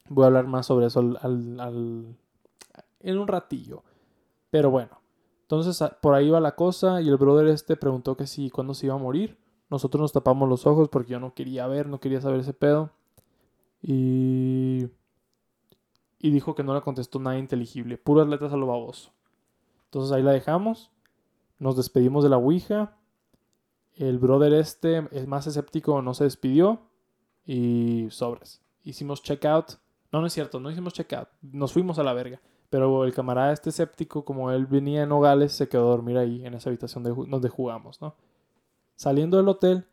Voy 0.10 0.24
a 0.24 0.28
hablar 0.28 0.48
más 0.48 0.66
sobre 0.66 0.86
eso 0.88 1.00
al- 1.00 2.16
en 3.02 3.18
un 3.18 3.28
ratillo. 3.28 3.84
Pero 4.50 4.72
bueno, 4.72 4.97
entonces 5.48 5.82
a- 5.82 5.98
por 6.02 6.14
ahí 6.14 6.30
va 6.30 6.42
la 6.42 6.56
cosa 6.56 7.02
y 7.02 7.08
el 7.08 7.16
brother 7.16 7.48
este 7.48 7.78
preguntó 7.78 8.18
que 8.18 8.28
si 8.28 8.50
cuándo 8.50 8.74
se 8.74 8.88
iba 8.88 8.96
a 8.96 9.00
morir. 9.00 9.38
Nosotros 9.70 10.02
nos 10.02 10.12
tapamos 10.12 10.48
los 10.50 10.66
ojos 10.68 10.90
porque 10.90 11.14
yo 11.14 11.20
no 11.22 11.34
quería 11.34 11.68
ver, 11.68 11.88
no 11.88 12.02
quería 12.02 12.20
saber 12.22 12.42
ese 12.42 12.54
pedo. 12.54 12.92
Y... 13.82 14.88
Y 16.20 16.32
dijo 16.32 16.56
que 16.56 16.64
no 16.64 16.74
le 16.74 16.82
contestó 16.82 17.20
nada 17.20 17.38
inteligible, 17.38 17.98
puras 17.98 18.28
letras 18.28 18.52
a 18.52 18.58
lo 18.58 18.68
baboso. 18.68 19.12
Entonces 19.86 20.12
ahí 20.12 20.24
la 20.24 20.32
dejamos. 20.32 20.92
Nos 21.60 21.78
despedimos 21.78 22.24
de 22.24 22.30
la 22.30 22.38
Ouija. 22.38 22.98
El 23.94 24.18
brother 24.20 24.54
este, 24.54 25.08
el 25.12 25.28
más 25.28 25.48
escéptico, 25.48 26.02
no 26.02 26.14
se 26.14 26.24
despidió. 26.24 26.82
Y 27.46 28.08
sobres. 28.10 28.62
Hicimos 28.84 29.22
checkout. 29.22 29.74
No, 30.12 30.20
no 30.22 30.28
es 30.28 30.34
cierto, 30.34 30.60
no 30.60 30.72
hicimos 30.72 30.94
checkout. 30.94 31.30
Nos 31.42 31.72
fuimos 31.72 32.00
a 32.00 32.04
la 32.04 32.14
verga. 32.14 32.42
Pero 32.70 33.06
el 33.06 33.14
camarada 33.14 33.54
este 33.54 33.70
escéptico, 33.70 34.26
como 34.26 34.52
él 34.52 34.66
venía 34.66 35.04
en 35.04 35.10
Nogales, 35.10 35.54
se 35.54 35.70
quedó 35.70 35.88
a 35.88 35.92
dormir 35.92 36.18
ahí, 36.18 36.46
en 36.46 36.54
esa 36.54 36.70
habitación 36.70 37.04
donde 37.04 37.50
jugamos, 37.50 38.02
¿no? 38.02 38.16
Saliendo 38.96 39.38
del 39.38 39.48
hotel, 39.48 39.86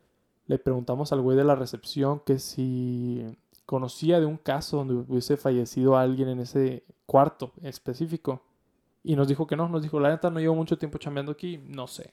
le 0.46 0.58
preguntamos 0.58 1.12
al 1.12 1.20
güey 1.20 1.36
de 1.36 1.44
la 1.44 1.54
recepción 1.54 2.20
que 2.20 2.38
si 2.38 3.24
conocía 3.66 4.20
de 4.20 4.26
un 4.26 4.36
caso 4.36 4.78
donde 4.78 4.94
hubiese 4.94 5.36
fallecido 5.36 5.96
alguien 5.96 6.28
en 6.28 6.40
ese 6.40 6.84
cuarto 7.06 7.52
específico. 7.62 8.42
Y 9.02 9.16
nos 9.16 9.28
dijo 9.28 9.46
que 9.46 9.56
no, 9.56 9.68
nos 9.68 9.82
dijo, 9.82 10.00
la 10.00 10.10
neta 10.10 10.30
no 10.30 10.40
llevo 10.40 10.54
mucho 10.54 10.78
tiempo 10.78 10.98
chambeando 10.98 11.32
aquí, 11.32 11.58
no 11.68 11.86
sé. 11.86 12.12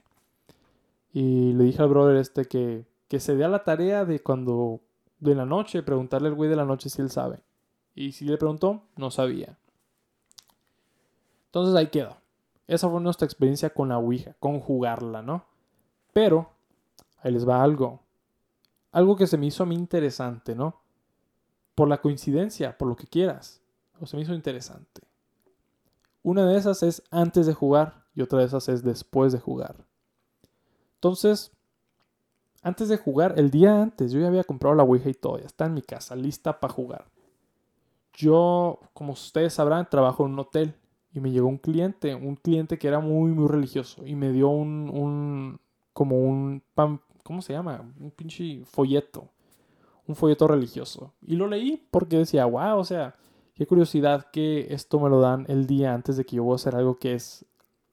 Y 1.14 1.54
le 1.54 1.64
dije 1.64 1.82
al 1.82 1.90
brother 1.90 2.18
este 2.18 2.46
que, 2.46 2.86
que 3.08 3.20
se 3.20 3.36
dé 3.36 3.46
a 3.46 3.50
la 3.50 3.64
tarea 3.64 4.06
de 4.06 4.20
cuando, 4.20 4.82
de 5.20 5.36
la 5.36 5.46
noche, 5.46 5.84
preguntarle 5.84 6.30
al 6.30 6.36
güey 6.36 6.50
de 6.50 6.56
la 6.56 6.66
noche 6.66 6.90
si 6.90 7.02
él 7.02 7.10
sabe. 7.10 7.42
Y 7.96 8.14
si 8.14 8.26
le 8.26 8.38
preguntó, 8.38 8.84
no 8.98 9.12
sabía. 9.12 9.58
Entonces 11.52 11.76
ahí 11.76 11.88
quedó. 11.88 12.16
Esa 12.66 12.90
fue 12.90 13.02
nuestra 13.02 13.26
experiencia 13.26 13.72
con 13.72 13.90
la 13.90 13.98
Ouija, 13.98 14.38
con 14.40 14.62
jugarla, 14.62 15.22
¿no? 15.22 15.44
Pero, 16.14 16.50
ahí 17.18 17.34
les 17.34 17.48
va 17.48 17.62
algo. 17.62 18.00
algo 18.94 19.18
que 19.18 19.28
se 19.28 19.38
me 19.38 19.48
hizo 19.48 19.64
a 19.64 19.66
mí 19.66 19.76
interesante, 19.76 20.56
¿no? 20.56 20.80
Por 21.76 21.90
la 21.90 22.00
coincidencia, 22.00 22.78
por 22.78 22.88
lo 22.88 22.96
que 22.96 23.06
quieras. 23.06 23.62
O 24.00 24.06
se 24.06 24.16
me 24.16 24.24
hizo 24.24 24.34
interesante. 24.34 25.02
Una 26.24 26.46
de 26.46 26.56
esas 26.56 26.84
es 26.84 27.04
antes 27.12 27.48
de 27.48 27.54
jugar 27.54 28.06
y 28.16 28.22
otra 28.22 28.40
de 28.40 28.46
esas 28.46 28.70
es 28.70 28.82
después 28.82 29.34
de 29.34 29.40
jugar. 29.40 29.76
Entonces, 30.96 31.52
antes 32.62 32.88
de 32.88 32.96
jugar, 32.96 33.34
el 33.38 33.52
día 33.52 33.82
antes, 33.82 34.14
yo 34.14 34.22
ya 34.22 34.28
había 34.28 34.46
comprado 34.46 34.76
la 34.76 34.84
Ouija 34.84 35.10
y 35.10 35.16
todo, 35.16 35.38
ya 35.38 35.48
está 35.48 35.66
en 35.66 35.74
mi 35.74 35.82
casa, 35.82 36.16
lista 36.16 36.62
para 36.62 36.74
jugar. 36.74 37.12
Yo, 38.14 38.80
como 38.94 39.12
ustedes 39.12 39.54
sabrán, 39.54 39.90
trabajo 39.90 40.26
en 40.26 40.32
un 40.32 40.40
hotel 40.40 40.76
y 41.14 41.20
me 41.20 41.32
llegó 41.32 41.48
un 41.48 41.58
cliente, 41.58 42.16
un 42.16 42.36
cliente 42.36 42.78
que 42.78 42.88
era 42.88 43.00
muy, 43.00 43.32
muy 43.32 43.48
religioso 43.48 44.06
y 44.06 44.16
me 44.16 44.32
dio 44.32 44.50
un, 44.50 44.90
un 44.90 45.60
como 45.94 46.18
un, 46.18 46.64
¿cómo 47.24 47.42
se 47.42 47.54
llama? 47.54 47.82
Un 48.00 48.12
pinche 48.12 48.64
folleto, 48.66 49.28
un 50.08 50.16
folleto 50.16 50.48
religioso. 50.48 51.14
Y 51.22 51.36
lo 51.36 51.48
leí 51.48 51.86
porque 51.92 52.18
decía, 52.18 52.46
wow, 52.46 52.78
o 52.78 52.86
sea, 52.86 53.16
qué 53.56 53.66
curiosidad 53.66 54.28
que 54.32 54.74
esto 54.74 55.00
me 55.00 55.10
lo 55.10 55.20
dan 55.20 55.46
el 55.50 55.68
día 55.68 55.94
antes 55.94 56.18
de 56.18 56.26
que 56.26 56.38
yo 56.38 56.44
voy 56.44 56.54
a 56.54 56.56
hacer 56.56 56.76
algo 56.76 56.98
que 56.98 57.14
es 57.14 57.46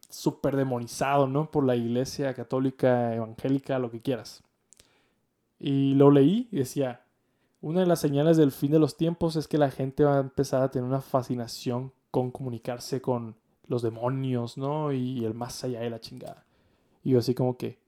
súper 0.08 0.56
demonizado, 0.56 1.26
¿no? 1.26 1.50
Por 1.50 1.64
la 1.64 1.76
iglesia 1.76 2.34
católica, 2.34 3.14
evangélica, 3.14 3.78
lo 3.78 3.90
que 3.90 4.00
quieras. 4.00 4.42
Y 5.58 5.94
lo 5.94 6.10
leí 6.10 6.48
y 6.52 6.58
decía, 6.58 7.02
una 7.60 7.80
de 7.80 7.86
las 7.86 8.00
señales 8.00 8.36
del 8.36 8.52
fin 8.52 8.70
de 8.70 8.78
los 8.78 8.96
tiempos 8.96 9.34
es 9.36 9.48
que 9.48 9.58
la 9.58 9.70
gente 9.70 10.04
va 10.04 10.16
a 10.16 10.20
empezar 10.20 10.62
a 10.62 10.70
tener 10.70 10.88
una 10.88 11.00
fascinación 11.00 11.92
con 12.10 12.30
comunicarse 12.30 13.00
con 13.00 13.36
los 13.66 13.82
demonios, 13.82 14.56
¿no? 14.56 14.92
Y 14.92 15.24
el 15.24 15.34
más 15.34 15.62
allá 15.64 15.80
de 15.80 15.90
la 15.90 16.00
chingada. 16.00 16.44
Y 17.04 17.10
yo 17.10 17.18
así 17.18 17.34
como 17.34 17.56
que, 17.56 17.78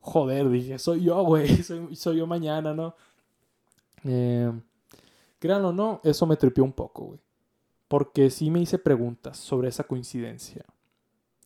joder, 0.00 0.48
dije, 0.50 0.78
soy 0.78 1.04
yo, 1.04 1.22
güey, 1.22 1.48
soy, 1.94 2.16
yo 2.16 2.26
mañana, 2.26 2.74
¿no? 2.74 2.94
Eh, 4.04 4.52
créanlo 5.38 5.68
o 5.68 5.72
no, 5.72 6.00
eso 6.04 6.26
me 6.26 6.36
tripió 6.36 6.64
un 6.64 6.72
poco, 6.72 7.04
güey. 7.04 7.20
Porque 7.88 8.30
sí 8.30 8.50
me 8.50 8.60
hice 8.60 8.78
preguntas 8.78 9.38
sobre 9.38 9.68
esa 9.68 9.84
coincidencia. 9.84 10.64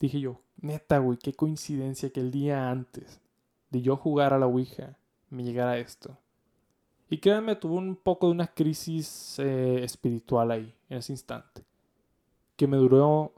Dije 0.01 0.18
yo, 0.18 0.41
neta, 0.57 0.99
güey, 0.99 1.18
qué 1.18 1.35
coincidencia 1.35 2.11
que 2.11 2.20
el 2.20 2.33
día 2.33 2.70
antes 2.70 3.20
de 3.70 3.83
yo 3.83 3.97
jugar 3.97 4.33
a 4.33 4.39
la 4.39 4.47
Ouija 4.47 4.97
me 5.30 5.45
llegara 5.45 5.78
esto. 5.78 6.18
Y 7.09 7.18
créanme, 7.18 7.57
tuve 7.57 7.76
un 7.76 7.95
poco 7.95 8.26
de 8.26 8.33
una 8.33 8.47
crisis 8.47 9.39
eh, 9.39 9.85
espiritual 9.85 10.51
ahí, 10.51 10.74
en 10.89 10.99
ese 10.99 11.12
instante. 11.12 11.62
Que 12.62 12.68
me 12.68 12.76
duró 12.76 13.32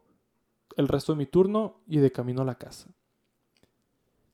el 0.77 0.87
resto 0.87 1.13
de 1.13 1.17
mi 1.17 1.25
turno 1.25 1.81
y 1.87 1.97
de 1.97 2.13
camino 2.13 2.43
a 2.43 2.45
la 2.45 2.57
casa. 2.57 2.91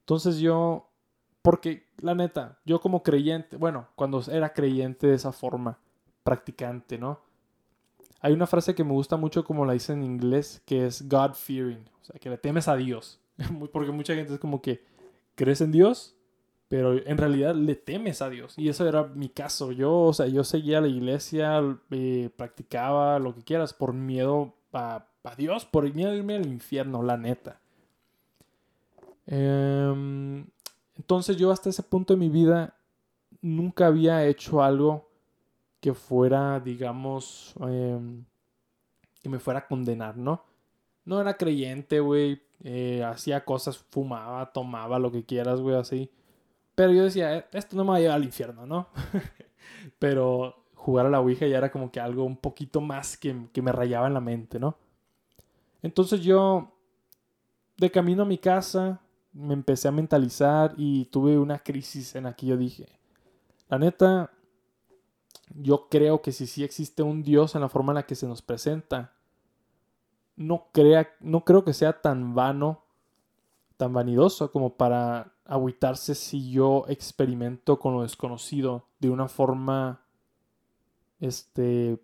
Entonces 0.01 0.39
yo, 0.39 0.89
porque 1.41 1.87
la 2.01 2.13
neta, 2.13 2.59
yo 2.65 2.81
como 2.81 3.01
creyente, 3.01 3.55
bueno, 3.55 3.87
cuando 3.95 4.21
era 4.29 4.51
creyente 4.51 5.07
de 5.07 5.15
esa 5.15 5.31
forma, 5.31 5.79
practicante, 6.25 6.97
¿no? 6.97 7.21
Hay 8.19 8.33
una 8.33 8.47
frase 8.47 8.75
que 8.75 8.83
me 8.83 8.91
gusta 8.91 9.15
mucho 9.15 9.45
como 9.45 9.63
la 9.65 9.71
dice 9.71 9.93
en 9.93 10.03
inglés, 10.03 10.61
que 10.65 10.87
es 10.87 11.07
God 11.07 11.35
fearing, 11.35 11.85
o 12.01 12.03
sea, 12.03 12.19
que 12.19 12.29
le 12.29 12.37
temes 12.37 12.67
a 12.67 12.75
Dios. 12.75 13.21
Porque 13.71 13.93
mucha 13.93 14.13
gente 14.13 14.33
es 14.33 14.39
como 14.41 14.61
que 14.61 14.83
crees 15.35 15.61
en 15.61 15.71
Dios, 15.71 16.17
pero 16.67 16.97
en 16.97 17.17
realidad 17.17 17.55
le 17.55 17.75
temes 17.75 18.21
a 18.21 18.29
Dios. 18.29 18.55
Y 18.57 18.67
eso 18.67 18.85
era 18.85 19.05
mi 19.05 19.29
caso. 19.29 19.71
Yo, 19.71 20.01
o 20.01 20.13
sea, 20.13 20.27
yo 20.27 20.43
seguía 20.43 20.81
la 20.81 20.89
iglesia, 20.89 21.61
eh, 21.91 22.29
practicaba 22.35 23.19
lo 23.19 23.33
que 23.33 23.43
quieras 23.43 23.73
por 23.73 23.93
miedo 23.93 24.57
a, 24.73 25.05
Dios, 25.37 25.65
por 25.65 25.85
irme 25.85 26.35
al 26.35 26.45
infierno, 26.47 27.03
la 27.03 27.17
neta. 27.17 27.59
Em, 29.27 30.45
entonces 30.97 31.37
yo 31.37 31.51
hasta 31.51 31.69
ese 31.69 31.83
punto 31.83 32.13
de 32.13 32.19
mi 32.19 32.29
vida 32.29 32.75
nunca 33.41 33.87
había 33.87 34.25
hecho 34.25 34.61
algo 34.61 35.09
que 35.79 35.93
fuera, 35.93 36.59
digamos, 36.59 37.53
em, 37.61 38.23
que 39.21 39.29
me 39.29 39.39
fuera 39.39 39.61
a 39.61 39.67
condenar, 39.67 40.17
¿no? 40.17 40.43
No 41.05 41.19
era 41.21 41.37
creyente, 41.37 41.99
güey. 41.99 42.41
Eh, 42.63 43.03
hacía 43.03 43.43
cosas, 43.43 43.77
fumaba, 43.77 44.51
tomaba, 44.51 44.99
lo 44.99 45.11
que 45.11 45.25
quieras, 45.25 45.59
güey, 45.61 45.75
así. 45.75 46.11
Pero 46.75 46.93
yo 46.93 47.03
decía, 47.03 47.37
eh, 47.37 47.45
esto 47.53 47.75
no 47.75 47.83
me 47.83 47.91
va 47.91 47.95
a 47.97 47.99
llevar 47.99 48.15
al 48.17 48.23
infierno, 48.23 48.65
¿no? 48.65 48.89
Pero 49.99 50.60
jugar 50.81 51.05
a 51.05 51.09
la 51.09 51.19
Ouija 51.19 51.45
ya 51.45 51.59
era 51.59 51.71
como 51.71 51.91
que 51.91 51.99
algo 51.99 52.23
un 52.23 52.37
poquito 52.37 52.81
más 52.81 53.15
que, 53.15 53.33
me 53.33 53.71
rayaba 53.71 54.07
en 54.07 54.15
la 54.15 54.19
mente, 54.19 54.59
¿no? 54.59 54.77
Entonces 55.83 56.21
yo, 56.21 56.71
de 57.77 57.91
camino 57.91 58.23
a 58.23 58.25
mi 58.25 58.39
casa, 58.39 58.99
me 59.31 59.53
empecé 59.53 59.87
a 59.87 59.91
mentalizar 59.91 60.73
y 60.77 61.05
tuve 61.05 61.37
una 61.37 61.59
crisis 61.59 62.15
en 62.15 62.23
la 62.23 62.35
que 62.35 62.47
yo 62.47 62.57
dije, 62.57 62.87
la 63.69 63.77
neta, 63.77 64.31
yo 65.55 65.87
creo 65.87 66.23
que 66.23 66.31
si 66.31 66.47
sí 66.47 66.63
existe 66.63 67.03
un 67.03 67.21
Dios 67.21 67.53
en 67.53 67.61
la 67.61 67.69
forma 67.69 67.91
en 67.91 67.95
la 67.95 68.07
que 68.07 68.15
se 68.15 68.27
nos 68.27 68.41
presenta, 68.41 69.13
no, 70.35 70.65
crea, 70.71 71.09
no 71.19 71.45
creo 71.45 71.63
que 71.63 71.73
sea 71.73 72.01
tan 72.01 72.33
vano, 72.33 72.81
tan 73.77 73.93
vanidoso 73.93 74.51
como 74.51 74.73
para 74.73 75.33
agüitarse 75.45 76.15
si 76.15 76.49
yo 76.49 76.85
experimento 76.87 77.77
con 77.77 77.93
lo 77.93 78.01
desconocido 78.01 78.87
de 78.99 79.11
una 79.11 79.27
forma 79.27 80.01
este 81.21 81.97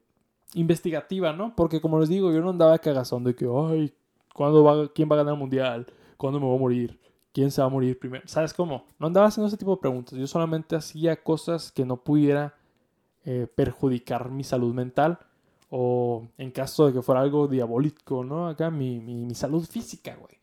investigativa, 0.53 1.33
¿no? 1.33 1.55
Porque 1.55 1.81
como 1.81 1.99
les 1.99 2.07
digo, 2.07 2.31
yo 2.31 2.41
no 2.41 2.51
andaba 2.51 2.77
cagazón 2.79 3.23
de 3.23 3.35
que, 3.35 3.45
ay, 3.45 3.93
¿cuándo 4.33 4.63
va, 4.63 4.87
¿quién 4.93 5.09
va 5.09 5.15
a 5.15 5.17
ganar 5.17 5.33
el 5.33 5.39
mundial? 5.39 5.87
¿Cuándo 6.15 6.39
me 6.39 6.45
voy 6.45 6.55
a 6.55 6.59
morir? 6.59 6.99
¿Quién 7.33 7.51
se 7.51 7.61
va 7.61 7.67
a 7.67 7.69
morir 7.69 7.99
primero? 7.99 8.27
¿Sabes 8.27 8.53
cómo? 8.53 8.85
No 8.97 9.07
andaba 9.07 9.27
haciendo 9.27 9.47
ese 9.47 9.57
tipo 9.57 9.75
de 9.75 9.81
preguntas. 9.81 10.17
Yo 10.17 10.25
solamente 10.25 10.75
hacía 10.75 11.21
cosas 11.21 11.71
que 11.71 11.85
no 11.85 11.97
pudiera 11.97 12.55
eh, 13.25 13.47
perjudicar 13.53 14.31
mi 14.31 14.43
salud 14.43 14.73
mental 14.73 15.19
o 15.69 16.27
en 16.37 16.51
caso 16.51 16.87
de 16.87 16.93
que 16.93 17.01
fuera 17.01 17.21
algo 17.21 17.47
diabólico, 17.47 18.23
¿no? 18.23 18.47
Acá 18.47 18.71
mi, 18.71 18.99
mi, 18.99 19.25
mi 19.25 19.35
salud 19.35 19.65
física, 19.65 20.15
güey. 20.15 20.39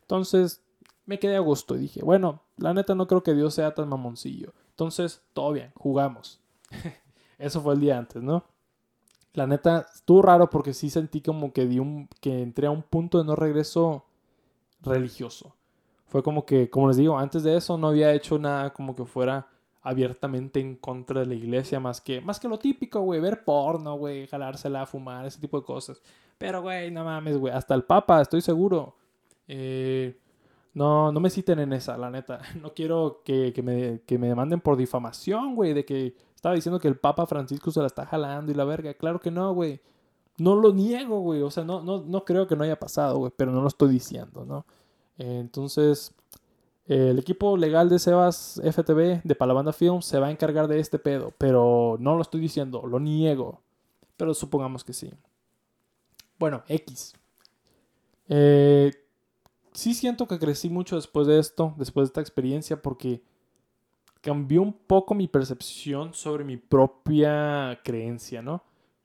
Entonces, 0.00 0.62
me 1.04 1.18
quedé 1.18 1.36
a 1.36 1.40
gusto 1.40 1.76
y 1.76 1.80
dije, 1.80 2.02
bueno, 2.02 2.42
la 2.56 2.72
neta 2.72 2.94
no 2.94 3.06
creo 3.06 3.22
que 3.22 3.34
Dios 3.34 3.54
sea 3.54 3.74
tan 3.74 3.88
mamoncillo. 3.88 4.54
Entonces, 4.70 5.22
todo 5.32 5.52
bien, 5.52 5.72
jugamos. 5.74 6.40
Eso 7.38 7.60
fue 7.60 7.74
el 7.74 7.80
día 7.80 7.98
antes, 7.98 8.22
¿no? 8.22 8.44
La 9.34 9.46
neta, 9.46 9.86
estuvo 9.94 10.22
raro 10.22 10.48
porque 10.48 10.72
sí 10.72 10.88
sentí 10.88 11.20
como 11.20 11.52
que, 11.52 11.66
di 11.66 11.78
un, 11.78 12.08
que 12.20 12.42
entré 12.42 12.66
a 12.66 12.70
un 12.70 12.82
punto 12.82 13.18
de 13.18 13.24
no 13.24 13.36
regreso 13.36 14.06
religioso. 14.80 15.54
Fue 16.06 16.22
como 16.22 16.46
que, 16.46 16.70
como 16.70 16.88
les 16.88 16.96
digo, 16.96 17.18
antes 17.18 17.42
de 17.42 17.56
eso 17.56 17.76
no 17.76 17.88
había 17.88 18.12
hecho 18.14 18.38
nada 18.38 18.72
como 18.72 18.94
que 18.94 19.04
fuera 19.04 19.48
abiertamente 19.82 20.58
en 20.58 20.76
contra 20.76 21.20
de 21.20 21.26
la 21.26 21.34
iglesia, 21.34 21.78
más 21.78 22.00
que, 22.00 22.20
más 22.20 22.40
que 22.40 22.48
lo 22.48 22.58
típico, 22.58 23.00
güey, 23.00 23.20
ver 23.20 23.44
porno, 23.44 23.96
güey, 23.96 24.26
jalársela, 24.26 24.86
fumar, 24.86 25.26
ese 25.26 25.40
tipo 25.40 25.60
de 25.60 25.66
cosas. 25.66 26.00
Pero, 26.38 26.62
güey, 26.62 26.90
no 26.90 27.04
mames, 27.04 27.36
güey, 27.36 27.54
hasta 27.54 27.74
el 27.74 27.84
Papa, 27.84 28.20
estoy 28.20 28.40
seguro. 28.40 28.96
Eh, 29.46 30.18
no, 30.74 31.12
no 31.12 31.20
me 31.20 31.30
citen 31.30 31.58
en 31.60 31.72
esa, 31.72 31.96
la 31.96 32.10
neta. 32.10 32.40
No 32.60 32.74
quiero 32.74 33.22
que, 33.24 33.52
me, 33.62 34.00
me 34.18 34.28
demanden 34.28 34.60
por 34.60 34.76
difamación, 34.76 35.54
güey, 35.54 35.72
de 35.72 35.84
que 35.84 36.16
estaba 36.46 36.54
diciendo 36.54 36.78
que 36.78 36.86
el 36.86 36.96
Papa 36.96 37.26
Francisco 37.26 37.72
se 37.72 37.80
la 37.80 37.86
está 37.86 38.06
jalando 38.06 38.52
y 38.52 38.54
la 38.54 38.64
verga. 38.64 38.94
Claro 38.94 39.18
que 39.20 39.32
no, 39.32 39.52
güey. 39.52 39.80
No 40.38 40.54
lo 40.54 40.72
niego, 40.72 41.18
güey. 41.18 41.42
O 41.42 41.50
sea, 41.50 41.64
no, 41.64 41.82
no, 41.82 42.04
no 42.06 42.24
creo 42.24 42.46
que 42.46 42.54
no 42.54 42.62
haya 42.62 42.78
pasado, 42.78 43.18
güey, 43.18 43.32
pero 43.36 43.50
no 43.50 43.62
lo 43.62 43.68
estoy 43.68 43.90
diciendo, 43.90 44.44
¿no? 44.44 44.64
entonces, 45.18 46.12
el 46.86 47.18
equipo 47.18 47.56
legal 47.56 47.88
de 47.88 47.98
Sebas 47.98 48.60
FTV 48.62 49.22
de 49.24 49.34
Palabanda 49.34 49.72
Films 49.72 50.04
se 50.04 50.20
va 50.20 50.26
a 50.26 50.30
encargar 50.30 50.68
de 50.68 50.78
este 50.78 50.98
pedo, 50.98 51.32
pero 51.38 51.96
no 51.98 52.16
lo 52.16 52.22
estoy 52.22 52.40
diciendo, 52.40 52.86
lo 52.86 53.00
niego. 53.00 53.62
Pero 54.18 54.34
supongamos 54.34 54.84
que 54.84 54.92
sí. 54.92 55.10
Bueno, 56.38 56.62
X. 56.68 57.14
Eh, 58.28 58.92
sí 59.72 59.94
siento 59.94 60.28
que 60.28 60.38
crecí 60.38 60.68
mucho 60.68 60.96
después 60.96 61.26
de 61.26 61.38
esto, 61.38 61.74
después 61.78 62.04
de 62.04 62.10
esta 62.10 62.20
experiencia, 62.20 62.82
porque 62.82 63.22
cambió 64.26 64.60
un 64.60 64.72
poco 64.72 65.14
mi 65.14 65.28
percepción 65.28 66.12
sobre 66.12 66.42
mi 66.42 66.56
propia 66.56 67.78
creencia, 67.84 68.42
¿no? 68.42 68.64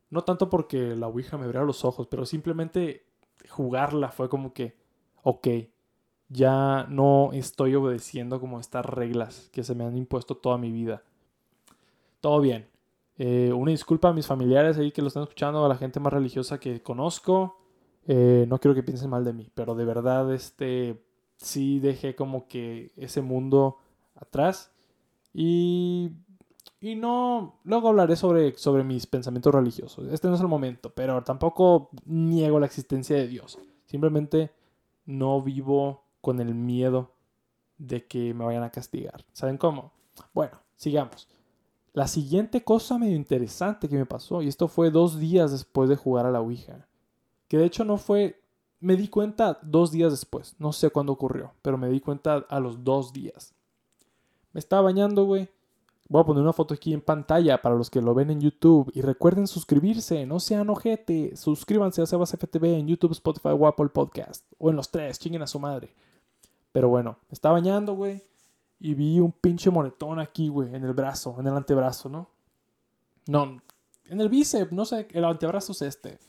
No 0.09 0.23
tanto 0.23 0.49
porque 0.49 0.95
la 0.95 1.05
Ouija 1.05 1.37
me 1.37 1.43
abriera 1.45 1.63
los 1.63 1.85
ojos, 1.85 2.07
pero 2.07 2.25
simplemente 2.25 3.05
jugarla 3.47 4.09
fue 4.09 4.29
como 4.29 4.51
que, 4.51 4.75
ok, 5.21 5.47
ya 6.27 6.87
no 6.89 7.29
estoy 7.33 7.75
obedeciendo 7.75 8.39
como 8.39 8.59
estas 8.59 8.83
reglas 8.83 9.47
que 9.53 9.63
se 9.63 9.75
me 9.75 9.83
han 9.83 9.95
impuesto 9.95 10.37
toda 10.37 10.57
mi 10.57 10.71
vida. 10.71 11.03
Todo 12.19 12.41
bien. 12.41 12.67
Eh, 13.19 13.53
una 13.53 13.69
disculpa 13.69 14.09
a 14.09 14.13
mis 14.13 14.25
familiares 14.25 14.79
ahí 14.79 14.91
que 14.91 15.03
lo 15.03 15.09
están 15.09 15.21
escuchando, 15.21 15.63
a 15.63 15.69
la 15.69 15.77
gente 15.77 15.99
más 15.99 16.13
religiosa 16.13 16.59
que 16.59 16.81
conozco. 16.81 17.59
Eh, 18.07 18.47
no 18.47 18.57
quiero 18.57 18.73
que 18.73 18.81
piensen 18.81 19.11
mal 19.11 19.23
de 19.23 19.33
mí, 19.33 19.51
pero 19.53 19.75
de 19.75 19.85
verdad, 19.85 20.33
este, 20.33 20.99
sí 21.37 21.79
dejé 21.79 22.15
como 22.15 22.47
que 22.47 22.91
ese 22.97 23.21
mundo 23.21 23.77
atrás. 24.15 24.71
Y, 25.33 26.11
y 26.79 26.95
no, 26.95 27.59
luego 27.63 27.89
hablaré 27.89 28.15
sobre, 28.15 28.57
sobre 28.57 28.83
mis 28.83 29.07
pensamientos 29.07 29.53
religiosos. 29.53 30.07
Este 30.11 30.27
no 30.27 30.35
es 30.35 30.41
el 30.41 30.47
momento, 30.47 30.91
pero 30.93 31.23
tampoco 31.23 31.89
niego 32.05 32.59
la 32.59 32.65
existencia 32.65 33.15
de 33.15 33.27
Dios. 33.27 33.57
Simplemente 33.85 34.51
no 35.05 35.41
vivo 35.41 36.03
con 36.21 36.39
el 36.39 36.53
miedo 36.53 37.11
de 37.77 38.05
que 38.05 38.33
me 38.33 38.45
vayan 38.45 38.63
a 38.63 38.71
castigar. 38.71 39.25
¿Saben 39.33 39.57
cómo? 39.57 39.91
Bueno, 40.33 40.59
sigamos. 40.75 41.27
La 41.93 42.07
siguiente 42.07 42.63
cosa 42.63 42.97
medio 42.97 43.15
interesante 43.15 43.89
que 43.89 43.97
me 43.97 44.05
pasó, 44.05 44.41
y 44.41 44.47
esto 44.47 44.67
fue 44.67 44.91
dos 44.91 45.19
días 45.19 45.51
después 45.51 45.89
de 45.89 45.97
jugar 45.97 46.25
a 46.25 46.31
la 46.31 46.39
Ouija, 46.39 46.87
que 47.49 47.57
de 47.57 47.65
hecho 47.65 47.83
no 47.83 47.97
fue, 47.97 48.41
me 48.79 48.95
di 48.95 49.09
cuenta 49.09 49.59
dos 49.61 49.91
días 49.91 50.11
después, 50.11 50.55
no 50.57 50.71
sé 50.71 50.89
cuándo 50.89 51.11
ocurrió, 51.11 51.51
pero 51.61 51.77
me 51.77 51.89
di 51.89 51.99
cuenta 51.99 52.45
a 52.49 52.59
los 52.61 52.85
dos 52.85 53.11
días. 53.11 53.53
Me 54.53 54.59
estaba 54.59 54.83
bañando, 54.83 55.25
güey. 55.25 55.49
Voy 56.09 56.21
a 56.21 56.25
poner 56.25 56.43
una 56.43 56.51
foto 56.51 56.73
aquí 56.73 56.93
en 56.93 57.01
pantalla 57.01 57.61
para 57.61 57.75
los 57.75 57.89
que 57.89 58.01
lo 58.01 58.13
ven 58.13 58.31
en 58.31 58.41
YouTube. 58.41 58.91
Y 58.93 59.01
recuerden 59.01 59.47
suscribirse, 59.47 60.25
no 60.25 60.39
sean 60.39 60.69
ojete. 60.69 61.37
Suscríbanse 61.37 62.01
a 62.01 62.05
Sebas 62.05 62.31
FTV 62.31 62.79
en 62.79 62.87
YouTube, 62.87 63.13
Spotify 63.13 63.49
o 63.49 63.65
Apple 63.65 63.89
Podcast. 63.89 64.45
O 64.57 64.69
en 64.69 64.75
los 64.75 64.91
tres, 64.91 65.19
chinguen 65.19 65.41
a 65.41 65.47
su 65.47 65.59
madre. 65.59 65.93
Pero 66.73 66.89
bueno, 66.89 67.17
me 67.29 67.33
estaba 67.33 67.53
bañando, 67.53 67.93
güey. 67.93 68.21
Y 68.79 68.93
vi 68.93 69.19
un 69.19 69.31
pinche 69.31 69.69
moretón 69.69 70.19
aquí, 70.19 70.49
güey, 70.49 70.73
en 70.75 70.83
el 70.83 70.93
brazo, 70.93 71.35
en 71.39 71.47
el 71.47 71.53
antebrazo, 71.53 72.09
¿no? 72.09 72.29
No, 73.27 73.61
en 74.05 74.19
el 74.19 74.27
bíceps, 74.27 74.71
no 74.71 74.83
sé, 74.83 75.07
el 75.11 75.23
antebrazo 75.23 75.71
es 75.71 75.83
este. 75.83 76.19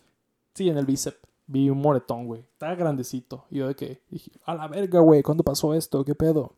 Sí, 0.55 0.69
en 0.69 0.77
el 0.77 0.87
bíceps. 0.87 1.19
Vi 1.47 1.69
un 1.71 1.81
moretón, 1.81 2.27
güey. 2.27 2.43
Estaba 2.43 2.75
grandecito. 2.77 3.47
Y 3.51 3.59
yo 3.59 3.69
de 3.69 3.75
que 3.75 4.03
dije, 4.09 4.31
a 4.45 4.55
la 4.55 4.69
verga, 4.69 5.01
güey, 5.01 5.23
¿cuándo 5.23 5.43
pasó 5.43 5.75
esto? 5.75 6.05
¿Qué 6.05 6.15
pedo? 6.15 6.55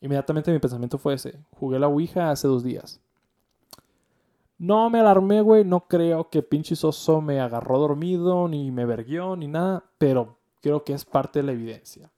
Inmediatamente 0.00 0.52
mi 0.52 0.58
pensamiento 0.58 0.98
fue 0.98 1.14
ese. 1.14 1.38
Jugué 1.52 1.78
la 1.78 1.88
Ouija 1.88 2.30
hace 2.30 2.48
dos 2.48 2.62
días. 2.62 3.00
No 4.58 4.88
me 4.90 5.00
alarmé, 5.00 5.40
güey. 5.40 5.64
No 5.64 5.86
creo 5.88 6.30
que 6.30 6.42
pinche 6.42 6.76
soso 6.76 7.20
me 7.20 7.40
agarró 7.40 7.78
dormido, 7.78 8.48
ni 8.48 8.70
me 8.70 8.86
verguió, 8.86 9.36
ni 9.36 9.48
nada. 9.48 9.84
Pero 9.98 10.38
creo 10.60 10.84
que 10.84 10.92
es 10.92 11.04
parte 11.04 11.40
de 11.40 11.44
la 11.44 11.52
evidencia 11.52 12.10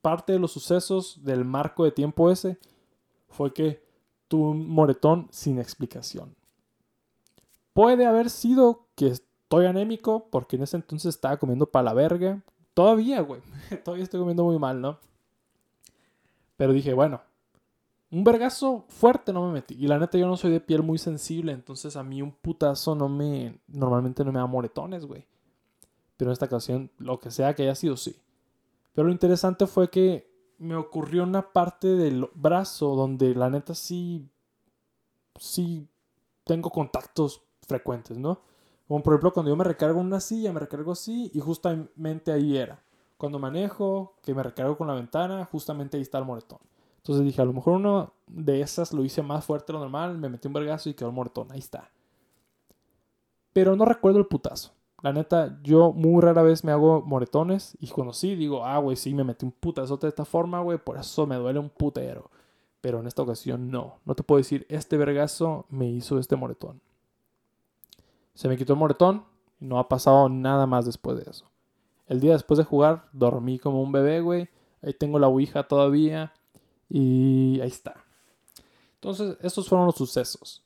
parte 0.00 0.32
de 0.32 0.38
los 0.38 0.52
sucesos 0.52 1.22
del 1.22 1.44
marco 1.44 1.84
de 1.84 1.92
tiempo 1.92 2.30
ese 2.30 2.58
fue 3.28 3.52
que 3.52 3.82
tuve 4.28 4.50
un 4.50 4.68
moretón 4.68 5.28
sin 5.30 5.58
explicación. 5.58 6.34
Puede 7.72 8.06
haber 8.06 8.30
sido 8.30 8.86
que 8.94 9.08
estoy 9.08 9.66
anémico 9.66 10.26
porque 10.30 10.56
en 10.56 10.62
ese 10.62 10.76
entonces 10.76 11.14
estaba 11.14 11.36
comiendo 11.36 11.66
para 11.66 11.84
la 11.84 11.94
verga. 11.94 12.42
Todavía, 12.74 13.20
güey. 13.20 13.40
Todavía 13.84 14.04
estoy 14.04 14.20
comiendo 14.20 14.44
muy 14.44 14.58
mal, 14.58 14.80
¿no? 14.80 14.98
Pero 16.60 16.74
dije, 16.74 16.92
bueno, 16.92 17.22
un 18.10 18.22
vergazo 18.22 18.84
fuerte 18.88 19.32
no 19.32 19.46
me 19.46 19.52
metí. 19.54 19.76
Y 19.82 19.88
la 19.88 19.98
neta 19.98 20.18
yo 20.18 20.26
no 20.26 20.36
soy 20.36 20.50
de 20.50 20.60
piel 20.60 20.82
muy 20.82 20.98
sensible, 20.98 21.52
entonces 21.52 21.96
a 21.96 22.02
mí 22.02 22.20
un 22.20 22.32
putazo 22.32 22.94
no 22.94 23.08
me... 23.08 23.58
Normalmente 23.66 24.22
no 24.26 24.30
me 24.30 24.40
da 24.40 24.46
moretones, 24.46 25.06
güey. 25.06 25.24
Pero 26.18 26.30
en 26.30 26.32
esta 26.34 26.44
ocasión, 26.44 26.90
lo 26.98 27.18
que 27.18 27.30
sea 27.30 27.54
que 27.54 27.62
haya 27.62 27.74
sido, 27.74 27.96
sí. 27.96 28.14
Pero 28.92 29.06
lo 29.06 29.12
interesante 29.12 29.66
fue 29.66 29.88
que 29.88 30.30
me 30.58 30.76
ocurrió 30.76 31.22
una 31.22 31.50
parte 31.50 31.88
del 31.88 32.28
brazo 32.34 32.94
donde 32.94 33.34
la 33.34 33.48
neta 33.48 33.74
sí, 33.74 34.28
sí 35.38 35.88
tengo 36.44 36.68
contactos 36.68 37.40
frecuentes, 37.66 38.18
¿no? 38.18 38.42
Como 38.86 39.02
por 39.02 39.14
ejemplo 39.14 39.32
cuando 39.32 39.48
yo 39.48 39.56
me 39.56 39.64
recargo 39.64 39.98
una 39.98 40.20
silla, 40.20 40.52
me 40.52 40.60
recargo 40.60 40.92
así 40.92 41.30
y 41.32 41.40
justamente 41.40 42.32
ahí 42.32 42.58
era. 42.58 42.82
Cuando 43.20 43.38
manejo, 43.38 44.14
que 44.22 44.34
me 44.34 44.42
recargo 44.42 44.78
con 44.78 44.86
la 44.86 44.94
ventana, 44.94 45.44
justamente 45.44 45.98
ahí 45.98 46.02
está 46.02 46.16
el 46.16 46.24
moretón. 46.24 46.58
Entonces 46.96 47.22
dije, 47.22 47.42
a 47.42 47.44
lo 47.44 47.52
mejor 47.52 47.74
uno 47.74 48.14
de 48.26 48.62
esas 48.62 48.94
lo 48.94 49.04
hice 49.04 49.20
más 49.20 49.44
fuerte 49.44 49.66
de 49.66 49.74
lo 49.74 49.80
normal, 49.80 50.16
me 50.16 50.30
metí 50.30 50.48
un 50.48 50.54
vergazo 50.54 50.88
y 50.88 50.94
quedó 50.94 51.10
el 51.10 51.14
moretón, 51.14 51.52
ahí 51.52 51.58
está. 51.58 51.90
Pero 53.52 53.76
no 53.76 53.84
recuerdo 53.84 54.20
el 54.20 54.24
putazo. 54.24 54.72
La 55.02 55.12
neta, 55.12 55.60
yo 55.62 55.92
muy 55.92 56.22
rara 56.22 56.40
vez 56.40 56.64
me 56.64 56.72
hago 56.72 57.02
moretones 57.02 57.76
y 57.78 57.88
cuando 57.88 58.14
sí 58.14 58.36
digo, 58.36 58.64
ah, 58.64 58.78
güey, 58.78 58.96
sí 58.96 59.12
me 59.12 59.22
metí 59.22 59.44
un 59.44 59.52
putazo 59.52 59.98
de 59.98 60.08
esta 60.08 60.24
forma, 60.24 60.62
güey, 60.62 60.78
por 60.78 60.96
eso 60.96 61.26
me 61.26 61.36
duele 61.36 61.58
un 61.58 61.68
putero. 61.68 62.30
Pero 62.80 63.00
en 63.00 63.06
esta 63.06 63.20
ocasión 63.20 63.70
no. 63.70 63.98
No 64.06 64.14
te 64.14 64.22
puedo 64.22 64.38
decir, 64.38 64.64
este 64.70 64.96
vergazo 64.96 65.66
me 65.68 65.90
hizo 65.90 66.18
este 66.18 66.36
moretón. 66.36 66.80
Se 68.32 68.48
me 68.48 68.56
quitó 68.56 68.72
el 68.72 68.78
moretón 68.78 69.24
y 69.60 69.66
no 69.66 69.78
ha 69.78 69.90
pasado 69.90 70.30
nada 70.30 70.66
más 70.66 70.86
después 70.86 71.22
de 71.22 71.30
eso. 71.30 71.49
El 72.10 72.18
día 72.18 72.32
después 72.32 72.58
de 72.58 72.64
jugar, 72.64 73.04
dormí 73.12 73.60
como 73.60 73.80
un 73.80 73.92
bebé, 73.92 74.20
güey. 74.20 74.48
Ahí 74.82 74.92
tengo 74.92 75.20
la 75.20 75.28
ouija 75.28 75.68
todavía. 75.68 76.32
Y 76.88 77.60
ahí 77.60 77.68
está. 77.68 78.04
Entonces, 78.94 79.36
estos 79.40 79.68
fueron 79.68 79.86
los 79.86 79.94
sucesos. 79.94 80.60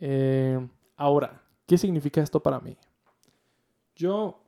Eh, 0.00 0.58
ahora, 0.96 1.44
¿qué 1.64 1.78
significa 1.78 2.20
esto 2.20 2.42
para 2.42 2.58
mí? 2.58 2.76
Yo, 3.94 4.40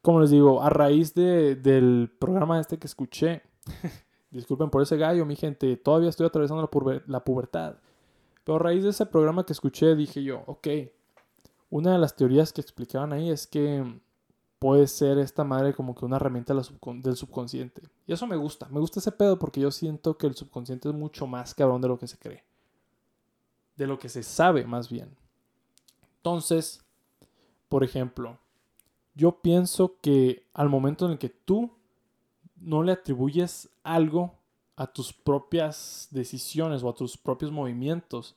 como 0.00 0.20
les 0.20 0.30
digo, 0.30 0.62
a 0.62 0.70
raíz 0.70 1.12
del 1.12 2.10
programa 2.18 2.58
este 2.58 2.78
que 2.78 2.86
escuché, 2.86 3.42
disculpen 4.30 4.70
por 4.70 4.80
ese 4.80 4.96
gallo, 4.96 5.26
mi 5.26 5.36
gente, 5.36 5.76
todavía 5.76 6.08
estoy 6.08 6.28
atravesando 6.28 6.62
la, 6.62 7.02
la 7.06 7.22
pubertad. 7.22 7.76
Pero 8.42 8.56
a 8.56 8.58
raíz 8.60 8.84
de 8.84 8.88
ese 8.88 9.04
programa 9.04 9.44
que 9.44 9.52
escuché, 9.52 9.94
dije 9.94 10.22
yo, 10.22 10.44
ok, 10.46 10.66
una 11.68 11.92
de 11.92 11.98
las 11.98 12.16
teorías 12.16 12.54
que 12.54 12.62
explicaban 12.62 13.12
ahí 13.12 13.28
es 13.28 13.46
que 13.46 14.00
puede 14.58 14.86
ser 14.86 15.18
esta 15.18 15.44
madre 15.44 15.74
como 15.74 15.94
que 15.94 16.04
una 16.04 16.16
herramienta 16.16 16.54
del 16.54 17.16
subconsciente. 17.16 17.82
Y 18.06 18.12
eso 18.12 18.26
me 18.26 18.36
gusta, 18.36 18.68
me 18.70 18.80
gusta 18.80 19.00
ese 19.00 19.12
pedo 19.12 19.38
porque 19.38 19.60
yo 19.60 19.70
siento 19.70 20.18
que 20.18 20.26
el 20.26 20.34
subconsciente 20.34 20.88
es 20.88 20.94
mucho 20.94 21.26
más 21.26 21.54
cabrón 21.54 21.80
de 21.80 21.88
lo 21.88 21.98
que 21.98 22.08
se 22.08 22.18
cree. 22.18 22.42
De 23.76 23.86
lo 23.86 23.98
que 23.98 24.08
se 24.08 24.22
sabe 24.22 24.66
más 24.66 24.90
bien. 24.90 25.16
Entonces, 26.16 26.84
por 27.68 27.84
ejemplo, 27.84 28.38
yo 29.14 29.40
pienso 29.40 29.96
que 30.00 30.46
al 30.54 30.68
momento 30.68 31.06
en 31.06 31.12
el 31.12 31.18
que 31.18 31.28
tú 31.28 31.70
no 32.56 32.82
le 32.82 32.92
atribuyes 32.92 33.68
algo 33.84 34.34
a 34.76 34.86
tus 34.86 35.12
propias 35.12 36.08
decisiones 36.10 36.82
o 36.82 36.88
a 36.88 36.94
tus 36.94 37.16
propios 37.16 37.52
movimientos, 37.52 38.36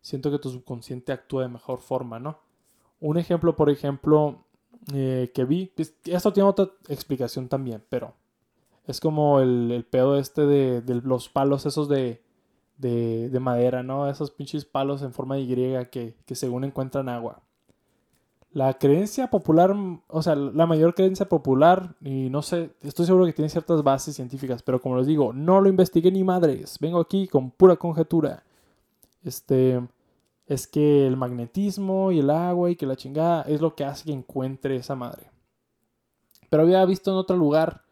siento 0.00 0.30
que 0.30 0.38
tu 0.38 0.50
subconsciente 0.50 1.12
actúa 1.12 1.42
de 1.42 1.48
mejor 1.48 1.80
forma, 1.80 2.18
¿no? 2.18 2.38
Un 3.00 3.18
ejemplo, 3.18 3.56
por 3.56 3.70
ejemplo, 3.70 4.44
eh, 4.92 5.30
que 5.34 5.44
vi, 5.44 5.66
pues, 5.74 5.94
esto 6.04 6.32
tiene 6.32 6.48
otra 6.48 6.70
explicación 6.88 7.48
también, 7.48 7.82
pero 7.88 8.14
es 8.86 9.00
como 9.00 9.40
el, 9.40 9.86
pedo 9.90 10.18
este 10.18 10.46
de, 10.46 10.82
los 11.04 11.28
palos 11.28 11.66
esos 11.66 11.88
de, 11.88 12.22
de, 12.78 13.40
madera, 13.40 13.82
¿no? 13.82 14.08
Esos 14.08 14.30
pinches 14.30 14.64
palos 14.64 15.02
en 15.02 15.12
forma 15.12 15.36
de 15.36 15.42
Y 15.42 15.86
que, 15.86 16.16
que 16.26 16.34
según 16.34 16.64
encuentran 16.64 17.08
agua 17.08 17.42
la 18.52 18.74
creencia 18.74 19.28
popular, 19.30 19.74
o 20.08 20.22
sea, 20.22 20.34
la 20.34 20.66
mayor 20.66 20.94
creencia 20.94 21.28
popular, 21.28 21.94
y 22.00 22.28
no 22.30 22.42
sé, 22.42 22.70
estoy 22.82 23.06
seguro 23.06 23.24
que 23.26 23.32
tiene 23.32 23.48
ciertas 23.48 23.82
bases 23.82 24.16
científicas, 24.16 24.62
pero 24.62 24.80
como 24.80 24.98
les 24.98 25.06
digo, 25.06 25.32
no 25.32 25.60
lo 25.60 25.68
investigué 25.68 26.10
ni 26.10 26.24
madres, 26.24 26.78
vengo 26.80 27.00
aquí 27.00 27.28
con 27.28 27.50
pura 27.50 27.76
conjetura. 27.76 28.42
Este, 29.22 29.80
es 30.50 30.66
que 30.66 31.06
el 31.06 31.16
magnetismo 31.16 32.10
y 32.10 32.18
el 32.18 32.28
agua 32.28 32.70
y 32.70 32.76
que 32.76 32.84
la 32.84 32.96
chingada 32.96 33.42
es 33.42 33.60
lo 33.60 33.76
que 33.76 33.84
hace 33.84 34.06
que 34.06 34.12
encuentre 34.12 34.74
esa 34.74 34.96
madre. 34.96 35.30
Pero 36.48 36.64
había 36.64 36.84
visto 36.84 37.12
en 37.12 37.18
otro 37.18 37.36
lugar, 37.36 37.84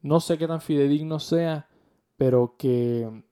no 0.00 0.18
sé 0.18 0.38
qué 0.38 0.48
tan 0.48 0.62
fidedigno 0.62 1.18
sea, 1.18 1.68
pero 2.16 2.54
que, 2.56 3.22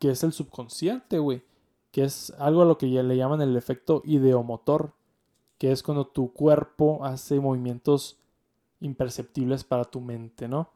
que 0.00 0.10
es 0.10 0.24
el 0.24 0.32
subconsciente, 0.32 1.18
güey. 1.18 1.42
Que 1.90 2.04
es 2.04 2.32
algo 2.38 2.62
a 2.62 2.64
lo 2.64 2.78
que 2.78 2.90
ya 2.90 3.02
le 3.02 3.18
llaman 3.18 3.42
el 3.42 3.54
efecto 3.58 4.00
ideomotor 4.06 4.94
que 5.58 5.72
es 5.72 5.82
cuando 5.82 6.06
tu 6.06 6.32
cuerpo 6.32 7.04
hace 7.04 7.40
movimientos 7.40 8.16
imperceptibles 8.80 9.64
para 9.64 9.84
tu 9.84 10.00
mente, 10.00 10.48
¿no? 10.48 10.70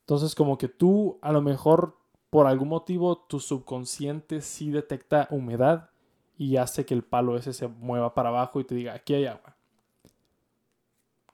Entonces 0.00 0.36
como 0.36 0.56
que 0.56 0.68
tú 0.68 1.18
a 1.20 1.32
lo 1.32 1.42
mejor 1.42 1.96
por 2.30 2.46
algún 2.46 2.68
motivo 2.68 3.16
tu 3.16 3.40
subconsciente 3.40 4.40
sí 4.40 4.70
detecta 4.70 5.26
humedad 5.30 5.90
y 6.36 6.56
hace 6.56 6.84
que 6.84 6.94
el 6.94 7.02
palo 7.02 7.36
ese 7.36 7.52
se 7.52 7.68
mueva 7.68 8.14
para 8.14 8.28
abajo 8.28 8.60
y 8.60 8.64
te 8.64 8.74
diga, 8.74 8.94
aquí 8.94 9.14
hay 9.14 9.26
agua. 9.26 9.56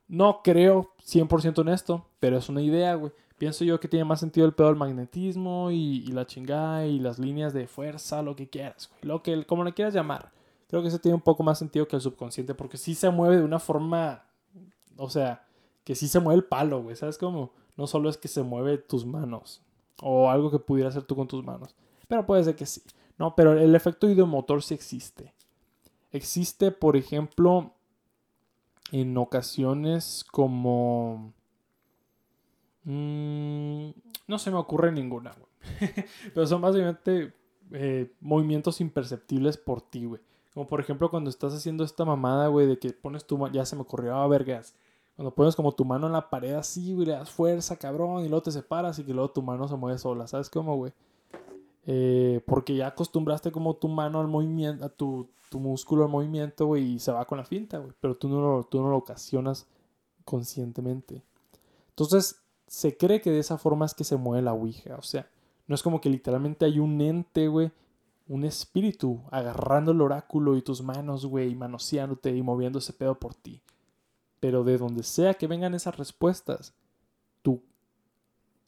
No 0.08 0.42
creo 0.42 0.92
100% 1.04 1.62
en 1.62 1.68
esto, 1.68 2.06
pero 2.20 2.36
es 2.36 2.48
una 2.48 2.62
idea, 2.62 2.94
güey. 2.94 3.12
Pienso 3.38 3.64
yo 3.64 3.80
que 3.80 3.88
tiene 3.88 4.04
más 4.04 4.20
sentido 4.20 4.46
el 4.46 4.52
pedo 4.52 4.68
del 4.68 4.76
magnetismo 4.76 5.70
y, 5.70 6.06
la 6.08 6.26
chingada 6.26 6.86
y 6.86 7.00
las 7.00 7.18
líneas 7.18 7.52
de 7.52 7.66
fuerza, 7.66 8.22
lo 8.22 8.36
que 8.36 8.48
quieras, 8.48 8.88
güey. 8.90 9.00
Lo 9.02 9.22
que, 9.22 9.44
como 9.46 9.64
le 9.64 9.72
quieras 9.72 9.94
llamar. 9.94 10.30
Creo 10.68 10.82
que 10.82 10.88
ese 10.88 10.98
tiene 10.98 11.16
un 11.16 11.22
poco 11.22 11.42
más 11.42 11.58
sentido 11.58 11.88
que 11.88 11.96
el 11.96 12.02
subconsciente, 12.02 12.54
porque 12.54 12.76
sí 12.76 12.94
se 12.94 13.10
mueve 13.10 13.38
de 13.38 13.44
una 13.44 13.58
forma, 13.58 14.24
o 14.96 15.10
sea, 15.10 15.44
que 15.84 15.94
sí 15.94 16.08
se 16.08 16.20
mueve 16.20 16.38
el 16.38 16.44
palo, 16.44 16.82
güey, 16.82 16.94
¿sabes 16.94 17.18
cómo? 17.18 17.52
No 17.76 17.86
solo 17.86 18.08
es 18.08 18.16
que 18.16 18.28
se 18.28 18.42
mueve 18.42 18.78
tus 18.78 19.04
manos, 19.04 19.60
o 20.00 20.30
algo 20.30 20.50
que 20.50 20.58
pudiera 20.58 20.88
hacer 20.88 21.02
tú 21.02 21.16
con 21.16 21.26
tus 21.26 21.44
manos, 21.44 21.74
pero 22.08 22.24
puede 22.24 22.44
ser 22.44 22.54
que 22.54 22.66
sí. 22.66 22.80
No, 23.18 23.34
pero 23.34 23.52
el 23.52 23.74
efecto 23.74 24.08
ideomotor 24.08 24.62
sí 24.62 24.74
existe. 24.74 25.34
Existe, 26.10 26.70
por 26.70 26.96
ejemplo, 26.96 27.74
en 28.90 29.16
ocasiones 29.16 30.24
como... 30.30 31.32
Mm, 32.84 33.90
no 34.26 34.38
se 34.38 34.50
me 34.50 34.56
ocurre 34.56 34.92
ninguna, 34.92 35.32
güey. 35.32 35.94
pero 36.34 36.46
son 36.46 36.60
básicamente 36.60 37.32
eh, 37.72 38.12
movimientos 38.20 38.80
imperceptibles 38.80 39.56
por 39.56 39.80
ti, 39.82 40.04
güey. 40.04 40.20
Como 40.52 40.66
por 40.66 40.80
ejemplo 40.80 41.10
cuando 41.10 41.30
estás 41.30 41.54
haciendo 41.54 41.84
esta 41.84 42.04
mamada, 42.04 42.48
güey, 42.48 42.66
de 42.66 42.78
que 42.78 42.90
pones 42.92 43.26
tu 43.26 43.38
mano, 43.38 43.54
ya 43.54 43.64
se 43.64 43.76
me 43.76 43.82
ocurrió, 43.82 44.14
ah, 44.14 44.26
vergas. 44.28 44.74
Cuando 45.16 45.34
pones 45.34 45.56
como 45.56 45.72
tu 45.72 45.84
mano 45.84 46.06
en 46.06 46.12
la 46.12 46.28
pared 46.28 46.54
así, 46.54 46.92
güey, 46.92 47.06
le 47.06 47.12
das 47.12 47.30
fuerza, 47.30 47.76
cabrón, 47.76 48.24
y 48.24 48.28
luego 48.28 48.42
te 48.42 48.50
separas 48.50 48.98
y 48.98 49.04
que 49.04 49.14
luego 49.14 49.30
tu 49.30 49.42
mano 49.42 49.68
se 49.68 49.76
mueve 49.76 49.98
sola, 49.98 50.26
¿sabes 50.26 50.50
cómo, 50.50 50.76
güey? 50.76 50.92
Eh, 51.84 52.40
porque 52.46 52.76
ya 52.76 52.88
acostumbraste 52.88 53.50
como 53.50 53.74
tu 53.74 53.88
mano 53.88 54.20
al 54.20 54.28
movimiento, 54.28 54.84
a 54.84 54.88
tu, 54.88 55.28
tu 55.50 55.58
músculo 55.58 56.04
al 56.04 56.10
movimiento, 56.10 56.66
güey, 56.66 56.94
y 56.94 56.98
se 56.98 57.12
va 57.12 57.24
con 57.24 57.38
la 57.38 57.44
finta, 57.44 57.78
güey. 57.78 57.92
Pero 58.00 58.16
tú 58.16 58.28
no, 58.28 58.40
lo, 58.40 58.64
tú 58.64 58.80
no 58.80 58.90
lo 58.90 58.96
ocasionas 58.96 59.66
conscientemente. 60.24 61.22
Entonces, 61.88 62.40
se 62.66 62.96
cree 62.96 63.20
que 63.20 63.30
de 63.30 63.40
esa 63.40 63.58
forma 63.58 63.84
es 63.84 63.94
que 63.94 64.04
se 64.04 64.16
mueve 64.16 64.42
la 64.42 64.54
Ouija. 64.54 64.96
O 64.96 65.02
sea, 65.02 65.28
no 65.66 65.74
es 65.74 65.82
como 65.82 66.00
que 66.00 66.08
literalmente 66.08 66.64
hay 66.64 66.78
un 66.78 67.00
ente, 67.00 67.48
güey, 67.48 67.70
un 68.28 68.44
espíritu 68.44 69.20
agarrando 69.30 69.92
el 69.92 70.00
oráculo 70.00 70.56
y 70.56 70.62
tus 70.62 70.82
manos, 70.82 71.26
güey, 71.26 71.50
y 71.50 71.54
manoseándote 71.54 72.34
y 72.34 72.42
moviendo 72.42 72.78
ese 72.78 72.92
pedo 72.92 73.18
por 73.18 73.34
ti. 73.34 73.60
Pero 74.40 74.64
de 74.64 74.78
donde 74.78 75.02
sea 75.02 75.34
que 75.34 75.46
vengan 75.46 75.74
esas 75.74 75.96
respuestas, 75.96 76.74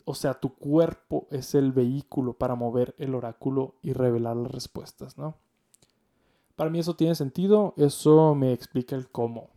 o 0.04 0.14
sea, 0.14 0.34
tu 0.34 0.54
cuerpo 0.54 1.26
es 1.30 1.54
el 1.54 1.72
vehículo 1.72 2.34
para 2.34 2.54
mover 2.54 2.94
el 2.98 3.14
oráculo 3.14 3.76
y 3.82 3.92
revelar 3.92 4.36
las 4.36 4.52
respuestas, 4.52 5.16
¿no? 5.16 5.36
Para 6.56 6.70
mí 6.70 6.78
eso 6.78 6.94
tiene 6.94 7.14
sentido, 7.14 7.74
eso 7.76 8.34
me 8.34 8.52
explica 8.52 8.94
el 8.94 9.08
cómo. 9.08 9.50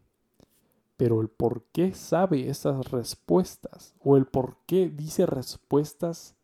Pero 0.96 1.22
el 1.22 1.30
por 1.30 1.64
qué 1.72 1.94
sabe 1.94 2.50
esas 2.50 2.90
respuestas 2.90 3.94
o 4.04 4.18
el 4.18 4.26
por 4.26 4.58
qué 4.66 4.90
dice 4.90 5.26
respuestas 5.28 6.36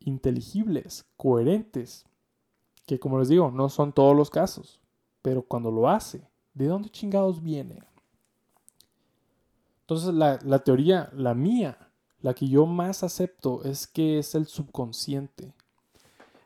inteligibles, 0.00 1.06
coherentes, 1.16 2.04
que 2.86 2.98
como 2.98 3.18
les 3.18 3.28
digo, 3.28 3.50
no 3.50 3.68
son 3.68 3.92
todos 3.92 4.14
los 4.14 4.28
casos, 4.28 4.80
pero 5.22 5.42
cuando 5.42 5.70
lo 5.70 5.88
hace, 5.88 6.28
¿de 6.52 6.66
dónde 6.66 6.90
chingados 6.90 7.42
viene? 7.42 7.82
Entonces 9.82 10.12
la, 10.12 10.38
la, 10.42 10.58
teoría, 10.58 11.08
la 11.14 11.34
mía, 11.34 11.91
la 12.22 12.34
que 12.34 12.48
yo 12.48 12.66
más 12.66 13.02
acepto 13.02 13.62
es 13.64 13.86
que 13.86 14.18
es 14.18 14.34
el 14.34 14.46
subconsciente. 14.46 15.52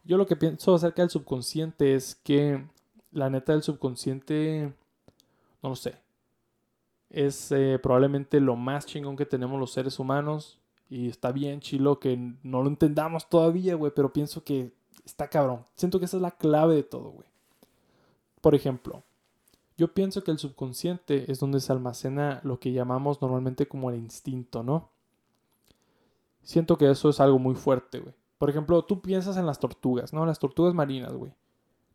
Yo 0.05 0.17
lo 0.17 0.27
que 0.27 0.37
pienso 0.37 0.75
acerca 0.75 1.03
del 1.03 1.11
subconsciente 1.11 1.95
es 1.95 2.15
que 2.15 2.65
la 3.13 3.29
neta 3.31 3.53
del 3.53 3.63
subconsciente, 3.63 4.73
no 5.63 5.69
lo 5.69 5.77
sé, 5.77 5.97
es 7.11 7.53
eh, 7.53 7.79
probablemente 7.83 8.41
lo 8.41 8.57
más 8.57 8.87
chingón 8.87 9.17
que 9.17 9.27
tenemos 9.27 9.61
los 9.61 9.73
seres 9.73 9.99
humanos. 9.99 10.59
Y 10.89 11.09
está 11.09 11.33
bien 11.33 11.61
chilo 11.61 11.99
que 11.99 12.17
no 12.45 12.63
lo 12.63 12.69
entendamos 12.69 13.29
todavía, 13.29 13.75
güey, 13.75 13.93
pero 13.95 14.13
pienso 14.13 14.45
que 14.45 14.73
está 15.05 15.29
cabrón. 15.29 15.65
Siento 15.75 15.99
que 15.99 16.05
esa 16.05 16.17
es 16.17 16.23
la 16.23 16.31
clave 16.31 16.77
de 16.77 16.83
todo, 16.85 17.11
güey. 17.11 17.29
Por 18.41 18.55
ejemplo, 18.55 19.03
yo 19.77 19.93
pienso 19.93 20.23
que 20.23 20.31
el 20.31 20.39
subconsciente 20.39 21.31
es 21.31 21.41
donde 21.41 21.61
se 21.61 21.73
almacena 21.73 22.41
lo 22.45 22.61
que 22.61 22.73
llamamos 22.73 23.21
normalmente 23.21 23.67
como 23.67 23.91
el 23.91 23.97
instinto, 23.97 24.63
¿no? 24.63 24.91
Siento 26.47 26.79
que 26.79 26.91
eso 26.91 27.11
es 27.11 27.21
algo 27.21 27.39
muy 27.39 27.55
fuerte, 27.55 27.99
güey. 27.99 28.15
Por 28.39 28.49
ejemplo, 28.49 28.83
tú 28.85 29.03
piensas 29.03 29.37
en 29.37 29.47
las 29.47 29.59
tortugas, 29.59 30.13
¿no? 30.13 30.25
Las 30.25 30.39
tortugas 30.39 30.73
marinas, 30.73 31.13
güey. 31.13 31.33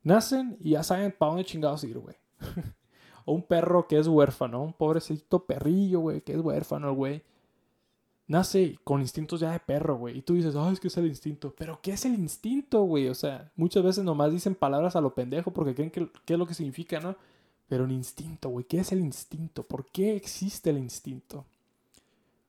Nacen 0.03 0.57
y 0.59 0.71
ya 0.71 0.83
saben 0.83 1.15
para 1.17 1.31
dónde 1.31 1.45
chingados 1.45 1.83
ir, 1.83 1.97
güey. 1.97 2.15
o 3.25 3.33
un 3.33 3.43
perro 3.43 3.87
que 3.87 3.97
es 3.97 4.07
huérfano, 4.07 4.61
un 4.61 4.73
pobrecito 4.73 5.45
perrillo, 5.45 6.01
güey, 6.01 6.21
que 6.21 6.33
es 6.33 6.39
huérfano, 6.39 6.93
güey 6.93 7.23
nace 8.31 8.79
con 8.85 9.01
instintos 9.01 9.41
ya 9.41 9.51
de 9.51 9.59
perro, 9.59 9.97
güey. 9.97 10.17
Y 10.17 10.21
tú 10.21 10.33
dices, 10.33 10.55
ay, 10.55 10.73
es 10.73 10.79
que 10.79 10.87
es 10.87 10.97
el 10.97 11.05
instinto. 11.05 11.53
Pero, 11.57 11.79
¿qué 11.81 11.91
es 11.91 12.05
el 12.05 12.15
instinto, 12.15 12.83
güey? 12.83 13.09
O 13.09 13.13
sea, 13.13 13.51
muchas 13.55 13.83
veces 13.83 14.03
nomás 14.03 14.31
dicen 14.31 14.55
palabras 14.55 14.95
a 14.95 15.01
lo 15.01 15.13
pendejo 15.13 15.51
porque 15.51 15.75
creen 15.75 15.91
que 15.91 16.09
es 16.25 16.39
lo 16.39 16.47
que 16.47 16.53
significa, 16.53 16.99
¿no? 16.99 17.15
Pero 17.67 17.83
un 17.83 17.91
instinto, 17.91 18.49
güey. 18.49 18.65
¿Qué 18.65 18.79
es 18.79 18.91
el 18.91 18.99
instinto? 18.99 19.63
¿Por 19.63 19.85
qué 19.91 20.15
existe 20.15 20.69
el 20.69 20.77
instinto? 20.77 21.45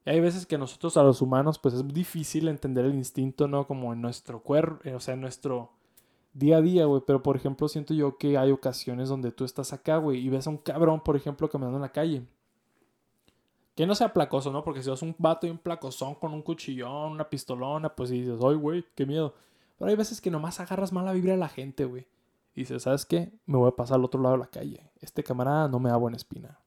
Y 0.05 0.11
hay 0.11 0.21
veces 0.21 0.47
que 0.47 0.59
nosotros 0.59 0.97
a 0.97 1.03
los 1.03 1.23
humanos, 1.23 1.59
pues 1.59 1.75
es 1.75 1.87
difícil 1.89 2.49
entender 2.49 2.85
el 2.85 2.95
instinto, 2.95 3.49
¿no? 3.49 3.67
Como 3.67 3.93
en 3.93 4.01
nuestro 4.03 4.43
cuerpo, 4.43 4.81
eh, 4.85 4.95
o 4.95 5.01
sea, 5.01 5.15
en 5.15 5.21
nuestro 5.21 5.73
día 6.33 6.57
a 6.59 6.61
día, 6.61 6.87
güey. 6.87 7.03
Pero, 7.07 7.23
por 7.23 7.37
ejemplo, 7.37 7.69
siento 7.69 7.95
yo 7.95 8.19
que 8.19 8.37
hay 8.39 8.51
ocasiones 8.51 9.09
donde 9.09 9.33
tú 9.33 9.45
estás 9.45 9.73
acá, 9.73 9.99
güey, 9.99 10.19
y 10.19 10.29
ves 10.29 10.47
a 10.47 10.51
un 10.51 10.59
cabrón, 10.59 11.01
por 11.01 11.17
ejemplo, 11.17 11.49
caminando 11.49 11.79
en 11.79 11.83
la 11.83 11.93
calle 11.93 12.25
que 13.75 13.87
no 13.87 13.95
sea 13.95 14.13
placoso, 14.13 14.53
¿no? 14.53 14.65
Porque 14.65 14.81
si 14.81 14.87
sos 14.87 15.03
un 15.03 15.15
vato 15.19 15.47
y 15.47 15.51
un 15.51 15.59
placozón 15.59 16.15
con 16.15 16.33
un 16.33 16.43
cuchillón, 16.43 17.13
una 17.13 17.29
pistolona, 17.29 17.95
pues 17.95 18.11
dices, 18.11 18.39
ay, 18.43 18.55
güey, 18.55 18.85
qué 18.95 19.07
miedo. 19.07 19.35
Pero 19.79 19.91
hay 19.91 19.97
veces 19.97 20.21
que 20.21 20.31
nomás 20.31 20.61
agarras 20.61 20.93
mala 20.93 21.13
vibra 21.13 21.35
a 21.35 21.39
la 21.39 21.49
gente, 21.49 21.85
güey. 21.85 22.07
Y 22.55 22.61
dices, 22.61 22.83
¿sabes 22.83 23.07
qué? 23.07 23.33
Me 23.47 23.57
voy 23.57 23.69
a 23.69 23.77
pasar 23.77 23.97
al 23.97 24.05
otro 24.05 24.21
lado 24.21 24.35
de 24.35 24.41
la 24.41 24.47
calle. 24.47 24.91
Este 25.01 25.25
camarada 25.25 25.69
no 25.69 25.79
me 25.79 25.89
da 25.89 25.97
buena 25.97 26.17
espina. 26.17 26.61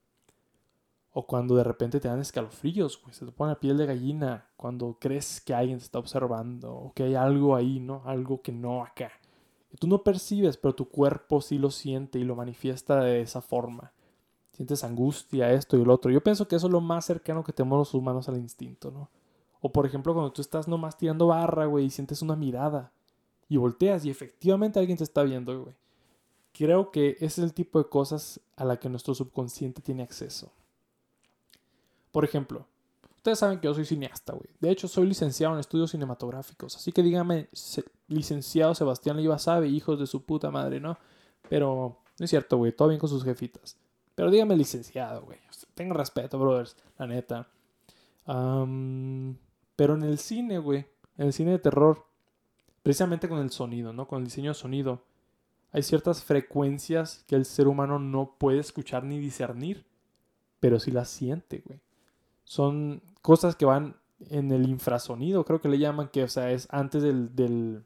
O 1.16 1.26
cuando 1.26 1.56
de 1.56 1.64
repente 1.64 1.98
te 1.98 2.08
dan 2.08 2.20
escalofríos, 2.20 3.00
güey. 3.00 3.14
Se 3.14 3.24
te 3.24 3.32
pone 3.32 3.52
la 3.52 3.60
piel 3.60 3.78
de 3.78 3.86
gallina. 3.86 4.50
Cuando 4.56 4.98
crees 5.00 5.40
que 5.40 5.54
alguien 5.54 5.78
te 5.78 5.84
está 5.84 5.98
observando. 5.98 6.74
O 6.74 6.92
que 6.92 7.04
hay 7.04 7.14
algo 7.14 7.56
ahí, 7.56 7.80
¿no? 7.80 8.02
Algo 8.04 8.42
que 8.42 8.52
no 8.52 8.82
acá. 8.82 9.10
Y 9.72 9.76
tú 9.78 9.86
no 9.86 10.02
percibes, 10.02 10.56
pero 10.58 10.74
tu 10.74 10.88
cuerpo 10.88 11.40
sí 11.40 11.58
lo 11.58 11.70
siente 11.70 12.18
y 12.18 12.24
lo 12.24 12.36
manifiesta 12.36 13.00
de 13.00 13.22
esa 13.22 13.40
forma 13.40 13.92
sientes 14.56 14.82
angustia, 14.84 15.52
esto 15.52 15.76
y 15.76 15.84
lo 15.84 15.92
otro. 15.92 16.10
Yo 16.10 16.22
pienso 16.22 16.48
que 16.48 16.56
eso 16.56 16.66
es 16.66 16.72
lo 16.72 16.80
más 16.80 17.04
cercano 17.04 17.44
que 17.44 17.52
tenemos 17.52 17.78
los 17.78 17.94
humanos 17.94 18.26
al 18.28 18.38
instinto, 18.38 18.90
¿no? 18.90 19.10
O 19.60 19.70
por 19.70 19.84
ejemplo, 19.84 20.14
cuando 20.14 20.32
tú 20.32 20.40
estás 20.40 20.66
nomás 20.66 20.96
tirando 20.96 21.26
barra, 21.26 21.66
güey, 21.66 21.86
y 21.86 21.90
sientes 21.90 22.22
una 22.22 22.36
mirada 22.36 22.90
y 23.48 23.58
volteas 23.58 24.04
y 24.04 24.10
efectivamente 24.10 24.78
alguien 24.78 24.96
te 24.96 25.04
está 25.04 25.22
viendo, 25.22 25.62
güey. 25.62 25.74
Creo 26.52 26.90
que 26.90 27.10
ese 27.20 27.26
es 27.26 27.38
el 27.38 27.52
tipo 27.52 27.78
de 27.78 27.88
cosas 27.90 28.40
a 28.56 28.64
la 28.64 28.78
que 28.78 28.88
nuestro 28.88 29.14
subconsciente 29.14 29.82
tiene 29.82 30.02
acceso. 30.02 30.50
Por 32.16 32.24
ejemplo, 32.24 32.66
ustedes 33.14 33.38
saben 33.40 33.60
que 33.60 33.66
yo 33.66 33.74
soy 33.74 33.84
cineasta, 33.84 34.32
güey. 34.32 34.48
De 34.58 34.70
hecho, 34.70 34.88
soy 34.88 35.06
licenciado 35.06 35.52
en 35.52 35.60
estudios 35.60 35.90
cinematográficos. 35.90 36.74
Así 36.74 36.90
que 36.90 37.02
dígame, 37.02 37.50
licenciado 38.08 38.74
Sebastián 38.74 39.18
Leiva 39.18 39.38
sabe, 39.38 39.68
hijos 39.68 40.00
de 40.00 40.06
su 40.06 40.24
puta 40.24 40.50
madre, 40.50 40.80
¿no? 40.80 40.96
Pero 41.50 41.98
no 42.18 42.24
es 42.24 42.30
cierto, 42.30 42.56
güey. 42.56 42.72
Todo 42.72 42.88
bien 42.88 42.98
con 42.98 43.10
sus 43.10 43.22
jefitas. 43.22 43.76
Pero 44.14 44.30
dígame 44.30 44.56
licenciado, 44.56 45.26
güey. 45.26 45.38
Tengo 45.74 45.92
respeto, 45.92 46.38
brothers, 46.38 46.74
la 46.98 47.06
neta. 47.06 47.48
pero 48.24 49.94
en 49.94 50.02
el 50.02 50.16
cine, 50.16 50.58
güey, 50.58 50.86
en 51.18 51.26
el 51.26 51.34
cine 51.34 51.50
de 51.50 51.58
terror, 51.58 52.02
precisamente 52.82 53.28
con 53.28 53.40
el 53.40 53.50
sonido, 53.50 53.92
¿no? 53.92 54.08
Con 54.08 54.20
el 54.20 54.24
diseño 54.24 54.52
de 54.52 54.54
sonido, 54.54 55.02
hay 55.70 55.82
ciertas 55.82 56.24
frecuencias 56.24 57.24
que 57.26 57.36
el 57.36 57.44
ser 57.44 57.68
humano 57.68 57.98
no 57.98 58.36
puede 58.38 58.60
escuchar 58.60 59.04
ni 59.04 59.18
discernir, 59.18 59.84
pero 60.60 60.80
sí 60.80 60.90
las 60.90 61.10
siente, 61.10 61.62
güey. 61.66 61.78
Son 62.46 63.02
cosas 63.22 63.56
que 63.56 63.66
van 63.66 63.96
en 64.30 64.50
el 64.52 64.66
infrasonido, 64.68 65.44
creo 65.44 65.60
que 65.60 65.68
le 65.68 65.78
llaman, 65.78 66.08
que, 66.08 66.22
o 66.22 66.28
sea, 66.28 66.50
es 66.52 66.68
antes 66.70 67.02
del, 67.02 67.36
del, 67.36 67.84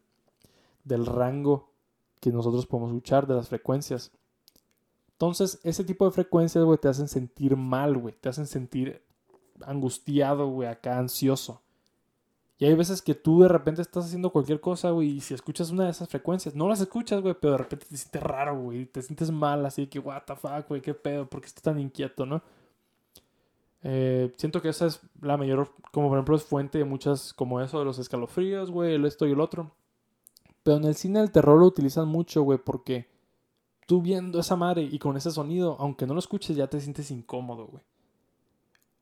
del 0.84 1.06
rango 1.06 1.70
que 2.20 2.30
nosotros 2.30 2.66
podemos 2.66 2.90
escuchar, 2.90 3.26
de 3.26 3.34
las 3.34 3.48
frecuencias. 3.48 4.12
Entonces, 5.12 5.60
ese 5.64 5.82
tipo 5.82 6.04
de 6.04 6.12
frecuencias, 6.12 6.62
güey, 6.62 6.78
te 6.78 6.88
hacen 6.88 7.08
sentir 7.08 7.56
mal, 7.56 7.96
güey. 7.96 8.14
Te 8.20 8.28
hacen 8.28 8.46
sentir 8.46 9.02
angustiado, 9.62 10.48
güey, 10.48 10.68
acá 10.68 10.98
ansioso. 10.98 11.62
Y 12.58 12.66
hay 12.66 12.74
veces 12.74 13.00
que 13.00 13.14
tú 13.14 13.40
de 13.40 13.48
repente 13.48 13.80
estás 13.80 14.04
haciendo 14.04 14.30
cualquier 14.30 14.60
cosa, 14.60 14.90
güey, 14.90 15.08
y 15.08 15.20
si 15.22 15.32
escuchas 15.32 15.70
una 15.70 15.84
de 15.84 15.92
esas 15.92 16.10
frecuencias, 16.10 16.54
no 16.54 16.68
las 16.68 16.82
escuchas, 16.82 17.22
güey, 17.22 17.34
pero 17.40 17.52
de 17.52 17.58
repente 17.58 17.86
te 17.86 17.96
sientes 17.96 18.22
raro, 18.22 18.60
güey, 18.60 18.84
te 18.84 19.00
sientes 19.00 19.30
mal, 19.30 19.64
así 19.64 19.86
que, 19.86 19.98
what 19.98 20.24
the 20.26 20.36
fuck, 20.36 20.68
güey, 20.68 20.82
qué 20.82 20.92
pedo, 20.92 21.26
¿por 21.26 21.40
qué 21.40 21.46
estás 21.46 21.62
tan 21.62 21.80
inquieto, 21.80 22.26
no? 22.26 22.42
Eh, 23.82 24.32
siento 24.36 24.60
que 24.60 24.68
esa 24.68 24.86
es 24.86 25.00
la 25.20 25.36
mayor, 25.36 25.72
como 25.92 26.08
por 26.08 26.18
ejemplo, 26.18 26.36
es 26.36 26.44
fuente 26.44 26.78
de 26.78 26.84
muchas, 26.84 27.32
como 27.32 27.60
eso 27.60 27.78
de 27.78 27.84
los 27.84 27.98
escalofríos, 27.98 28.70
güey, 28.70 28.94
el 28.94 29.04
esto 29.04 29.26
y 29.26 29.32
el 29.32 29.40
otro. 29.40 29.72
Pero 30.62 30.76
en 30.76 30.84
el 30.84 30.94
cine 30.94 31.20
del 31.20 31.32
terror 31.32 31.58
lo 31.58 31.66
utilizan 31.66 32.08
mucho, 32.08 32.42
güey, 32.42 32.58
porque 32.58 33.08
tú 33.86 34.02
viendo 34.02 34.38
esa 34.38 34.56
madre 34.56 34.82
y 34.82 34.98
con 34.98 35.16
ese 35.16 35.30
sonido, 35.30 35.76
aunque 35.80 36.06
no 36.06 36.14
lo 36.14 36.20
escuches, 36.20 36.56
ya 36.56 36.68
te 36.68 36.80
sientes 36.80 37.10
incómodo, 37.10 37.66
güey. 37.66 37.82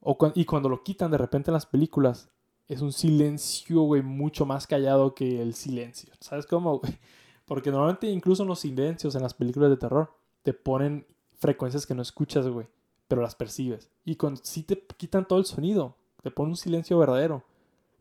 O 0.01 0.17
y 0.35 0.45
cuando 0.45 0.69
lo 0.69 0.83
quitan 0.83 1.11
de 1.11 1.19
repente 1.19 1.51
en 1.51 1.55
las 1.55 1.67
películas, 1.67 2.31
es 2.69 2.83
un 2.83 2.93
silencio, 2.93 3.81
güey, 3.83 4.03
mucho 4.03 4.47
más 4.47 4.67
callado 4.67 5.15
que 5.15 5.43
el 5.43 5.55
silencio. 5.55 6.13
¿Sabes 6.21 6.47
cómo, 6.47 6.79
güey? 6.79 6.99
Porque 7.47 7.71
normalmente 7.71 8.07
incluso 8.09 8.43
en 8.43 8.49
los 8.49 8.61
silencios 8.61 9.15
en 9.15 9.23
las 9.23 9.35
películas 9.35 9.71
de 9.71 9.77
terror 9.79 10.15
te 10.43 10.53
ponen 10.53 11.07
frecuencias 11.39 11.87
que 11.87 11.95
no 11.95 12.03
escuchas, 12.03 12.47
güey, 12.47 12.67
pero 13.09 13.23
las 13.23 13.35
percibes. 13.35 13.91
Y 14.05 14.17
cuando 14.17 14.41
sí 14.45 14.63
te 14.63 14.87
quitan 14.97 15.27
todo 15.27 15.39
el 15.39 15.47
sonido, 15.47 15.97
te 16.23 16.31
ponen 16.31 16.51
un 16.51 16.57
silencio 16.57 16.99
verdadero, 16.99 17.43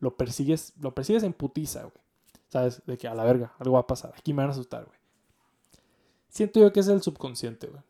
lo 0.00 0.16
persigues, 0.16 0.74
lo 0.80 0.94
persigues 0.94 1.22
en 1.22 1.32
putiza, 1.32 1.82
güey. 1.82 1.94
¿Sabes? 2.48 2.82
De 2.86 2.96
que 2.96 3.08
a 3.08 3.14
la 3.14 3.24
verga, 3.24 3.52
algo 3.58 3.74
va 3.74 3.80
a 3.80 3.86
pasar. 3.86 4.14
Aquí 4.16 4.32
me 4.32 4.42
van 4.42 4.50
a 4.50 4.52
asustar, 4.52 4.84
güey. 4.84 4.98
Siento 6.28 6.60
yo 6.60 6.72
que 6.72 6.80
es 6.80 6.88
el 6.88 7.02
subconsciente, 7.02 7.66
güey. 7.66 7.82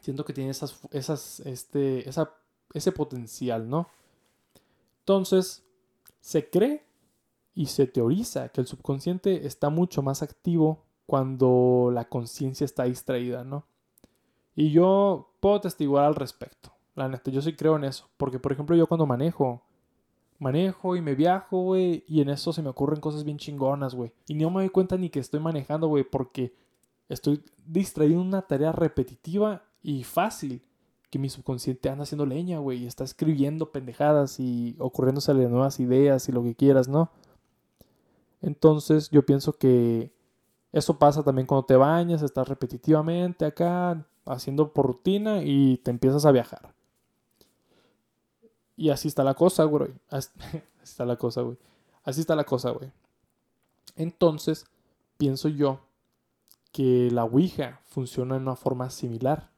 Siento 0.00 0.24
que 0.24 0.32
tiene 0.32 0.50
esas, 0.50 0.78
esas, 0.90 1.40
este, 1.40 2.08
esa, 2.08 2.34
ese 2.72 2.92
potencial, 2.92 3.68
¿no? 3.68 3.88
Entonces, 5.00 5.64
se 6.20 6.50
cree 6.50 6.84
y 7.54 7.66
se 7.66 7.86
teoriza 7.86 8.48
que 8.50 8.60
el 8.60 8.66
subconsciente 8.66 9.46
está 9.46 9.70
mucho 9.70 10.02
más 10.02 10.22
activo 10.22 10.84
cuando 11.06 11.90
la 11.92 12.08
conciencia 12.08 12.64
está 12.64 12.84
distraída, 12.84 13.44
¿no? 13.44 13.66
Y 14.54 14.70
yo 14.70 15.32
puedo 15.40 15.60
testiguar 15.60 16.04
al 16.04 16.14
respecto. 16.14 16.72
La 16.94 17.08
neta, 17.08 17.30
yo 17.30 17.42
sí 17.42 17.54
creo 17.54 17.76
en 17.76 17.84
eso. 17.84 18.08
Porque, 18.16 18.38
por 18.38 18.52
ejemplo, 18.52 18.76
yo 18.76 18.86
cuando 18.86 19.06
manejo, 19.06 19.62
Manejo 20.38 20.96
y 20.96 21.00
me 21.00 21.14
viajo, 21.14 21.62
güey, 21.62 22.04
y 22.08 22.20
en 22.20 22.28
eso 22.28 22.52
se 22.52 22.62
me 22.62 22.68
ocurren 22.68 23.00
cosas 23.00 23.24
bien 23.24 23.38
chingonas, 23.38 23.94
güey. 23.94 24.12
Y 24.26 24.34
no 24.34 24.50
me 24.50 24.62
doy 24.62 24.68
cuenta 24.68 24.96
ni 24.96 25.08
que 25.08 25.20
estoy 25.20 25.40
manejando, 25.40 25.86
güey, 25.88 26.04
porque 26.04 26.54
estoy 27.08 27.42
distraído 27.64 28.20
en 28.20 28.26
una 28.26 28.42
tarea 28.42 28.72
repetitiva 28.72 29.62
y 29.82 30.02
fácil 30.02 30.62
que 31.08 31.18
mi 31.18 31.30
subconsciente 31.30 31.88
anda 31.88 32.02
haciendo 32.02 32.26
leña, 32.26 32.58
güey, 32.58 32.82
y 32.82 32.86
está 32.86 33.04
escribiendo 33.04 33.70
pendejadas 33.70 34.40
y 34.40 34.74
ocurriéndosele 34.80 35.48
nuevas 35.48 35.78
ideas 35.78 36.28
y 36.28 36.32
lo 36.32 36.42
que 36.42 36.56
quieras, 36.56 36.88
¿no? 36.88 37.10
Entonces 38.42 39.10
yo 39.10 39.24
pienso 39.24 39.52
que 39.52 40.12
eso 40.72 40.98
pasa 40.98 41.22
también 41.22 41.46
cuando 41.46 41.64
te 41.66 41.76
bañas, 41.76 42.22
estás 42.22 42.48
repetitivamente 42.48 43.44
acá 43.44 44.04
haciendo 44.26 44.72
por 44.72 44.86
rutina 44.86 45.42
y 45.42 45.78
te 45.78 45.90
empiezas 45.90 46.24
a 46.24 46.32
viajar. 46.32 46.74
Y 48.76 48.90
así 48.90 49.08
está 49.08 49.24
la 49.24 49.34
cosa, 49.34 49.64
güey. 49.64 49.92
Así 50.10 50.30
está 50.82 51.06
la 51.06 51.16
cosa, 51.16 51.42
güey. 51.42 51.56
Así 52.02 52.20
está 52.20 52.36
la 52.36 52.44
cosa, 52.44 52.70
güey. 52.70 52.92
Entonces, 53.96 54.66
pienso 55.16 55.48
yo 55.48 55.80
que 56.72 57.08
la 57.10 57.24
Ouija 57.24 57.80
funciona 57.84 58.34
de 58.34 58.40
una 58.40 58.56
forma 58.56 58.90
similar. 58.90 59.50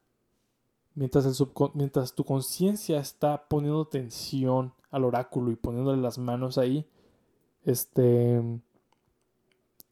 Mientras, 0.94 1.26
el 1.26 1.48
mientras 1.74 2.14
tu 2.14 2.24
conciencia 2.24 3.00
está 3.00 3.48
poniendo 3.48 3.86
tensión 3.86 4.72
al 4.90 5.04
oráculo 5.04 5.50
y 5.50 5.56
poniéndole 5.56 6.00
las 6.00 6.18
manos 6.18 6.58
ahí, 6.58 6.86
este, 7.64 8.40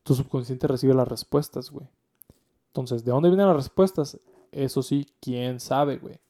tu 0.03 0.15
subconsciente 0.15 0.67
recibe 0.69 0.95
las 0.95 1.09
respuestas, 1.09 1.71
güey. 1.71 1.89
Entonces, 2.69 3.05
¿de 3.05 3.11
dónde 3.11 3.29
vienen 3.31 3.47
las 3.49 3.57
respuestas? 3.57 4.19
Eso 4.55 4.83
sí, 4.83 5.07
quién 5.21 5.59
sabe, 5.61 5.99
güey. 5.99 6.21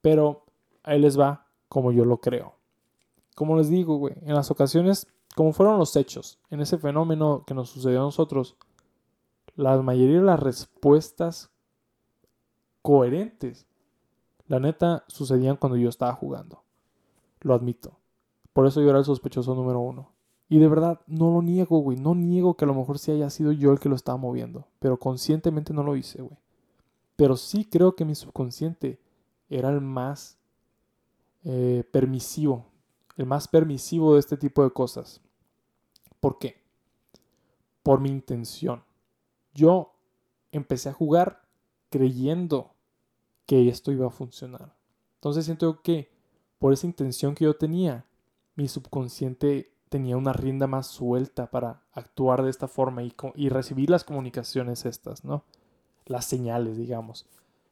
Pero 0.00 0.44
ahí 0.82 1.00
les 1.00 1.18
va 1.18 1.46
como 1.68 1.92
yo 1.92 2.04
lo 2.04 2.18
creo. 2.18 2.54
Como 3.34 3.56
les 3.56 3.68
digo, 3.68 3.96
güey, 3.96 4.14
en 4.22 4.34
las 4.34 4.50
ocasiones, 4.50 5.06
como 5.34 5.52
fueron 5.52 5.78
los 5.78 5.94
hechos, 5.96 6.38
en 6.48 6.60
ese 6.60 6.78
fenómeno 6.78 7.44
que 7.46 7.54
nos 7.54 7.70
sucedió 7.70 8.00
a 8.00 8.04
nosotros, 8.04 8.56
la 9.56 9.76
mayoría 9.82 10.18
de 10.18 10.24
las 10.24 10.40
respuestas 10.40 11.50
coherentes, 12.82 13.66
la 14.46 14.60
neta, 14.60 15.04
sucedían 15.08 15.56
cuando 15.56 15.76
yo 15.76 15.88
estaba 15.88 16.14
jugando. 16.14 16.62
Lo 17.40 17.52
admito. 17.52 17.98
Por 18.52 18.66
eso 18.66 18.80
yo 18.80 18.90
era 18.90 19.00
el 19.00 19.04
sospechoso 19.04 19.54
número 19.54 19.80
uno. 19.80 20.12
Y 20.48 20.60
de 20.60 20.68
verdad, 20.68 21.00
no 21.08 21.32
lo 21.32 21.42
niego, 21.42 21.80
güey. 21.80 21.98
No 21.98 22.14
niego 22.14 22.54
que 22.54 22.64
a 22.64 22.68
lo 22.68 22.74
mejor 22.74 22.98
sí 23.00 23.10
haya 23.10 23.28
sido 23.28 23.50
yo 23.50 23.72
el 23.72 23.80
que 23.80 23.88
lo 23.88 23.96
estaba 23.96 24.16
moviendo. 24.16 24.68
Pero 24.78 24.98
conscientemente 24.98 25.74
no 25.74 25.82
lo 25.82 25.96
hice, 25.96 26.22
güey. 26.22 26.38
Pero 27.16 27.36
sí 27.36 27.64
creo 27.64 27.96
que 27.96 28.04
mi 28.04 28.14
subconsciente 28.14 29.00
era 29.48 29.70
el 29.70 29.80
más 29.80 30.38
eh, 31.44 31.84
permisivo. 31.90 32.66
El 33.16 33.26
más 33.26 33.48
permisivo 33.48 34.14
de 34.14 34.20
este 34.20 34.36
tipo 34.36 34.62
de 34.62 34.70
cosas. 34.70 35.20
¿Por 36.20 36.38
qué? 36.38 36.62
Por 37.82 38.00
mi 38.00 38.10
intención. 38.10 38.84
Yo 39.54 39.94
empecé 40.52 40.90
a 40.90 40.92
jugar 40.92 41.42
creyendo 41.88 42.72
que 43.46 43.68
esto 43.68 43.92
iba 43.92 44.06
a 44.06 44.10
funcionar. 44.10 44.74
Entonces 45.14 45.44
siento 45.44 45.82
que 45.82 46.10
por 46.58 46.72
esa 46.72 46.86
intención 46.86 47.34
que 47.34 47.44
yo 47.44 47.54
tenía, 47.56 48.04
mi 48.54 48.68
subconsciente 48.68 49.72
tenía 49.88 50.16
una 50.16 50.32
rienda 50.32 50.66
más 50.66 50.88
suelta 50.88 51.50
para 51.50 51.82
actuar 51.92 52.42
de 52.42 52.50
esta 52.50 52.68
forma 52.68 53.02
y, 53.02 53.48
recibir 53.48 53.88
las 53.88 54.04
comunicaciones 54.04 54.84
estas, 54.84 55.24
¿no? 55.24 55.44
Las 56.06 56.24
señales, 56.24 56.76
digamos. 56.76 57.26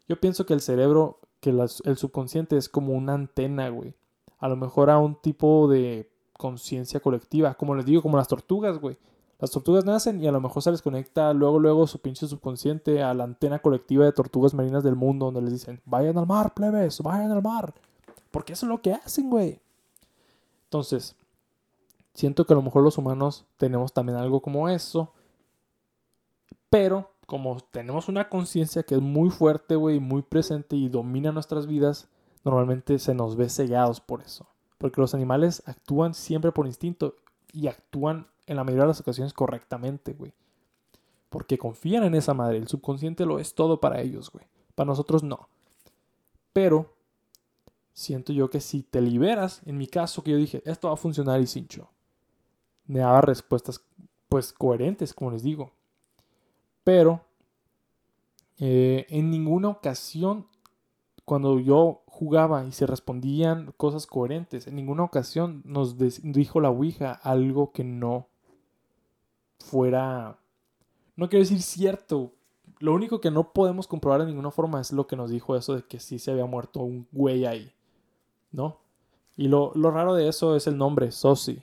Yo 0.08 0.20
pienso 0.20 0.44
que 0.44 0.54
el 0.54 0.60
cerebro, 0.60 1.18
que 1.40 1.50
el 1.50 1.96
subconsciente 1.96 2.56
es 2.56 2.68
como 2.68 2.92
una 2.92 3.14
antena, 3.14 3.68
güey. 3.68 3.94
A 4.38 4.48
lo 4.48 4.56
mejor 4.56 4.90
a 4.90 4.98
un 4.98 5.14
tipo 5.14 5.68
de 5.68 6.10
conciencia 6.36 7.00
colectiva, 7.00 7.54
como 7.54 7.74
les 7.74 7.86
digo, 7.86 8.02
como 8.02 8.16
las 8.16 8.28
tortugas, 8.28 8.78
güey. 8.78 8.96
Las 9.38 9.50
tortugas 9.50 9.84
nacen 9.84 10.22
y 10.22 10.26
a 10.26 10.32
lo 10.32 10.40
mejor 10.40 10.62
se 10.62 10.70
les 10.70 10.82
conecta 10.82 11.32
luego, 11.32 11.58
luego 11.58 11.86
su 11.86 11.98
pinche 11.98 12.26
subconsciente 12.26 13.02
a 13.02 13.14
la 13.14 13.24
antena 13.24 13.58
colectiva 13.58 14.04
de 14.04 14.12
tortugas 14.12 14.54
marinas 14.54 14.84
del 14.84 14.96
mundo, 14.96 15.26
donde 15.26 15.42
les 15.42 15.52
dicen, 15.52 15.80
vayan 15.84 16.18
al 16.18 16.26
mar, 16.26 16.54
plebes, 16.54 17.00
vayan 17.00 17.30
al 17.30 17.42
mar. 17.42 17.74
Porque 18.30 18.52
eso 18.52 18.66
es 18.66 18.70
lo 18.70 18.80
que 18.80 18.92
hacen, 18.92 19.30
güey. 19.30 19.60
Entonces, 20.64 21.16
Siento 22.14 22.46
que 22.46 22.52
a 22.52 22.56
lo 22.56 22.62
mejor 22.62 22.82
los 22.84 22.96
humanos 22.96 23.44
tenemos 23.56 23.92
también 23.92 24.16
algo 24.16 24.40
como 24.40 24.68
eso. 24.68 25.12
Pero 26.70 27.10
como 27.26 27.60
tenemos 27.60 28.08
una 28.08 28.28
conciencia 28.28 28.82
que 28.82 28.94
es 28.94 29.00
muy 29.00 29.30
fuerte, 29.30 29.76
güey, 29.76 30.00
muy 30.00 30.22
presente 30.22 30.76
y 30.76 30.88
domina 30.88 31.32
nuestras 31.32 31.66
vidas, 31.66 32.08
normalmente 32.44 32.98
se 32.98 33.14
nos 33.14 33.36
ve 33.36 33.48
cegados 33.48 34.00
por 34.00 34.22
eso. 34.22 34.46
Porque 34.78 35.00
los 35.00 35.14
animales 35.14 35.62
actúan 35.66 36.14
siempre 36.14 36.52
por 36.52 36.66
instinto 36.66 37.16
y 37.52 37.68
actúan 37.68 38.26
en 38.46 38.56
la 38.56 38.64
mayoría 38.64 38.84
de 38.84 38.88
las 38.88 39.00
ocasiones 39.00 39.32
correctamente, 39.32 40.12
güey. 40.12 40.32
Porque 41.30 41.58
confían 41.58 42.04
en 42.04 42.14
esa 42.14 42.34
madre. 42.34 42.58
El 42.58 42.68
subconsciente 42.68 43.26
lo 43.26 43.38
es 43.38 43.54
todo 43.54 43.80
para 43.80 44.00
ellos, 44.00 44.30
güey. 44.30 44.46
Para 44.74 44.88
nosotros 44.88 45.22
no. 45.22 45.48
Pero 46.52 46.94
siento 47.92 48.32
yo 48.32 48.50
que 48.50 48.60
si 48.60 48.82
te 48.82 49.00
liberas, 49.00 49.62
en 49.64 49.78
mi 49.78 49.86
caso 49.86 50.22
que 50.22 50.32
yo 50.32 50.36
dije, 50.36 50.62
esto 50.64 50.88
va 50.88 50.94
a 50.94 50.98
funcionar 50.98 51.40
y 51.40 51.46
cincho 51.46 51.88
me 52.86 53.00
daba 53.00 53.20
respuestas 53.20 53.80
pues 54.28 54.52
coherentes, 54.52 55.14
como 55.14 55.30
les 55.30 55.42
digo. 55.42 55.72
Pero 56.84 57.22
eh, 58.58 59.06
en 59.08 59.30
ninguna 59.30 59.68
ocasión, 59.68 60.46
cuando 61.24 61.58
yo 61.58 62.02
jugaba 62.06 62.64
y 62.64 62.72
se 62.72 62.86
respondían 62.86 63.72
cosas 63.76 64.06
coherentes, 64.06 64.66
en 64.66 64.76
ninguna 64.76 65.02
ocasión 65.02 65.62
nos 65.64 65.96
dijo 65.98 66.60
la 66.60 66.70
Ouija 66.70 67.12
algo 67.12 67.72
que 67.72 67.84
no 67.84 68.28
fuera, 69.58 70.38
no 71.16 71.28
quiero 71.28 71.42
decir 71.42 71.62
cierto. 71.62 72.32
Lo 72.80 72.92
único 72.92 73.20
que 73.20 73.30
no 73.30 73.52
podemos 73.52 73.86
comprobar 73.86 74.20
de 74.20 74.26
ninguna 74.26 74.50
forma 74.50 74.80
es 74.80 74.92
lo 74.92 75.06
que 75.06 75.16
nos 75.16 75.30
dijo 75.30 75.56
eso 75.56 75.74
de 75.74 75.82
que 75.82 75.98
sí 75.98 76.18
se 76.18 76.30
había 76.30 76.44
muerto 76.44 76.80
un 76.80 77.08
güey 77.12 77.46
ahí, 77.46 77.72
¿no? 78.52 78.78
Y 79.36 79.48
lo, 79.48 79.72
lo 79.74 79.90
raro 79.90 80.14
de 80.14 80.28
eso 80.28 80.54
es 80.54 80.66
el 80.66 80.76
nombre, 80.76 81.10
Sosi 81.10 81.62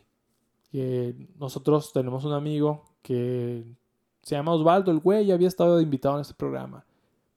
que 0.72 1.14
nosotros 1.38 1.92
tenemos 1.92 2.24
un 2.24 2.32
amigo 2.32 2.86
que 3.02 3.66
se 4.22 4.36
llama 4.36 4.54
Osvaldo, 4.54 4.92
el 4.92 5.00
güey 5.00 5.26
ya 5.26 5.34
había 5.34 5.48
estado 5.48 5.82
invitado 5.82 6.16
en 6.16 6.22
este 6.22 6.34
programa, 6.34 6.86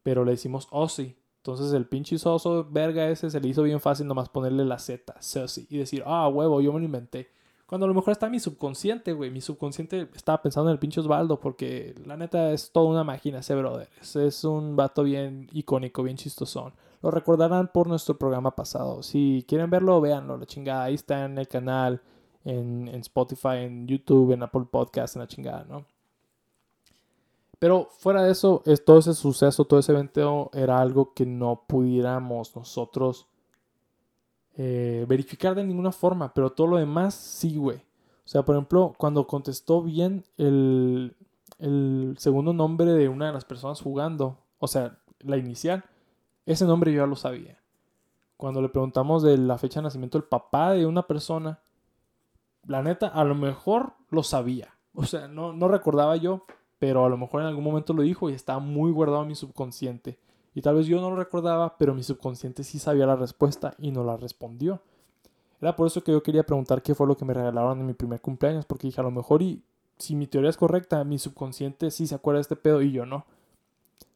pero 0.02 0.24
le 0.24 0.32
decimos 0.32 0.68
Ozzy. 0.70 1.16
Entonces 1.38 1.72
el 1.74 1.86
pinche 1.86 2.18
soso 2.18 2.66
verga 2.70 3.08
ese 3.08 3.30
se 3.30 3.40
le 3.40 3.48
hizo 3.48 3.62
bien 3.62 3.80
fácil 3.80 4.06
nomás 4.06 4.30
ponerle 4.30 4.64
la 4.64 4.78
Z, 4.78 5.14
Sosi, 5.20 5.66
y 5.68 5.76
decir, 5.76 6.02
ah, 6.06 6.28
huevo, 6.28 6.60
yo 6.62 6.72
me 6.72 6.78
lo 6.78 6.86
inventé. 6.86 7.28
Cuando 7.66 7.86
a 7.86 7.88
lo 7.88 7.94
mejor 7.94 8.12
está 8.12 8.28
mi 8.28 8.38
subconsciente, 8.40 9.12
güey. 9.12 9.30
Mi 9.30 9.40
subconsciente 9.40 10.08
estaba 10.14 10.40
pensando 10.42 10.70
en 10.70 10.74
el 10.74 10.78
pinche 10.78 11.00
Osvaldo 11.00 11.40
porque 11.40 11.94
la 12.06 12.16
neta 12.16 12.52
es 12.52 12.70
toda 12.70 12.86
una 12.86 13.04
máquina 13.04 13.38
ese 13.38 13.54
brother. 13.54 13.88
Es 14.00 14.44
un 14.44 14.76
vato 14.76 15.02
bien 15.02 15.48
icónico, 15.52 16.02
bien 16.02 16.16
chistosón. 16.16 16.72
Lo 17.02 17.10
recordarán 17.10 17.70
por 17.72 17.86
nuestro 17.88 18.16
programa 18.16 18.54
pasado. 18.54 19.02
Si 19.02 19.44
quieren 19.48 19.70
verlo, 19.70 20.00
véanlo, 20.00 20.36
la 20.36 20.46
chingada. 20.46 20.84
Ahí 20.84 20.94
está 20.94 21.24
en 21.24 21.38
el 21.38 21.48
canal 21.48 22.00
en, 22.44 22.88
Spotify, 22.88 23.64
en 23.64 23.86
YouTube, 23.86 24.32
en 24.32 24.42
Apple 24.42 24.66
Podcast, 24.70 25.16
en 25.16 25.20
la 25.20 25.28
chingada, 25.28 25.64
¿no? 25.68 25.84
Pero 27.64 27.88
fuera 27.90 28.22
de 28.22 28.30
eso, 28.30 28.62
es, 28.66 28.84
todo 28.84 28.98
ese 28.98 29.14
suceso, 29.14 29.64
todo 29.64 29.80
ese 29.80 29.92
evento 29.92 30.50
era 30.52 30.80
algo 30.80 31.14
que 31.14 31.24
no 31.24 31.64
pudiéramos 31.66 32.54
nosotros 32.54 33.26
eh, 34.54 35.06
verificar 35.08 35.54
de 35.54 35.64
ninguna 35.64 35.90
forma, 35.90 36.34
pero 36.34 36.52
todo 36.52 36.66
lo 36.66 36.76
demás 36.76 37.14
sí, 37.14 37.56
güey. 37.56 37.78
O 37.78 38.28
sea, 38.28 38.42
por 38.42 38.54
ejemplo, 38.54 38.92
cuando 38.98 39.26
contestó 39.26 39.80
bien 39.80 40.26
el, 40.36 41.16
el 41.58 42.16
segundo 42.18 42.52
nombre 42.52 42.92
de 42.92 43.08
una 43.08 43.28
de 43.28 43.32
las 43.32 43.46
personas 43.46 43.80
jugando, 43.80 44.36
o 44.58 44.68
sea, 44.68 44.98
la 45.20 45.38
inicial, 45.38 45.86
ese 46.44 46.66
nombre 46.66 46.92
yo 46.92 46.98
ya 47.04 47.06
lo 47.06 47.16
sabía. 47.16 47.58
Cuando 48.36 48.60
le 48.60 48.68
preguntamos 48.68 49.22
de 49.22 49.38
la 49.38 49.56
fecha 49.56 49.80
de 49.80 49.84
nacimiento 49.84 50.18
del 50.18 50.28
papá 50.28 50.72
de 50.72 50.84
una 50.84 51.06
persona, 51.06 51.60
la 52.66 52.82
neta, 52.82 53.06
a 53.08 53.24
lo 53.24 53.34
mejor 53.34 53.94
lo 54.10 54.22
sabía. 54.22 54.76
O 54.92 55.06
sea, 55.06 55.28
no, 55.28 55.54
no 55.54 55.66
recordaba 55.66 56.14
yo, 56.16 56.44
pero 56.84 57.06
a 57.06 57.08
lo 57.08 57.16
mejor 57.16 57.40
en 57.40 57.46
algún 57.46 57.64
momento 57.64 57.94
lo 57.94 58.02
dijo 58.02 58.28
y 58.28 58.34
estaba 58.34 58.58
muy 58.58 58.92
guardado 58.92 59.22
en 59.22 59.28
mi 59.28 59.34
subconsciente. 59.34 60.18
Y 60.54 60.60
tal 60.60 60.74
vez 60.74 60.86
yo 60.86 61.00
no 61.00 61.08
lo 61.08 61.16
recordaba, 61.16 61.78
pero 61.78 61.94
mi 61.94 62.02
subconsciente 62.02 62.62
sí 62.62 62.78
sabía 62.78 63.06
la 63.06 63.16
respuesta 63.16 63.74
y 63.78 63.90
no 63.90 64.04
la 64.04 64.18
respondió. 64.18 64.82
Era 65.62 65.74
por 65.76 65.86
eso 65.86 66.04
que 66.04 66.12
yo 66.12 66.22
quería 66.22 66.44
preguntar 66.44 66.82
qué 66.82 66.94
fue 66.94 67.06
lo 67.06 67.16
que 67.16 67.24
me 67.24 67.32
regalaron 67.32 67.80
en 67.80 67.86
mi 67.86 67.94
primer 67.94 68.20
cumpleaños, 68.20 68.66
porque 68.66 68.86
dije, 68.86 69.00
a 69.00 69.04
lo 69.04 69.10
mejor 69.10 69.40
y 69.40 69.62
si 69.96 70.14
mi 70.14 70.26
teoría 70.26 70.50
es 70.50 70.58
correcta, 70.58 71.02
mi 71.04 71.18
subconsciente 71.18 71.90
sí 71.90 72.06
se 72.06 72.16
acuerda 72.16 72.36
de 72.36 72.42
este 72.42 72.56
pedo 72.56 72.82
y 72.82 72.92
yo 72.92 73.06
no. 73.06 73.24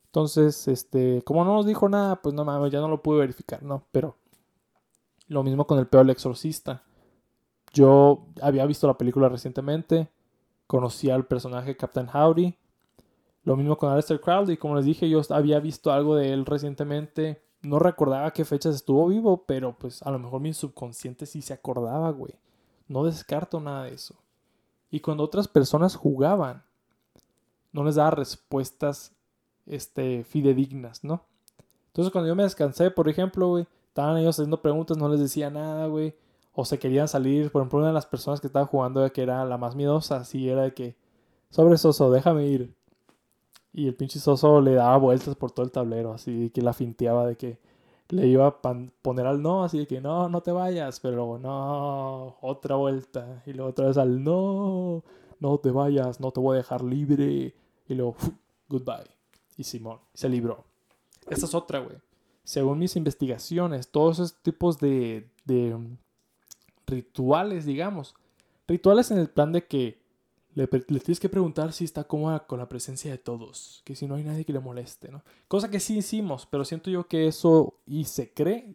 Entonces, 0.05 0.69
este, 0.69 1.23
como 1.23 1.43
no 1.47 1.55
nos 1.55 1.65
dijo 1.65 1.89
nada, 1.89 2.17
pues 2.17 2.35
no 2.35 2.45
mames, 2.45 2.71
ya 2.71 2.81
no 2.81 2.89
lo 2.89 3.03
pude 3.03 3.21
verificar, 3.21 3.63
¿no? 3.63 3.83
Pero 3.93 4.15
lo 5.29 5.43
mismo 5.43 5.67
con 5.67 5.79
el 5.79 5.87
pedo 5.87 6.03
del 6.03 6.11
exorcista. 6.11 6.83
Yo 7.73 8.27
había 8.43 8.67
visto 8.67 8.87
la 8.87 8.99
película 8.99 9.31
recientemente, 9.31 10.11
conocía 10.67 11.15
al 11.15 11.25
personaje 11.25 11.79
Captain 11.79 12.09
Howdy. 12.13 12.58
Lo 13.49 13.57
mismo 13.57 13.79
con 13.79 13.91
Aleister 13.91 14.21
Crowley, 14.21 14.59
como 14.59 14.77
les 14.77 14.85
dije, 14.85 15.09
yo 15.09 15.23
había 15.31 15.59
visto 15.59 15.91
algo 15.91 16.15
de 16.15 16.35
él 16.35 16.45
recientemente. 16.45 17.41
No 17.63 17.79
recordaba 17.79 18.31
qué 18.31 18.45
fechas 18.45 18.75
estuvo 18.75 19.09
vivo, 19.09 19.45
pero 19.47 19.75
pues 19.79 20.03
a 20.03 20.11
lo 20.11 20.19
mejor 20.19 20.43
mi 20.43 20.53
subconsciente 20.53 21.25
sí 21.25 21.41
se 21.41 21.55
acordaba, 21.55 22.11
güey. 22.11 22.35
No 22.89 23.05
descarto 23.05 23.59
nada 23.59 23.85
de 23.85 23.95
eso. 23.95 24.17
Y 24.91 25.01
cuando 25.01 25.25
otras 25.25 25.49
personas 25.49 25.97
jugaban, 25.97 26.63
no 27.73 27.85
les 27.85 27.95
daba 27.95 28.11
respuestas 28.11 29.17
este, 29.65 30.25
fidedignas, 30.25 31.03
¿no? 31.03 31.25
Entonces 31.87 32.13
cuando 32.13 32.29
yo 32.29 32.35
me 32.35 32.43
descansé, 32.43 32.91
por 32.91 33.09
ejemplo, 33.09 33.49
güey, 33.49 33.67
estaban 33.87 34.19
ellos 34.19 34.37
haciendo 34.37 34.61
preguntas, 34.61 34.99
no 34.99 35.09
les 35.09 35.21
decía 35.21 35.49
nada, 35.49 35.87
güey. 35.87 36.15
O 36.53 36.67
se 36.67 36.79
querían 36.79 37.09
salir, 37.09 37.51
por 37.51 37.63
ejemplo, 37.63 37.79
una 37.79 37.89
de 37.89 37.95
las 37.95 38.05
personas 38.05 38.43
que 38.43 38.49
estaba 38.49 38.67
jugando, 38.67 39.11
que 39.11 39.23
era 39.23 39.43
la 39.47 39.57
más 39.57 39.75
miedosa, 39.75 40.19
así 40.19 40.51
era 40.51 40.65
de 40.65 40.75
que, 40.75 40.97
sobre 41.49 41.79
Soso, 41.79 42.11
déjame 42.11 42.47
ir. 42.47 42.78
Y 43.79 43.87
el 43.87 43.95
pinche 43.95 44.19
Soso 44.19 44.61
le 44.61 44.75
daba 44.75 44.97
vueltas 44.97 45.37
por 45.37 45.53
todo 45.53 45.65
el 45.65 45.71
tablero, 45.71 46.13
así 46.13 46.51
que 46.51 46.63
la 46.63 46.73
finteaba 46.73 47.25
de 47.29 47.37
que 47.37 47.61
le 48.09 48.27
iba 48.27 48.49
a 48.49 48.61
poner 48.61 49.25
al 49.25 49.41
no, 49.41 49.63
así 49.63 49.79
de 49.79 49.87
que 49.87 50.01
no, 50.01 50.29
no 50.29 50.41
te 50.41 50.51
vayas, 50.51 50.99
pero 50.99 51.15
luego 51.15 51.39
no, 51.39 52.39
otra 52.41 52.75
vuelta, 52.75 53.41
y 53.47 53.53
luego 53.53 53.71
otra 53.71 53.87
vez 53.87 53.97
al 53.97 54.25
no, 54.25 55.05
no 55.39 55.59
te 55.59 55.71
vayas, 55.71 56.19
no 56.19 56.33
te 56.33 56.41
voy 56.41 56.57
a 56.57 56.59
dejar 56.59 56.83
libre, 56.83 57.55
y 57.89 57.95
luego, 57.95 58.17
goodbye. 58.69 59.07
Y 59.57 59.63
Simón 59.63 60.01
se 60.13 60.29
libró. 60.29 60.65
Esta 61.31 61.47
es 61.47 61.55
otra, 61.55 61.79
güey. 61.79 61.99
Según 62.43 62.81
mis 62.81 62.97
investigaciones, 62.97 63.93
todos 63.93 64.19
esos 64.19 64.43
tipos 64.43 64.81
de, 64.81 65.31
de 65.45 65.79
rituales, 66.85 67.65
digamos, 67.65 68.17
rituales 68.67 69.13
en 69.13 69.19
el 69.19 69.31
plan 69.31 69.53
de 69.53 69.69
que 69.69 70.01
le, 70.59 70.67
tienes 70.67 71.21
que 71.21 71.29
preguntar 71.29 71.73
si 71.73 71.85
está 71.85 72.05
cómoda 72.05 72.47
con 72.47 72.59
la 72.59 72.69
presencia 72.69 73.13
de 73.13 73.19
todos, 73.19 73.83
que 73.85 73.95
si 73.95 74.09
no 74.09 74.17
hay 74.17 74.25
nadie 74.25 74.45
que 74.45 74.53
le 74.53 74.59
moleste, 74.59 75.09
¿no? 75.09 75.23
Cosa 75.47 75.71
que 75.71 75.79
sí 75.79 75.99
hicimos, 75.99 76.47
pero 76.47 76.65
siento 76.65 76.91
yo 76.91 77.07
que 77.07 77.29
eso 77.29 77.75
y 77.87 78.05
se 78.05 78.33
cree 78.33 78.75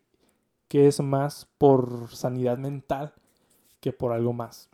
que 0.69 0.87
es 0.87 1.01
más 1.01 1.45
por 1.57 2.07
sanidad 2.15 2.57
mental 2.57 3.13
que 3.81 3.91
por 3.91 4.13
algo 4.13 4.31
más. 4.31 4.69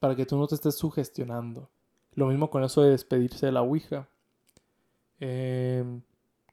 Para 0.00 0.16
que 0.16 0.26
tú 0.26 0.36
no 0.36 0.48
te 0.48 0.56
estés 0.56 0.74
sugestionando. 0.74 1.70
Lo 2.14 2.26
mismo 2.26 2.50
con 2.50 2.64
eso 2.64 2.82
de 2.82 2.90
despedirse 2.90 3.46
de 3.46 3.52
la 3.52 3.62
Ouija. 3.62 4.08
Em, 5.20 6.02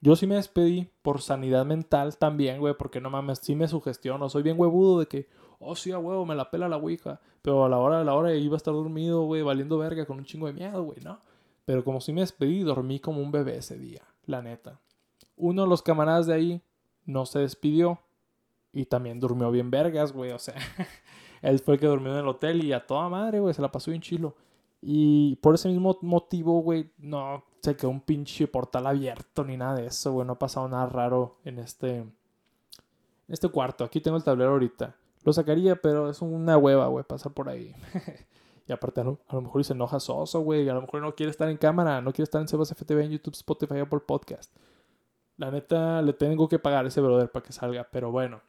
yo 0.00 0.14
sí 0.14 0.28
me 0.28 0.36
despedí 0.36 0.88
por 1.02 1.20
sanidad 1.20 1.66
mental 1.66 2.16
también, 2.18 2.60
güey, 2.60 2.74
porque 2.78 3.00
no 3.00 3.10
mames, 3.10 3.40
sí 3.42 3.56
me 3.56 3.66
sugestiono. 3.66 4.28
Soy 4.28 4.44
bien 4.44 4.60
huevudo 4.60 5.00
de 5.00 5.06
que, 5.06 5.28
oh, 5.58 5.74
sí, 5.76 5.92
a 5.92 5.98
huevo, 5.98 6.24
me 6.26 6.34
la 6.34 6.50
pela 6.50 6.68
la 6.68 6.76
ouija. 6.76 7.20
Pero 7.42 7.64
a 7.64 7.68
la 7.68 7.78
hora 7.78 7.98
de 7.98 8.04
la 8.04 8.14
hora 8.14 8.34
iba 8.34 8.54
a 8.54 8.56
estar 8.56 8.74
dormido, 8.74 9.22
güey, 9.22 9.42
valiendo 9.42 9.78
verga 9.78 10.04
con 10.06 10.18
un 10.18 10.24
chingo 10.24 10.46
de 10.46 10.52
miedo, 10.52 10.82
güey, 10.82 10.98
¿no? 11.02 11.20
Pero 11.64 11.84
como 11.84 12.00
sí 12.00 12.12
me 12.12 12.20
despedí, 12.20 12.60
dormí 12.60 13.00
como 13.00 13.20
un 13.20 13.32
bebé 13.32 13.58
ese 13.58 13.78
día, 13.78 14.02
la 14.24 14.42
neta. 14.42 14.80
Uno 15.36 15.62
de 15.62 15.68
los 15.68 15.82
camaradas 15.82 16.26
de 16.26 16.34
ahí 16.34 16.62
no 17.04 17.26
se 17.26 17.40
despidió 17.40 18.00
y 18.72 18.86
también 18.86 19.20
durmió 19.20 19.50
bien 19.50 19.70
vergas, 19.70 20.12
güey, 20.12 20.32
o 20.32 20.38
sea, 20.38 20.54
él 21.42 21.58
fue 21.60 21.74
el 21.74 21.80
que 21.80 21.86
durmió 21.86 22.12
en 22.12 22.18
el 22.18 22.28
hotel 22.28 22.64
y 22.64 22.72
a 22.72 22.86
toda 22.86 23.08
madre, 23.08 23.40
güey, 23.40 23.54
se 23.54 23.62
la 23.62 23.72
pasó 23.72 23.90
bien 23.90 24.02
chilo. 24.02 24.36
Y 24.82 25.36
por 25.36 25.54
ese 25.54 25.68
mismo 25.68 25.96
motivo, 26.02 26.60
güey, 26.60 26.90
no 26.98 27.44
se 27.62 27.76
quedó 27.76 27.90
un 27.90 28.00
pinche 28.00 28.46
portal 28.46 28.86
abierto 28.86 29.44
ni 29.44 29.56
nada 29.56 29.76
de 29.76 29.86
eso, 29.86 30.12
güey, 30.12 30.26
no 30.26 30.34
ha 30.34 30.38
pasado 30.38 30.68
nada 30.68 30.86
raro 30.86 31.38
en 31.44 31.58
este, 31.58 31.96
en 31.98 32.12
este 33.28 33.48
cuarto. 33.48 33.84
Aquí 33.84 34.00
tengo 34.00 34.16
el 34.16 34.24
tablero 34.24 34.52
ahorita. 34.52 34.94
Lo 35.26 35.32
sacaría, 35.32 35.74
pero 35.74 36.08
es 36.08 36.22
una 36.22 36.56
hueva, 36.56 36.86
güey, 36.86 37.04
pasar 37.04 37.32
por 37.32 37.48
ahí. 37.48 37.74
y 38.68 38.72
aparte, 38.72 39.00
a 39.00 39.04
lo, 39.04 39.18
mejor 39.42 39.64
se 39.64 39.72
enoja 39.72 39.98
Soso, 39.98 40.38
güey. 40.38 40.68
A 40.68 40.72
lo 40.72 40.82
mejor 40.82 41.02
no 41.02 41.16
quiere 41.16 41.30
estar 41.30 41.48
en 41.48 41.56
cámara, 41.56 42.00
no 42.00 42.12
quiere 42.12 42.22
estar 42.22 42.40
en 42.40 42.46
Sebas 42.46 42.72
FTV, 42.72 43.00
en 43.00 43.10
YouTube, 43.10 43.34
Spotify, 43.34 43.80
Apple 43.80 43.98
Podcast. 44.06 44.54
La 45.36 45.50
neta, 45.50 46.00
le 46.00 46.12
tengo 46.12 46.48
que 46.48 46.60
pagar 46.60 46.84
a 46.84 46.88
ese 46.88 47.00
brother 47.00 47.28
para 47.28 47.44
que 47.44 47.52
salga, 47.52 47.88
pero 47.90 48.12
bueno. 48.12 48.40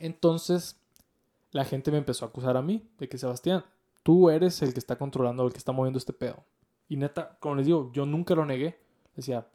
Entonces, 0.00 0.80
la 1.52 1.64
gente 1.64 1.92
me 1.92 1.98
empezó 1.98 2.24
a 2.24 2.28
acusar 2.28 2.56
a 2.56 2.62
mí 2.62 2.84
de 2.98 3.08
que 3.08 3.16
Sebastián, 3.16 3.64
tú 4.02 4.30
eres 4.30 4.62
el 4.62 4.72
que 4.72 4.80
está 4.80 4.96
controlando, 4.96 5.46
el 5.46 5.52
que 5.52 5.58
está 5.58 5.70
moviendo 5.70 5.98
este 5.98 6.12
pedo. 6.12 6.42
Y 6.88 6.96
neta, 6.96 7.36
como 7.38 7.54
les 7.54 7.66
digo, 7.66 7.92
yo 7.92 8.04
nunca 8.04 8.34
lo 8.34 8.44
negué. 8.46 8.80
Decía, 9.14 9.46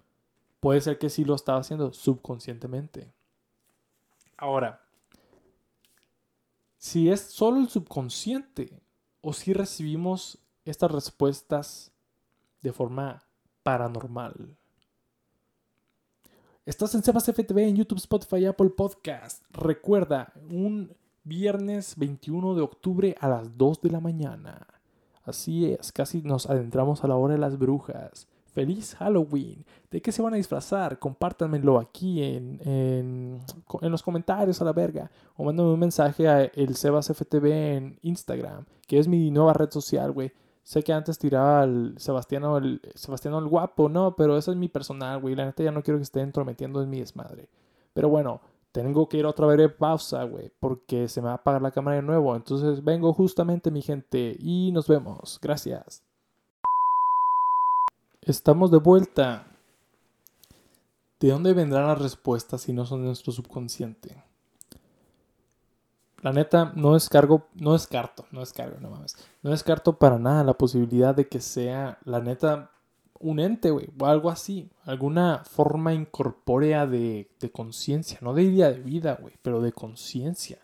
puede 0.62 0.80
ser 0.80 0.98
que 0.98 1.10
sí 1.10 1.26
lo 1.26 1.36
estaba 1.36 1.60
haciendo 1.60 1.92
subconscientemente. 1.92 3.12
Ahora, 4.38 4.86
si 6.80 7.10
es 7.10 7.20
solo 7.20 7.60
el 7.60 7.68
subconsciente 7.68 8.82
o 9.20 9.34
si 9.34 9.52
recibimos 9.52 10.40
estas 10.64 10.90
respuestas 10.90 11.92
de 12.62 12.72
forma 12.72 13.22
paranormal. 13.64 14.56
Estás 16.66 16.96
en 16.96 17.04
Sebas 17.04 17.26
FTV 17.26 17.68
en 17.68 17.76
YouTube, 17.76 17.98
Spotify, 17.98 18.46
Apple 18.46 18.70
Podcast. 18.70 19.44
Recuerda, 19.50 20.32
un 20.50 20.96
viernes 21.26 21.98
21 21.98 22.56
de 22.56 22.62
octubre 22.62 23.16
a 23.20 23.28
las 23.28 23.58
2 23.58 23.82
de 23.82 23.90
la 23.90 24.00
mañana. 24.00 24.66
Así 25.24 25.66
es, 25.66 25.92
casi 25.92 26.22
nos 26.22 26.50
adentramos 26.50 27.04
a 27.04 27.08
la 27.10 27.18
hora 27.18 27.34
de 27.34 27.42
las 27.42 27.60
brujas. 27.60 28.30
Feliz 28.54 28.96
Halloween. 28.96 29.66
¿De 29.92 30.02
qué 30.02 30.12
se 30.12 30.22
van 30.22 30.34
a 30.34 30.38
disfrazar? 30.38 31.00
Compártanmelo 31.00 31.80
aquí 31.80 32.24
en, 32.24 32.60
en, 32.64 33.42
los 33.82 34.04
comentarios 34.04 34.62
a 34.62 34.66
la 34.66 34.74
verga. 34.74 35.10
O 35.36 35.44
mándenme 35.44 35.72
un 35.72 35.80
mensaje 35.80 36.28
a 36.28 36.44
el 36.44 36.76
SebasFTV 36.76 37.46
en 37.46 38.00
Instagram, 38.02 38.66
que 38.88 39.00
es 39.00 39.08
mi 39.08 39.32
nueva 39.32 39.54
red 39.54 39.70
social, 39.72 40.12
güey. 40.12 40.32
Sé 40.64 40.84
que 40.84 40.94
antes 40.94 41.18
tiraba 41.18 41.62
al 41.64 41.96
Sebastiano 41.98 42.58
el, 42.58 42.82
el 42.84 43.48
guapo, 43.48 43.90
no, 43.90 44.16
pero 44.16 44.38
eso 44.38 44.52
es 44.52 44.58
mi 44.58 44.68
personal, 44.68 45.20
güey. 45.20 45.36
La 45.36 45.46
neta 45.46 45.64
ya 45.64 45.72
no 45.72 45.82
quiero 45.82 45.98
que 45.98 46.04
estén 46.04 46.24
entrometiendo 46.24 46.84
en 46.84 46.90
mi 46.90 47.00
desmadre. 47.00 47.50
Pero 47.94 48.10
bueno, 48.10 48.42
tengo 48.72 49.10
que 49.10 49.18
ir 49.18 49.26
otra 49.26 49.48
vez 49.48 49.58
de 49.58 49.70
pausa, 49.70 50.24
güey, 50.26 50.52
porque 50.60 51.08
se 51.08 51.22
me 51.22 51.28
va 51.28 51.34
a 51.34 51.36
apagar 51.38 51.62
la 51.62 51.72
cámara 51.72 51.98
de 51.98 52.04
nuevo. 52.04 52.36
Entonces 52.36 52.84
vengo 52.84 53.14
justamente, 53.14 53.72
mi 53.72 53.82
gente, 53.82 54.36
y 54.40 54.72
nos 54.72 54.88
vemos. 54.88 55.40
Gracias. 55.42 56.04
Estamos 58.22 58.70
de 58.70 58.78
vuelta. 58.78 59.48
¿De 61.20 61.30
dónde 61.30 61.54
vendrán 61.54 61.88
las 61.88 62.02
respuestas 62.02 62.62
si 62.62 62.74
no 62.74 62.86
son 62.86 63.02
de 63.02 63.08
nuestro 63.08 63.32
subconsciente? 63.32 64.24
La 66.22 66.34
neta, 66.34 66.74
no 66.76 66.94
descargo, 66.94 67.48
no 67.56 67.74
descarto, 67.74 68.26
no 68.32 68.42
descargo, 68.42 68.80
no 68.82 68.90
mames. 68.90 69.16
No 69.42 69.52
descarto 69.52 69.98
para 69.98 70.20
nada 70.20 70.44
la 70.44 70.54
posibilidad 70.54 71.16
de 71.16 71.28
que 71.28 71.40
sea, 71.40 71.98
la 72.04 72.20
neta, 72.20 72.72
un 73.20 73.40
ente, 73.40 73.72
güey, 73.72 73.90
o 73.98 74.06
algo 74.06 74.30
así. 74.30 74.70
Alguna 74.84 75.44
forma 75.46 75.94
incorpórea 75.94 76.86
de, 76.86 77.30
de 77.40 77.52
conciencia, 77.52 78.20
no 78.22 78.34
de 78.34 78.44
idea 78.44 78.70
de 78.70 78.80
vida, 78.80 79.18
güey, 79.20 79.36
pero 79.42 79.62
de 79.62 79.72
conciencia. 79.72 80.60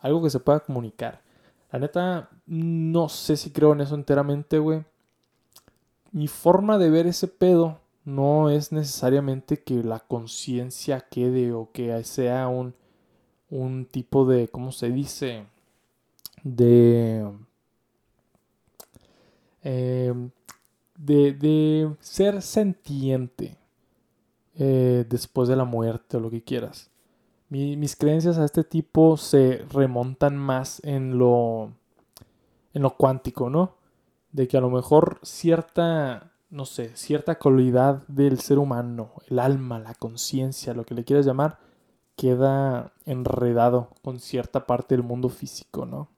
Algo 0.00 0.22
que 0.22 0.30
se 0.30 0.40
pueda 0.40 0.60
comunicar. 0.60 1.22
La 1.70 1.78
neta, 1.78 2.28
no 2.46 3.08
sé 3.08 3.36
si 3.36 3.50
creo 3.50 3.72
en 3.72 3.82
eso 3.82 3.94
enteramente, 3.94 4.58
güey 4.58 4.84
mi 6.12 6.28
forma 6.28 6.78
de 6.78 6.90
ver 6.90 7.06
ese 7.06 7.28
pedo 7.28 7.80
no 8.04 8.48
es 8.48 8.72
necesariamente 8.72 9.62
que 9.62 9.82
la 9.82 10.00
conciencia 10.00 11.00
quede 11.00 11.52
o 11.52 11.70
que 11.72 12.02
sea 12.04 12.48
un, 12.48 12.74
un 13.50 13.84
tipo 13.86 14.24
de, 14.24 14.48
¿cómo 14.48 14.72
se 14.72 14.90
dice? 14.90 15.44
De, 16.42 17.30
em, 19.62 20.30
de, 20.96 21.32
de, 21.34 21.94
ser 22.00 22.40
sentiente 22.42 23.56
eh, 24.56 25.04
después 25.08 25.48
de 25.48 25.56
la 25.56 25.64
muerte 25.64 26.16
o 26.16 26.20
lo 26.20 26.30
que 26.30 26.42
quieras. 26.42 26.90
mis 27.50 27.96
creencias 27.96 28.38
a 28.38 28.44
este 28.44 28.64
tipo 28.64 29.16
se 29.16 29.64
remontan 29.70 30.36
más 30.36 30.80
en 30.84 31.18
lo, 31.18 31.72
en 32.74 32.82
lo 32.82 32.96
cuántico, 32.96 33.50
¿no? 33.50 33.77
De 34.38 34.46
que 34.46 34.56
a 34.56 34.60
lo 34.60 34.70
mejor 34.70 35.18
cierta, 35.24 36.30
no 36.48 36.64
sé, 36.64 36.96
cierta 36.96 37.40
cualidad 37.40 38.06
del 38.06 38.38
ser 38.38 38.60
humano, 38.60 39.10
el 39.28 39.40
alma, 39.40 39.80
la 39.80 39.94
conciencia, 39.94 40.74
lo 40.74 40.84
que 40.84 40.94
le 40.94 41.02
quieras 41.02 41.26
llamar, 41.26 41.58
queda 42.14 42.92
enredado 43.04 43.88
con 44.00 44.20
cierta 44.20 44.64
parte 44.64 44.94
del 44.94 45.02
mundo 45.02 45.28
físico, 45.28 45.86
¿no? 45.86 46.08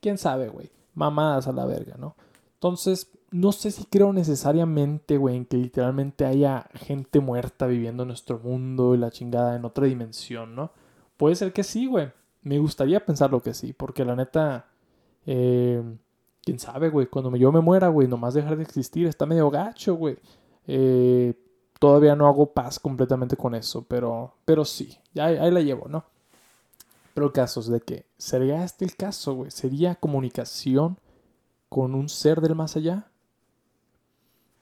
¿Quién 0.00 0.18
sabe, 0.18 0.48
güey? 0.48 0.70
Mamadas 0.94 1.48
a 1.48 1.52
la 1.52 1.66
verga, 1.66 1.96
¿no? 1.98 2.14
Entonces, 2.54 3.10
no 3.32 3.50
sé 3.50 3.72
si 3.72 3.84
creo 3.86 4.12
necesariamente, 4.12 5.16
güey, 5.16 5.34
en 5.34 5.44
que 5.44 5.56
literalmente 5.56 6.26
haya 6.26 6.68
gente 6.74 7.18
muerta 7.18 7.66
viviendo 7.66 8.04
en 8.04 8.08
nuestro 8.08 8.38
mundo 8.38 8.94
y 8.94 8.98
la 8.98 9.10
chingada 9.10 9.56
en 9.56 9.64
otra 9.64 9.86
dimensión, 9.86 10.54
¿no? 10.54 10.70
Puede 11.16 11.34
ser 11.34 11.52
que 11.52 11.64
sí, 11.64 11.86
güey. 11.86 12.12
Me 12.42 12.60
gustaría 12.60 13.04
pensar 13.04 13.32
lo 13.32 13.42
que 13.42 13.52
sí, 13.52 13.72
porque 13.72 14.04
la 14.04 14.14
neta, 14.14 14.66
eh, 15.26 15.82
quién 16.48 16.58
sabe, 16.58 16.88
güey, 16.88 17.06
cuando 17.08 17.36
yo 17.36 17.52
me 17.52 17.60
muera, 17.60 17.88
güey, 17.88 18.08
nomás 18.08 18.32
dejar 18.32 18.56
de 18.56 18.62
existir, 18.62 19.06
está 19.06 19.26
medio 19.26 19.50
gacho, 19.50 19.96
güey. 19.96 20.16
Eh, 20.66 21.34
todavía 21.78 22.16
no 22.16 22.26
hago 22.26 22.54
paz 22.54 22.78
completamente 22.78 23.36
con 23.36 23.54
eso, 23.54 23.84
pero, 23.86 24.32
pero 24.46 24.64
sí, 24.64 24.96
ya, 25.12 25.26
ahí 25.26 25.50
la 25.50 25.60
llevo, 25.60 25.88
¿no? 25.88 26.06
Pero 27.12 27.34
casos 27.34 27.68
de 27.68 27.82
que, 27.82 28.06
¿sería 28.16 28.64
este 28.64 28.86
el 28.86 28.96
caso, 28.96 29.34
güey? 29.34 29.50
¿Sería 29.50 29.94
comunicación 29.96 30.96
con 31.68 31.94
un 31.94 32.08
ser 32.08 32.40
del 32.40 32.54
más 32.54 32.76
allá? 32.76 33.10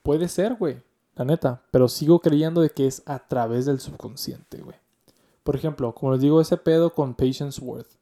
Puede 0.03 0.26
ser, 0.26 0.57
güey, 0.57 0.82
la 1.14 1.24
neta, 1.24 1.62
pero 1.70 1.87
sigo 1.87 2.18
creyendo 2.18 2.62
de 2.62 2.70
que 2.70 2.89
es 2.89 3.05
a 3.07 3.20
través 3.20 3.64
del 3.66 3.78
subconsciente, 3.78 4.61
güey. 4.61 4.76
Por 5.45 5.55
ejemplo, 5.55 5.95
como 5.95 6.11
les 6.11 6.20
digo, 6.20 6.41
ese 6.41 6.57
pedo 6.57 6.93
con 6.93 7.14
Patience 7.14 7.64
Worth. 7.64 7.93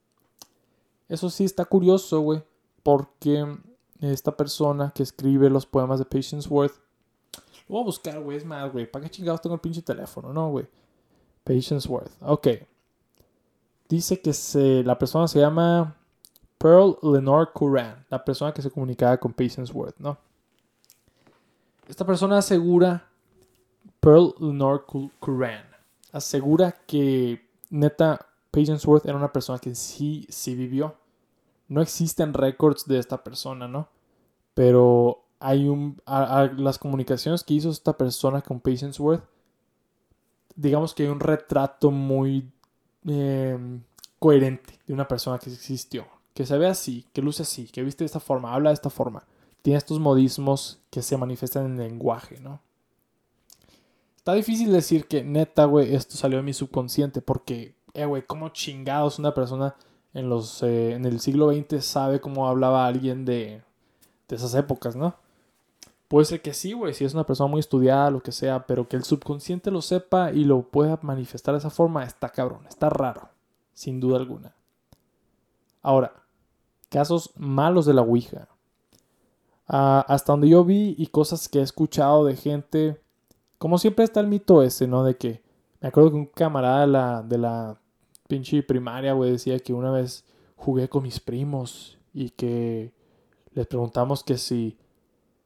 Eso 1.07 1.29
sí 1.29 1.45
está 1.45 1.67
curioso, 1.67 2.21
güey, 2.21 2.43
porque 2.83 3.45
esta 4.05 4.37
persona 4.37 4.93
que 4.95 5.03
escribe 5.03 5.51
los 5.51 5.67
poemas 5.67 5.99
de 5.99 6.05
Patience 6.05 6.49
Worth, 6.49 6.75
lo 7.69 7.75
voy 7.77 7.83
a 7.83 7.85
buscar, 7.85 8.21
güey, 8.21 8.37
es 8.37 8.45
más, 8.45 8.71
güey, 8.71 8.91
¿para 8.91 9.05
qué 9.05 9.11
chingados 9.11 9.41
tengo 9.41 9.55
el 9.55 9.61
pinche 9.61 9.83
teléfono, 9.83 10.33
no, 10.33 10.51
güey? 10.51 10.67
Patience 11.45 11.89
Worth, 11.89 12.13
ok. 12.21 12.49
Dice 13.89 14.21
que 14.21 14.33
se, 14.33 14.83
la 14.83 14.99
persona 14.99 15.29
se 15.29 15.41
llama 15.41 15.97
Pearl 16.59 16.99
Lenore 17.03 17.51
Curran, 17.53 18.07
la 18.11 18.25
persona 18.25 18.53
que 18.53 18.63
se 18.63 18.71
comunicaba 18.71 19.17
con 19.19 19.33
Patience 19.33 19.73
Worth, 19.73 19.97
¿no? 19.99 20.19
Esta 21.89 22.07
persona 22.07 22.39
asegura, 22.39 23.07
Pearl 24.01 24.35
Lenore 24.41 24.83
Curran, 25.21 25.65
asegura 26.13 26.73
que 26.87 27.47
neta 27.71 28.27
Patience 28.51 28.87
Worth 28.87 29.07
era 29.07 29.17
una 29.17 29.33
persona 29.33 29.59
que 29.59 29.75
sí, 29.75 30.27
sí 30.29 30.55
vivió. 30.55 30.95
No 31.69 31.83
existen 31.83 32.33
récords 32.33 32.87
de 32.87 32.99
esta 32.99 33.23
persona, 33.25 33.67
¿no? 33.67 33.89
Pero 34.55 35.25
hay 35.41 35.69
un. 35.69 36.01
las 36.07 36.79
comunicaciones 36.79 37.45
que 37.45 37.55
hizo 37.55 37.71
esta 37.71 37.97
persona 37.97 38.41
con 38.41 38.61
Patience 38.61 39.03
Worth, 39.03 39.25
digamos 40.55 40.95
que 40.95 41.03
hay 41.05 41.09
un 41.09 41.21
retrato 41.21 41.91
muy 41.91 42.51
em, 43.05 43.83
coherente 44.19 44.79
de 44.87 44.95
una 44.95 45.09
persona 45.09 45.39
que 45.39 45.51
existió. 45.51 46.07
Que 46.33 46.47
se 46.47 46.59
ve 46.59 46.67
así, 46.67 47.07
que 47.13 47.23
luce 47.23 47.43
así, 47.43 47.67
que 47.67 47.83
viste 47.83 48.03
de 48.05 48.07
esta 48.07 48.21
forma, 48.21 48.55
habla 48.55 48.71
de 48.71 48.75
esta 48.75 48.91
forma 48.91 49.25
tiene 49.65 49.79
estos 49.79 49.99
modismos 49.99 50.79
que 50.91 51.01
se 51.01 51.17
manifiestan 51.17 51.65
en 51.65 51.81
el 51.81 51.89
lenguaje, 51.89 52.39
¿no? 52.39 52.61
Está 54.19 54.35
difícil 54.35 54.71
decir 54.71 55.09
que 55.09 55.25
neta, 55.25 55.65
güey, 55.65 55.95
esto 55.95 56.17
salió 56.17 56.37
de 56.37 56.43
mi 56.43 56.53
subconsciente 56.53 57.23
porque, 57.23 57.75
eh, 57.95 58.05
güey, 58.05 58.27
¿cómo 58.27 58.51
chingados 58.51 59.19
una 59.19 59.33
persona 59.33 59.75
en, 60.13 60.29
los, 60.29 60.63
eh, 60.63 60.93
en 60.93 61.07
el 61.07 61.19
siglo 61.19 61.51
XX 61.51 61.83
sabe 61.83 62.21
cómo 62.21 62.47
hablaba 62.47 62.87
alguien 62.87 63.25
de, 63.25 63.63
de 64.29 64.37
esas 64.37 64.55
épocas, 64.55 64.97
¿no? 64.97 65.17
Puede 66.09 66.27
ser 66.27 66.43
que 66.43 66.55
sí, 66.55 66.73
güey, 66.73 66.95
si 66.95 67.05
es 67.05 67.15
una 67.15 67.27
persona 67.27 67.51
muy 67.51 67.61
estudiada, 67.61 68.11
lo 68.11 68.23
que 68.23 68.33
sea, 68.33 68.67
pero 68.67 68.89
que 68.89 68.97
el 68.97 69.05
subconsciente 69.05 69.71
lo 69.71 69.83
sepa 69.83 70.33
y 70.33 70.45
lo 70.45 70.63
pueda 70.63 70.99
manifestar 71.03 71.55
de 71.55 71.59
esa 71.59 71.71
forma, 71.71 72.05
está 72.05 72.29
cabrón, 72.29 72.67
está 72.69 72.89
raro, 72.89 73.31
sin 73.73 74.01
duda 74.01 74.19
alguna. 74.19 74.55
Ahora, 75.83 76.13
casos 76.89 77.33
malos 77.37 77.85
de 77.85 77.95
la 77.95 78.03
Ouija. 78.03 78.49
Ah, 79.67 80.05
hasta 80.09 80.33
donde 80.33 80.49
yo 80.49 80.65
vi 80.65 80.95
y 80.97 81.09
cosas 81.09 81.49
que 81.49 81.59
he 81.59 81.63
escuchado 81.63 82.25
de 82.25 82.37
gente, 82.37 83.01
como 83.59 83.79
siempre 83.79 84.05
está 84.05 84.21
el 84.21 84.29
mito 84.29 84.63
ese, 84.63 84.87
¿no? 84.87 85.05
De 85.05 85.17
que, 85.17 85.43
me 85.81 85.89
acuerdo 85.89 86.11
que 86.11 86.17
un 86.17 86.27
camarada 86.27 86.83
de 86.83 86.87
la, 86.87 87.23
de 87.23 87.39
la 87.39 87.81
pinche 88.29 88.63
primaria, 88.63 89.15
güey, 89.15 89.33
decía 89.33 89.59
que 89.59 89.73
una 89.73 89.91
vez 89.91 90.25
jugué 90.57 90.89
con 90.89 91.03
mis 91.03 91.19
primos 91.21 91.99
y 92.13 92.31
que 92.31 92.94
les 93.55 93.67
preguntamos 93.67 94.23
que 94.23 94.39
si 94.39 94.77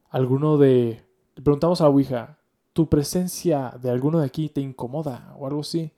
alguno 0.09 0.57
de... 0.57 1.03
Le 1.35 1.43
preguntamos 1.43 1.79
a 1.79 1.85
la 1.85 1.89
Ouija, 1.89 2.37
¿tu 2.73 2.89
presencia 2.89 3.73
de 3.81 3.89
alguno 3.89 4.19
de 4.19 4.25
aquí 4.25 4.49
te 4.49 4.61
incomoda 4.61 5.33
o 5.39 5.47
algo 5.47 5.61
así? 5.61 5.91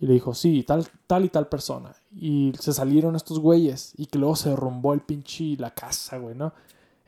Y 0.00 0.06
le 0.06 0.14
dijo, 0.14 0.32
sí, 0.32 0.62
tal, 0.62 0.86
tal 1.06 1.24
y 1.24 1.28
tal 1.28 1.48
persona. 1.48 1.94
Y 2.14 2.52
se 2.58 2.72
salieron 2.72 3.16
estos 3.16 3.40
güeyes 3.40 3.92
y 3.96 4.06
que 4.06 4.18
luego 4.18 4.36
se 4.36 4.50
derrumbó 4.50 4.94
el 4.94 5.00
pinche 5.00 5.56
la 5.58 5.72
casa, 5.72 6.18
güey, 6.18 6.34
¿no? 6.34 6.52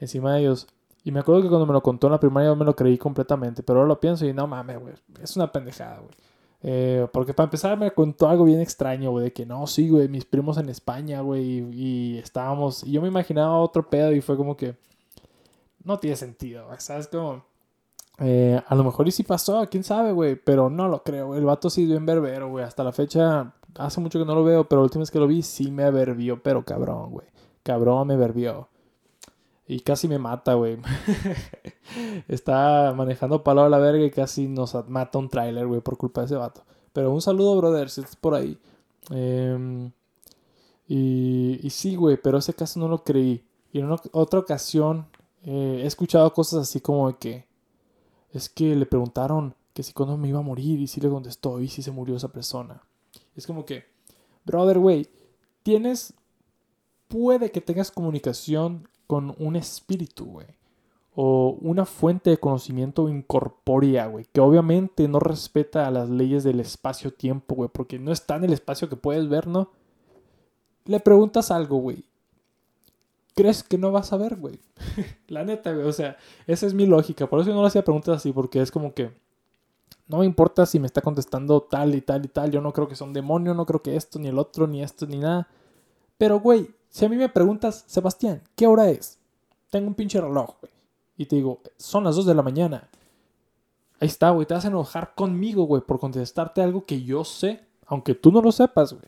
encima 0.01 0.34
de 0.34 0.40
ellos. 0.40 0.66
Y 1.05 1.12
me 1.12 1.20
acuerdo 1.20 1.42
que 1.42 1.48
cuando 1.48 1.66
me 1.66 1.72
lo 1.72 1.82
contó 1.82 2.09
en 2.09 2.12
la 2.12 2.20
primaria 2.20 2.51
yo 2.51 2.57
me 2.57 2.64
lo 2.64 2.74
creí 2.74 2.98
completamente, 2.98 3.62
pero 3.62 3.78
ahora 3.78 3.88
lo 3.88 4.01
pienso 4.01 4.26
y 4.26 4.32
no 4.32 4.46
mames, 4.46 4.80
güey, 4.80 4.94
es 5.22 5.36
una 5.36 5.51
pendejada, 5.51 5.98
güey. 5.98 6.11
Eh, 6.62 7.06
porque 7.12 7.32
para 7.32 7.46
empezar 7.46 7.78
me 7.78 7.90
contó 7.92 8.28
algo 8.28 8.44
bien 8.44 8.61
extraño, 8.61 9.11
güey, 9.11 9.24
de 9.24 9.32
que 9.32 9.46
no, 9.46 9.66
sí, 9.66 9.88
güey, 9.88 10.08
mis 10.08 10.26
primos 10.26 10.58
en 10.58 10.68
España, 10.68 11.20
güey, 11.22 11.64
y, 11.72 12.18
estábamos, 12.18 12.84
y 12.84 12.92
yo 12.92 13.00
me 13.00 13.08
imaginaba 13.08 13.58
otro 13.58 13.88
pedo 13.88 14.12
y 14.12 14.20
fue 14.20 14.36
como 14.36 14.56
que 14.56 14.76
no 15.84 15.98
tiene 15.98 16.16
sentido, 16.16 16.66
güey, 16.66 16.78
¿sabes? 16.80 17.08
Como, 17.08 17.44
eh, 18.18 18.61
a 18.66 18.74
lo 18.74 18.84
mejor 18.84 19.08
y 19.08 19.11
sí 19.11 19.22
pasó, 19.22 19.66
quién 19.70 19.84
sabe, 19.84 20.12
güey, 20.12 20.36
pero 20.36 20.68
no 20.68 20.88
lo 20.88 21.02
creo, 21.02 21.34
el 21.34 21.44
vato 21.46 21.70
sí 21.70 21.84
es 21.84 21.88
bien 21.88 22.04
berbero, 22.04 22.50
güey, 22.50 22.64
hasta 22.64 22.84
la 22.84 22.92
fecha, 22.92 23.54
hace 23.76 24.00
mucho 24.00 24.18
que 24.18 24.26
no 24.26 24.34
lo 24.34 24.44
veo, 24.44 24.68
pero 24.68 24.82
la 24.82 24.84
última 24.84 25.00
vez 25.00 25.11
que 25.11 25.18
lo 25.18 25.26
vi 25.26 25.42
sí 25.42 25.70
me 25.70 25.90
verbió, 25.90 26.42
pero 26.42 26.62
cabrón, 26.64 27.11
güey, 27.11 27.26
cabrón 27.62 28.08
me 28.08 28.16
verbió. 28.16 28.68
Y 29.70 29.78
casi 29.82 30.08
me 30.08 30.18
mata, 30.18 30.54
güey. 30.54 30.78
Está 32.28 32.92
manejando 32.96 33.44
palo 33.44 33.62
a 33.62 33.68
la 33.68 33.78
verga 33.78 34.04
y 34.04 34.10
casi 34.10 34.48
nos 34.48 34.74
mata 34.88 35.16
un 35.16 35.28
tráiler, 35.28 35.64
güey, 35.68 35.80
por 35.80 35.96
culpa 35.96 36.22
de 36.22 36.26
ese 36.26 36.34
vato. 36.34 36.64
Pero 36.92 37.12
un 37.12 37.22
saludo, 37.22 37.56
brother, 37.56 37.88
si 37.88 38.00
estás 38.00 38.16
por 38.16 38.34
ahí. 38.34 38.58
Em, 39.10 39.92
y, 40.88 41.60
y, 41.62 41.70
sí, 41.70 41.94
güey, 41.94 42.16
pero 42.20 42.38
ese 42.38 42.52
caso 42.52 42.80
no 42.80 42.88
lo 42.88 43.04
creí. 43.04 43.44
Y 43.72 43.78
en 43.78 43.92
otra 43.92 44.40
ocasión 44.40 45.06
eh, 45.44 45.82
he 45.84 45.86
escuchado 45.86 46.32
cosas 46.32 46.62
así 46.62 46.80
como 46.80 47.06
de 47.06 47.18
que... 47.18 47.46
Es 48.32 48.48
que 48.48 48.74
le 48.74 48.86
preguntaron 48.86 49.54
que 49.72 49.84
si 49.84 49.92
cuando 49.92 50.16
me 50.16 50.26
iba 50.26 50.40
a 50.40 50.42
morir 50.42 50.80
y 50.80 50.88
si 50.88 51.00
le 51.00 51.08
contestó 51.08 51.60
y 51.60 51.68
si 51.68 51.80
se 51.80 51.92
murió 51.92 52.16
esa 52.16 52.32
persona. 52.32 52.82
Es 53.36 53.46
como 53.46 53.64
que, 53.64 53.84
brother, 54.44 54.80
güey, 54.80 55.08
tienes... 55.62 56.12
Puede 57.06 57.52
que 57.52 57.60
tengas 57.60 57.92
comunicación 57.92 58.88
con 59.11 59.34
un 59.40 59.56
espíritu, 59.56 60.24
güey. 60.24 60.46
O 61.16 61.58
una 61.62 61.84
fuente 61.84 62.30
de 62.30 62.36
conocimiento 62.38 63.08
incorpórea, 63.08 64.06
güey. 64.06 64.24
Que 64.32 64.40
obviamente 64.40 65.08
no 65.08 65.18
respeta 65.18 65.88
a 65.88 65.90
las 65.90 66.08
leyes 66.08 66.44
del 66.44 66.61
espacio-tiempo, 66.61 67.56
güey. 67.56 67.70
Porque 67.72 67.98
no 67.98 68.12
está 68.12 68.36
en 68.36 68.44
el 68.44 68.52
espacio 68.52 68.88
que 68.88 68.94
puedes 68.94 69.28
ver, 69.28 69.48
¿no? 69.48 69.72
Le 70.84 71.00
preguntas 71.00 71.50
algo, 71.50 71.78
güey. 71.78 72.04
¿Crees 73.34 73.64
que 73.64 73.78
no 73.78 73.90
vas 73.90 74.12
a 74.12 74.16
ver, 74.16 74.36
güey? 74.36 74.61
La 75.26 75.42
neta, 75.42 75.72
güey. 75.72 75.88
O 75.88 75.92
sea, 75.92 76.16
esa 76.46 76.66
es 76.68 76.72
mi 76.72 76.86
lógica. 76.86 77.28
Por 77.28 77.40
eso 77.40 77.52
no 77.52 77.62
le 77.62 77.66
hacía 77.66 77.82
preguntas 77.82 78.14
así. 78.18 78.30
Porque 78.30 78.62
es 78.62 78.70
como 78.70 78.94
que... 78.94 79.11
No 80.06 80.18
me 80.18 80.24
importa 80.24 80.66
si 80.66 80.78
me 80.78 80.86
está 80.86 81.00
contestando 81.00 81.62
tal 81.62 81.96
y 81.96 82.00
tal 82.00 82.24
y 82.24 82.28
tal. 82.28 82.52
Yo 82.52 82.61
no 82.61 82.72
creo 82.72 82.86
que 82.86 82.94
sea 82.94 83.08
un 83.08 83.12
demonio. 83.12 83.54
No 83.54 83.66
creo 83.66 83.82
que 83.82 83.96
esto, 83.96 84.20
ni 84.20 84.28
el 84.28 84.38
otro, 84.38 84.68
ni 84.68 84.84
esto, 84.84 85.04
ni 85.04 85.18
nada. 85.18 85.48
Pero, 86.16 86.38
güey, 86.38 86.70
si 86.91 87.05
a 87.05 87.09
mí 87.09 87.16
me 87.16 87.28
preguntas, 87.28 87.84
Sebastián, 87.86 88.43
¿qué 88.57 88.66
hora 88.66 88.91
es? 88.91 89.18
Tengo 89.70 89.86
un 89.86 89.95
pinche 89.95 90.20
reloj, 90.20 90.57
güey. 90.61 90.72
Y 91.16 91.26
te 91.26 91.36
digo, 91.36 91.61
son 91.76 92.05
las 92.05 92.16
2 92.16 92.26
de 92.26 92.34
la 92.34 92.43
mañana. 92.43 92.88
Ahí 94.01 94.09
está, 94.09 94.30
güey. 94.30 94.47
Te 94.47 94.55
vas 94.55 94.64
a 94.64 94.68
enojar 94.68 95.14
conmigo, 95.14 95.64
güey, 95.64 95.82
por 95.82 96.01
contestarte 96.01 96.62
algo 96.62 96.84
que 96.84 97.03
yo 97.03 97.24
sé, 97.24 97.61
aunque 97.86 98.14
tú 98.14 98.32
no 98.32 98.43
lo 98.43 98.51
sepas, 98.51 98.93
güey. 98.93 99.05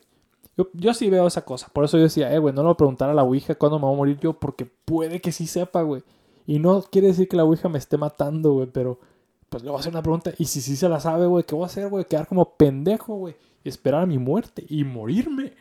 Yo, 0.73 0.93
sí 0.93 1.09
veo 1.09 1.27
esa 1.27 1.43
cosa. 1.43 1.67
Por 1.73 1.83
eso 1.83 1.97
yo 1.97 2.03
decía, 2.03 2.33
eh, 2.33 2.37
güey, 2.39 2.53
no 2.53 2.63
lo 2.63 2.77
preguntar 2.77 3.09
a 3.09 3.13
la 3.13 3.23
Ouija 3.23 3.55
cuándo 3.55 3.79
me 3.79 3.85
voy 3.85 3.95
a 3.95 3.97
morir 3.97 4.19
yo, 4.19 4.33
porque 4.33 4.65
puede 4.65 5.19
que 5.19 5.31
sí 5.31 5.47
sepa, 5.47 5.81
güey. 5.81 6.03
Y 6.45 6.59
no 6.59 6.83
quiere 6.83 7.07
decir 7.07 7.27
que 7.27 7.35
la 7.35 7.43
Ouija 7.43 7.69
me 7.69 7.79
esté 7.79 7.97
matando, 7.97 8.53
güey, 8.53 8.67
pero 8.67 8.99
pues 9.49 9.63
le 9.63 9.69
voy 9.69 9.77
a 9.77 9.79
hacer 9.79 9.91
una 9.91 10.03
pregunta. 10.03 10.31
Y 10.37 10.45
si 10.45 10.61
sí 10.61 10.75
se 10.75 10.87
la 10.87 10.99
sabe, 10.99 11.25
güey, 11.25 11.43
¿qué 11.43 11.55
voy 11.55 11.63
a 11.63 11.67
hacer, 11.67 11.89
güey? 11.89 12.05
Quedar 12.05 12.27
como 12.27 12.55
pendejo, 12.55 13.15
güey. 13.15 13.35
Esperar 13.63 14.03
a 14.03 14.05
mi 14.05 14.19
muerte 14.19 14.63
y 14.69 14.83
morirme 14.83 15.53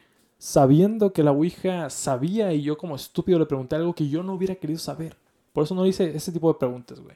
sabiendo 0.43 1.12
que 1.12 1.22
la 1.22 1.30
Ouija 1.30 1.88
sabía 1.88 2.53
y 2.53 2.62
yo 2.62 2.76
como 2.76 2.97
estúpido 2.97 3.38
le 3.38 3.47
pregunté 3.47 3.76
algo 3.76 3.95
que 3.95 4.09
yo 4.09 4.24
no 4.24 4.34
hubiera 4.34 4.57
querido 4.57 4.80
saber. 4.80 5.16
Por 5.53 5.62
eso 5.62 5.72
no 5.76 5.86
hice 5.86 6.16
ese 6.16 6.32
tipo 6.32 6.53
de 6.53 6.59
preguntas, 6.59 6.99
güey. 6.99 7.14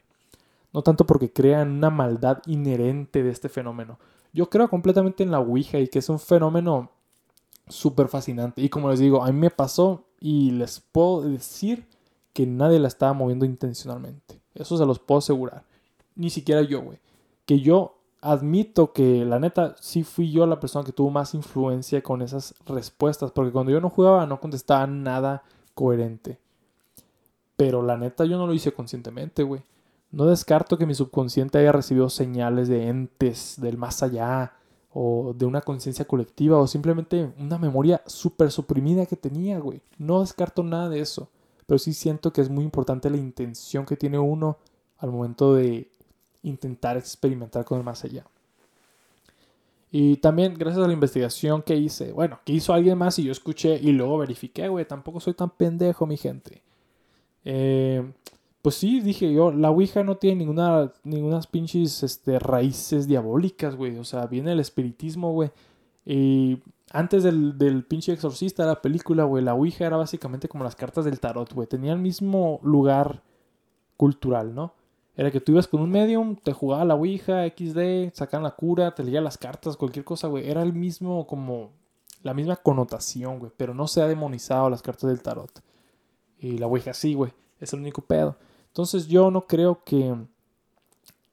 No 0.72 0.82
tanto 0.82 1.04
porque 1.04 1.32
crean 1.32 1.72
una 1.72 1.90
maldad 1.90 2.40
inherente 2.46 3.24
de 3.24 3.30
este 3.30 3.48
fenómeno. 3.48 3.98
Yo 4.32 4.48
creo 4.48 4.70
completamente 4.70 5.24
en 5.24 5.32
la 5.32 5.40
Ouija 5.40 5.80
y 5.80 5.88
que 5.88 5.98
es 5.98 6.08
un 6.08 6.20
fenómeno 6.20 6.92
súper 7.66 8.06
fascinante. 8.06 8.62
Y 8.62 8.68
como 8.68 8.90
les 8.90 9.00
digo, 9.00 9.24
a 9.24 9.32
mí 9.32 9.36
me 9.40 9.50
pasó 9.50 10.04
y 10.20 10.52
les 10.52 10.78
puedo 10.78 11.22
decir 11.22 11.84
que 12.32 12.46
nadie 12.46 12.78
la 12.78 12.86
estaba 12.86 13.12
moviendo 13.12 13.44
intencionalmente. 13.44 14.40
Eso 14.54 14.76
se 14.76 14.86
los 14.86 15.00
puedo 15.00 15.18
asegurar. 15.18 15.64
Ni 16.14 16.30
siquiera 16.30 16.62
yo, 16.62 16.80
güey. 16.80 17.00
Que 17.44 17.58
yo 17.58 17.95
admito 18.30 18.92
que 18.92 19.24
la 19.24 19.38
neta 19.38 19.76
sí 19.80 20.02
fui 20.02 20.30
yo 20.30 20.46
la 20.46 20.60
persona 20.60 20.84
que 20.84 20.92
tuvo 20.92 21.10
más 21.10 21.34
influencia 21.34 22.02
con 22.02 22.22
esas 22.22 22.54
respuestas, 22.66 23.30
porque 23.30 23.52
cuando 23.52 23.72
yo 23.72 23.80
no 23.80 23.90
jugaba 23.90 24.26
no 24.26 24.40
contestaba 24.40 24.86
nada 24.86 25.42
coherente. 25.74 26.38
Pero 27.56 27.82
la 27.82 27.96
neta 27.96 28.24
yo 28.24 28.36
no 28.36 28.46
lo 28.46 28.52
hice 28.52 28.72
conscientemente, 28.72 29.42
güey. 29.42 29.62
No 30.10 30.26
descarto 30.26 30.76
que 30.78 30.86
mi 30.86 30.94
subconsciente 30.94 31.58
haya 31.58 31.72
recibido 31.72 32.08
señales 32.10 32.68
de 32.68 32.88
entes 32.88 33.54
del 33.58 33.78
más 33.78 34.02
allá 34.02 34.54
o 34.92 35.34
de 35.36 35.46
una 35.46 35.60
conciencia 35.60 36.06
colectiva 36.06 36.58
o 36.58 36.66
simplemente 36.66 37.32
una 37.38 37.58
memoria 37.58 38.02
súper 38.06 38.50
suprimida 38.50 39.06
que 39.06 39.16
tenía, 39.16 39.58
güey. 39.58 39.80
No 39.98 40.20
descarto 40.20 40.62
nada 40.62 40.88
de 40.88 41.00
eso. 41.00 41.28
Pero 41.66 41.78
sí 41.78 41.92
siento 41.92 42.32
que 42.32 42.40
es 42.40 42.50
muy 42.50 42.64
importante 42.64 43.10
la 43.10 43.16
intención 43.16 43.84
que 43.86 43.96
tiene 43.96 44.18
uno 44.18 44.58
al 44.98 45.10
momento 45.10 45.54
de 45.54 45.90
intentar 46.48 46.96
experimentar 46.96 47.64
con 47.64 47.78
el 47.78 47.84
más 47.84 48.04
allá. 48.04 48.24
Y 49.90 50.16
también 50.16 50.54
gracias 50.54 50.84
a 50.84 50.88
la 50.88 50.92
investigación 50.92 51.62
que 51.62 51.76
hice, 51.76 52.12
bueno, 52.12 52.40
que 52.44 52.52
hizo 52.52 52.72
alguien 52.72 52.98
más 52.98 53.18
y 53.18 53.24
yo 53.24 53.32
escuché 53.32 53.78
y 53.80 53.92
luego 53.92 54.18
verifiqué, 54.18 54.68
güey, 54.68 54.84
tampoco 54.84 55.20
soy 55.20 55.34
tan 55.34 55.50
pendejo, 55.50 56.06
mi 56.06 56.16
gente. 56.16 56.62
Eh, 57.44 58.02
pues 58.66 58.74
sí, 58.74 59.00
dije 59.00 59.32
yo, 59.32 59.52
la 59.52 59.70
Ouija 59.70 60.02
no 60.02 60.16
tiene 60.16 60.40
ninguna, 60.40 60.92
ninguna 61.04 61.40
pinches 61.42 62.02
este, 62.02 62.40
raíces 62.40 63.06
diabólicas, 63.06 63.76
güey. 63.76 63.96
O 63.96 64.04
sea, 64.04 64.26
viene 64.26 64.50
el 64.52 64.58
espiritismo, 64.58 65.32
güey. 65.32 65.50
Y 66.04 66.58
antes 66.90 67.22
del, 67.22 67.56
del 67.56 67.84
pinche 67.84 68.12
exorcista 68.12 68.66
la 68.66 68.82
película, 68.82 69.22
güey, 69.22 69.44
la 69.44 69.54
Ouija 69.54 69.86
era 69.86 69.96
básicamente 69.96 70.48
como 70.48 70.64
las 70.64 70.74
cartas 70.74 71.04
del 71.04 71.20
tarot, 71.20 71.52
güey. 71.52 71.68
Tenía 71.68 71.92
el 71.92 72.00
mismo 72.00 72.58
lugar 72.64 73.22
cultural, 73.96 74.52
¿no? 74.52 74.74
Era 75.16 75.30
que 75.30 75.40
tú 75.40 75.52
ibas 75.52 75.66
con 75.66 75.80
un 75.80 75.90
medium, 75.90 76.36
te 76.36 76.52
jugaba 76.52 76.84
la 76.84 76.94
Ouija, 76.94 77.46
XD, 77.48 78.12
sacan 78.12 78.42
la 78.42 78.50
cura, 78.50 78.94
te 78.94 79.02
leía 79.02 79.22
las 79.22 79.38
cartas, 79.38 79.76
cualquier 79.78 80.04
cosa, 80.04 80.28
güey. 80.28 80.48
Era 80.48 80.62
el 80.62 80.74
mismo, 80.74 81.26
como, 81.26 81.70
la 82.22 82.34
misma 82.34 82.56
connotación, 82.56 83.38
güey. 83.38 83.50
Pero 83.56 83.72
no 83.72 83.88
se 83.88 84.02
ha 84.02 84.08
demonizado 84.08 84.68
las 84.68 84.82
cartas 84.82 85.08
del 85.08 85.22
tarot. 85.22 85.62
Y 86.38 86.58
la 86.58 86.66
Ouija 86.66 86.92
sí, 86.92 87.14
güey. 87.14 87.32
Es 87.60 87.72
el 87.72 87.80
único 87.80 88.02
pedo. 88.02 88.36
Entonces 88.68 89.08
yo 89.08 89.30
no 89.30 89.46
creo 89.46 89.82
que... 89.84 90.14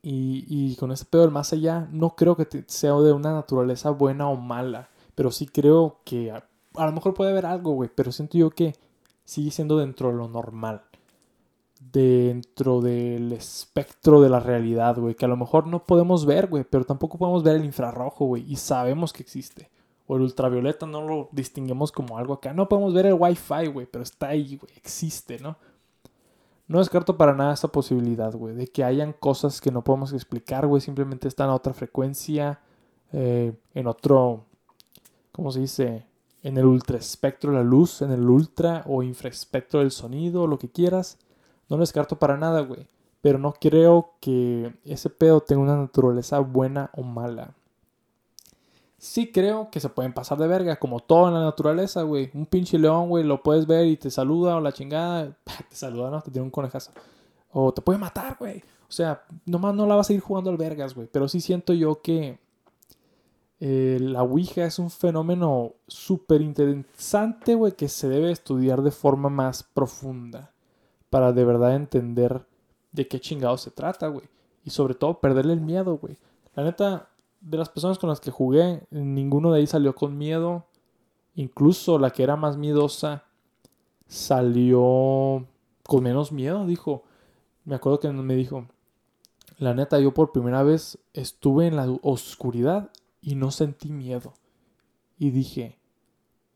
Y, 0.02 0.46
y 0.48 0.76
con 0.78 0.92
ese 0.92 1.06
pedo 1.06 1.24
del 1.24 1.32
más 1.32 1.52
allá, 1.52 1.88
no 1.92 2.16
creo 2.16 2.36
que 2.38 2.64
sea 2.68 2.94
de 2.94 3.12
una 3.12 3.34
naturaleza 3.34 3.90
buena 3.90 4.30
o 4.30 4.38
mala. 4.38 4.90
Pero 5.14 5.30
sí 5.32 5.46
creo 5.46 5.98
que 6.06 6.32
a, 6.32 6.46
a 6.76 6.86
lo 6.86 6.92
mejor 6.94 7.14
puede 7.14 7.32
haber 7.32 7.46
algo, 7.46 7.74
güey. 7.74 7.90
Pero 7.94 8.14
siento 8.14 8.38
yo 8.38 8.50
que 8.50 8.76
sigue 9.26 9.52
siendo 9.52 9.78
dentro 9.78 10.08
de 10.08 10.16
lo 10.16 10.30
normal 10.30 10.84
dentro 11.94 12.82
del 12.82 13.32
espectro 13.34 14.20
de 14.20 14.30
la 14.30 14.40
realidad, 14.40 14.98
güey, 14.98 15.14
que 15.14 15.26
a 15.26 15.28
lo 15.28 15.38
mejor 15.38 15.68
no 15.68 15.86
podemos 15.86 16.26
ver, 16.26 16.48
güey, 16.48 16.64
pero 16.64 16.86
tampoco 16.86 17.20
podemos 17.20 17.44
ver 17.44 17.56
el 17.56 17.66
infrarrojo, 17.66 18.26
güey, 18.26 18.44
y 18.52 18.56
sabemos 18.56 19.14
que 19.14 19.22
existe. 19.22 19.70
O 20.08 20.16
el 20.16 20.24
ultravioleta 20.24 20.88
no 20.88 21.08
lo 21.08 21.30
distinguimos 21.32 21.92
como 21.92 22.18
algo 22.18 22.34
acá. 22.34 22.54
No 22.54 22.68
podemos 22.68 22.94
ver 22.94 23.06
el 23.06 23.14
wifi, 23.14 23.68
güey, 23.72 23.86
pero 23.86 24.04
está 24.04 24.30
ahí, 24.30 24.58
güey, 24.58 24.74
existe, 24.76 25.40
¿no? 25.40 25.56
No 26.68 26.80
descarto 26.80 27.16
para 27.16 27.36
nada 27.36 27.54
esa 27.54 27.68
posibilidad, 27.68 28.34
güey, 28.34 28.56
de 28.56 28.68
que 28.68 28.84
hayan 28.84 29.14
cosas 29.14 29.62
que 29.62 29.72
no 29.72 29.84
podemos 29.84 30.14
explicar, 30.14 30.66
güey, 30.66 30.82
simplemente 30.82 31.28
están 31.28 31.50
a 31.50 31.56
otra 31.56 31.74
frecuencia, 31.74 32.60
eh, 33.12 33.54
en 33.76 33.86
otro, 33.88 34.46
¿cómo 35.32 35.52
se 35.52 35.60
dice? 35.60 36.08
En 36.42 36.58
el 36.58 36.66
ultraespectro 36.66 37.52
de 37.52 37.58
la 37.58 37.64
luz, 37.64 38.02
en 38.02 38.12
el 38.12 38.28
ultra 38.28 38.84
o 38.88 39.04
infraespectro 39.04 39.82
del 39.82 39.92
sonido, 39.92 40.48
lo 40.48 40.58
que 40.58 40.70
quieras. 40.70 41.20
No 41.70 41.78
lo 41.78 41.82
descarto 41.82 42.18
para 42.18 42.38
nada, 42.38 42.62
güey. 42.62 42.88
Pero 43.22 43.40
no 43.40 43.54
creo 43.54 44.16
que 44.20 44.74
ese 44.84 45.10
pedo 45.10 45.42
tenga 45.42 45.62
una 45.62 45.78
naturaleza 45.78 46.40
buena 46.40 46.90
o 46.94 47.04
mala. 47.04 47.54
Sí 48.98 49.32
creo 49.32 49.70
que 49.70 49.80
se 49.80 49.90
pueden 49.90 50.14
pasar 50.14 50.38
de 50.38 50.48
verga, 50.48 50.78
como 50.78 51.00
todo 51.00 51.28
en 51.28 51.34
la 51.34 51.42
naturaleza, 51.42 52.04
güey. 52.04 52.32
Un 52.34 52.46
pinche 52.46 52.78
león, 52.78 53.10
güey, 53.10 53.24
lo 53.24 53.42
puedes 53.42 53.66
ver 53.66 53.88
y 53.88 53.98
te 53.98 54.12
saluda 54.12 54.56
o 54.56 54.62
la 54.62 54.72
chingada. 54.72 55.38
Te 55.70 55.76
saluda, 55.76 56.10
¿no? 56.10 56.22
Te 56.22 56.32
tiene 56.32 56.46
un 56.46 56.52
conejazo. 56.52 56.92
O 57.52 57.74
te 57.74 57.82
puede 57.82 58.00
matar, 58.00 58.38
güey. 58.40 58.64
O 58.90 58.92
sea, 58.92 59.24
nomás 59.46 59.74
no 59.76 59.86
la 59.88 59.96
vas 59.96 60.10
a 60.10 60.14
ir 60.14 60.20
jugando 60.20 60.50
al 60.50 60.58
vergas, 60.58 60.94
güey. 60.94 61.08
Pero 61.12 61.28
sí 61.28 61.42
siento 61.42 61.74
yo 61.74 62.02
que 62.02 62.40
eh, 63.60 63.98
la 64.02 64.24
Ouija 64.24 64.66
es 64.66 64.80
un 64.80 64.90
fenómeno 64.90 65.74
súper 65.88 66.42
interesante, 66.42 67.56
güey, 67.56 67.74
que 67.74 67.88
se 67.88 68.10
debe 68.10 68.32
estudiar 68.32 68.82
de 68.82 68.92
forma 68.92 69.30
más 69.30 69.64
profunda 69.64 70.53
para 71.14 71.32
de 71.32 71.46
verdad 71.46 71.76
entender 71.76 72.44
de 72.92 73.08
qué 73.08 73.20
chingado 73.20 73.56
se 73.60 73.70
trata, 73.70 74.08
güey. 74.08 74.26
Y 74.66 74.72
sobre 74.72 74.96
todo 74.96 75.20
perderle 75.20 75.54
el 75.54 75.62
miedo, 75.62 76.00
güey. 76.00 76.18
La 76.56 76.64
neta, 76.64 77.08
de 77.40 77.60
las 77.60 77.70
personas 77.70 78.00
con 78.00 78.10
las 78.10 78.20
que 78.20 78.32
jugué, 78.32 78.82
ninguno 78.90 79.52
de 79.52 79.60
ahí 79.60 79.68
salió 79.68 79.94
con 79.94 80.18
miedo. 80.18 80.66
Incluso 81.36 82.00
la 82.00 82.10
que 82.10 82.24
era 82.24 82.36
más 82.36 82.58
miedosa 82.58 83.26
salió 84.08 85.46
con 85.84 86.02
menos 86.02 86.32
miedo, 86.32 86.66
dijo. 86.66 87.04
Me 87.64 87.76
acuerdo 87.76 88.00
que 88.00 88.10
me 88.12 88.34
dijo, 88.34 88.66
la 89.60 89.76
neta, 89.76 90.00
yo 90.00 90.16
por 90.16 90.32
primera 90.32 90.64
vez 90.64 90.98
estuve 91.14 91.68
en 91.68 91.76
la 91.76 91.96
oscuridad 92.02 92.90
y 93.22 93.36
no 93.36 93.52
sentí 93.52 93.92
miedo. 93.92 94.34
Y 95.20 95.30
dije, 95.30 95.78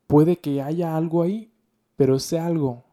puede 0.08 0.38
que 0.38 0.64
haya 0.64 0.98
algo 0.98 1.22
ahí, 1.22 1.52
pero 1.96 2.16
ese 2.16 2.40
algo 2.40 2.87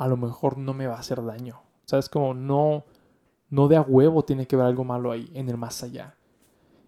a 0.00 0.08
lo 0.08 0.16
mejor 0.16 0.56
no 0.56 0.72
me 0.72 0.86
va 0.86 0.96
a 0.96 1.00
hacer 1.00 1.22
daño. 1.22 1.60
¿Sabes? 1.84 2.08
Como 2.08 2.32
no, 2.32 2.84
no 3.50 3.68
de 3.68 3.76
a 3.76 3.82
huevo 3.82 4.24
tiene 4.24 4.46
que 4.46 4.56
haber 4.56 4.68
algo 4.68 4.82
malo 4.82 5.12
ahí, 5.12 5.30
en 5.34 5.50
el 5.50 5.58
más 5.58 5.82
allá. 5.82 6.14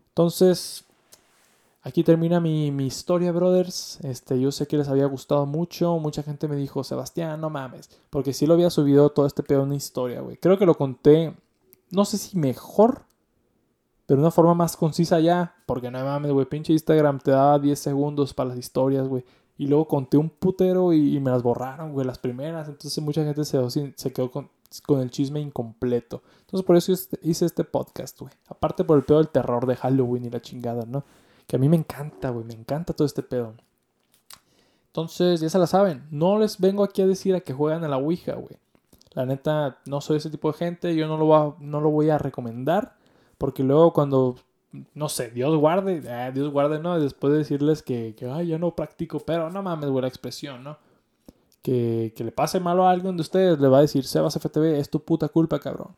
Entonces, 0.08 0.84
aquí 1.82 2.04
termina 2.04 2.40
mi, 2.40 2.70
mi, 2.70 2.86
historia, 2.86 3.30
brothers. 3.30 3.98
Este, 4.02 4.40
yo 4.40 4.50
sé 4.50 4.66
que 4.66 4.78
les 4.78 4.88
había 4.88 5.04
gustado 5.04 5.44
mucho. 5.44 5.98
Mucha 5.98 6.22
gente 6.22 6.48
me 6.48 6.56
dijo, 6.56 6.84
Sebastián, 6.84 7.38
no 7.38 7.50
mames. 7.50 7.90
Porque 8.08 8.32
sí 8.32 8.46
lo 8.46 8.54
había 8.54 8.70
subido 8.70 9.10
todo 9.10 9.26
este 9.26 9.42
pedo 9.42 9.60
en 9.60 9.66
una 9.66 9.76
historia, 9.76 10.22
güey. 10.22 10.38
Creo 10.38 10.56
que 10.58 10.64
lo 10.64 10.74
conté, 10.74 11.36
no 11.90 12.06
sé 12.06 12.16
si 12.16 12.38
mejor, 12.38 13.02
pero 14.06 14.20
de 14.20 14.24
una 14.24 14.30
forma 14.30 14.54
más 14.54 14.74
concisa 14.74 15.20
ya. 15.20 15.54
Porque 15.66 15.90
no 15.90 16.02
mames, 16.02 16.32
güey, 16.32 16.46
pinche 16.46 16.72
Instagram 16.72 17.18
te 17.18 17.32
daba 17.32 17.58
10 17.58 17.78
segundos 17.78 18.32
para 18.32 18.48
las 18.48 18.58
historias, 18.58 19.06
güey. 19.06 19.22
Y 19.58 19.66
luego 19.66 19.86
conté 19.86 20.16
un 20.16 20.30
putero 20.30 20.92
y, 20.92 21.20
me 21.20 21.30
las 21.30 21.42
borraron, 21.42 21.92
güey, 21.92 22.06
las 22.06 22.18
primeras. 22.18 22.68
Entonces 22.68 23.02
mucha 23.02 23.24
gente 23.24 23.44
se, 23.44 24.12
quedó 24.12 24.30
con, 24.30 24.50
el 25.00 25.10
chisme 25.10 25.40
incompleto. 25.40 26.22
Entonces 26.40 26.66
por 26.66 26.76
eso 26.76 26.92
hice 27.22 27.46
este 27.46 27.64
podcast, 27.64 28.18
güey. 28.20 28.32
Aparte 28.48 28.84
por 28.84 28.96
el 28.98 29.04
pedo 29.04 29.18
del 29.18 29.28
terror 29.28 29.66
de 29.66 29.76
Halloween 29.76 30.24
y 30.24 30.30
la 30.30 30.40
chingada, 30.40 30.84
¿no? 30.86 31.04
Que 31.46 31.56
a 31.56 31.58
mí 31.58 31.68
me 31.68 31.76
encanta, 31.76 32.30
güey. 32.30 32.44
Me 32.44 32.54
encanta 32.54 32.92
todo 32.94 33.06
este 33.06 33.22
pedo. 33.22 33.54
Entonces, 34.86 35.40
ya 35.40 35.48
se 35.48 35.58
la 35.58 35.66
saben. 35.66 36.06
No 36.10 36.38
les 36.38 36.58
vengo 36.60 36.84
aquí 36.84 37.02
a 37.02 37.06
decir 37.06 37.34
a 37.34 37.40
que 37.40 37.52
juegan 37.52 37.84
a 37.84 37.88
la 37.88 37.96
Ouija, 37.98 38.34
güey. 38.34 38.56
La 39.14 39.26
neta, 39.26 39.78
no 39.86 40.00
soy 40.00 40.18
ese 40.18 40.30
tipo 40.30 40.50
de 40.50 40.58
gente. 40.58 40.94
Yo 40.94 41.06
no 41.06 41.16
lo, 41.16 41.28
va, 41.28 41.56
no 41.60 41.80
lo 41.80 41.90
voy 41.90 42.10
a 42.10 42.18
recomendar. 42.18 42.96
Porque 43.38 43.62
luego 43.62 43.92
cuando 43.92 44.36
no 44.94 45.08
sé, 45.08 45.30
Dios 45.30 45.56
guarde, 45.56 46.02
ah, 46.10 46.30
Dios 46.30 46.50
guarde, 46.50 46.78
¿no? 46.78 46.98
Después 46.98 47.32
de 47.32 47.40
decirles 47.40 47.82
que, 47.82 48.14
que 48.16 48.26
ay, 48.26 48.48
yo 48.48 48.58
no 48.58 48.74
practico, 48.74 49.20
pero 49.20 49.50
no 49.50 49.62
mames, 49.62 49.90
buena 49.90 50.08
expresión, 50.08 50.64
¿no? 50.64 50.78
Que, 51.62 52.12
que 52.16 52.24
le 52.24 52.32
pase 52.32 52.58
malo 52.58 52.86
a 52.86 52.90
alguien 52.90 53.16
de 53.16 53.20
ustedes, 53.20 53.60
le 53.60 53.68
va 53.68 53.78
a 53.78 53.82
decir, 53.82 54.04
Sebas 54.04 54.36
FTV, 54.36 54.78
es 54.78 54.90
tu 54.90 55.02
puta 55.04 55.28
culpa, 55.28 55.58
cabrón. 55.58 55.94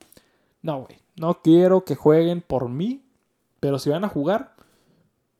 No, 0.62 0.82
güey, 0.82 0.98
no 1.16 1.40
quiero 1.42 1.84
que 1.84 1.94
jueguen 1.94 2.42
por 2.42 2.68
mí, 2.68 3.02
pero 3.60 3.78
si 3.78 3.90
van 3.90 4.04
a 4.04 4.08
jugar, 4.08 4.54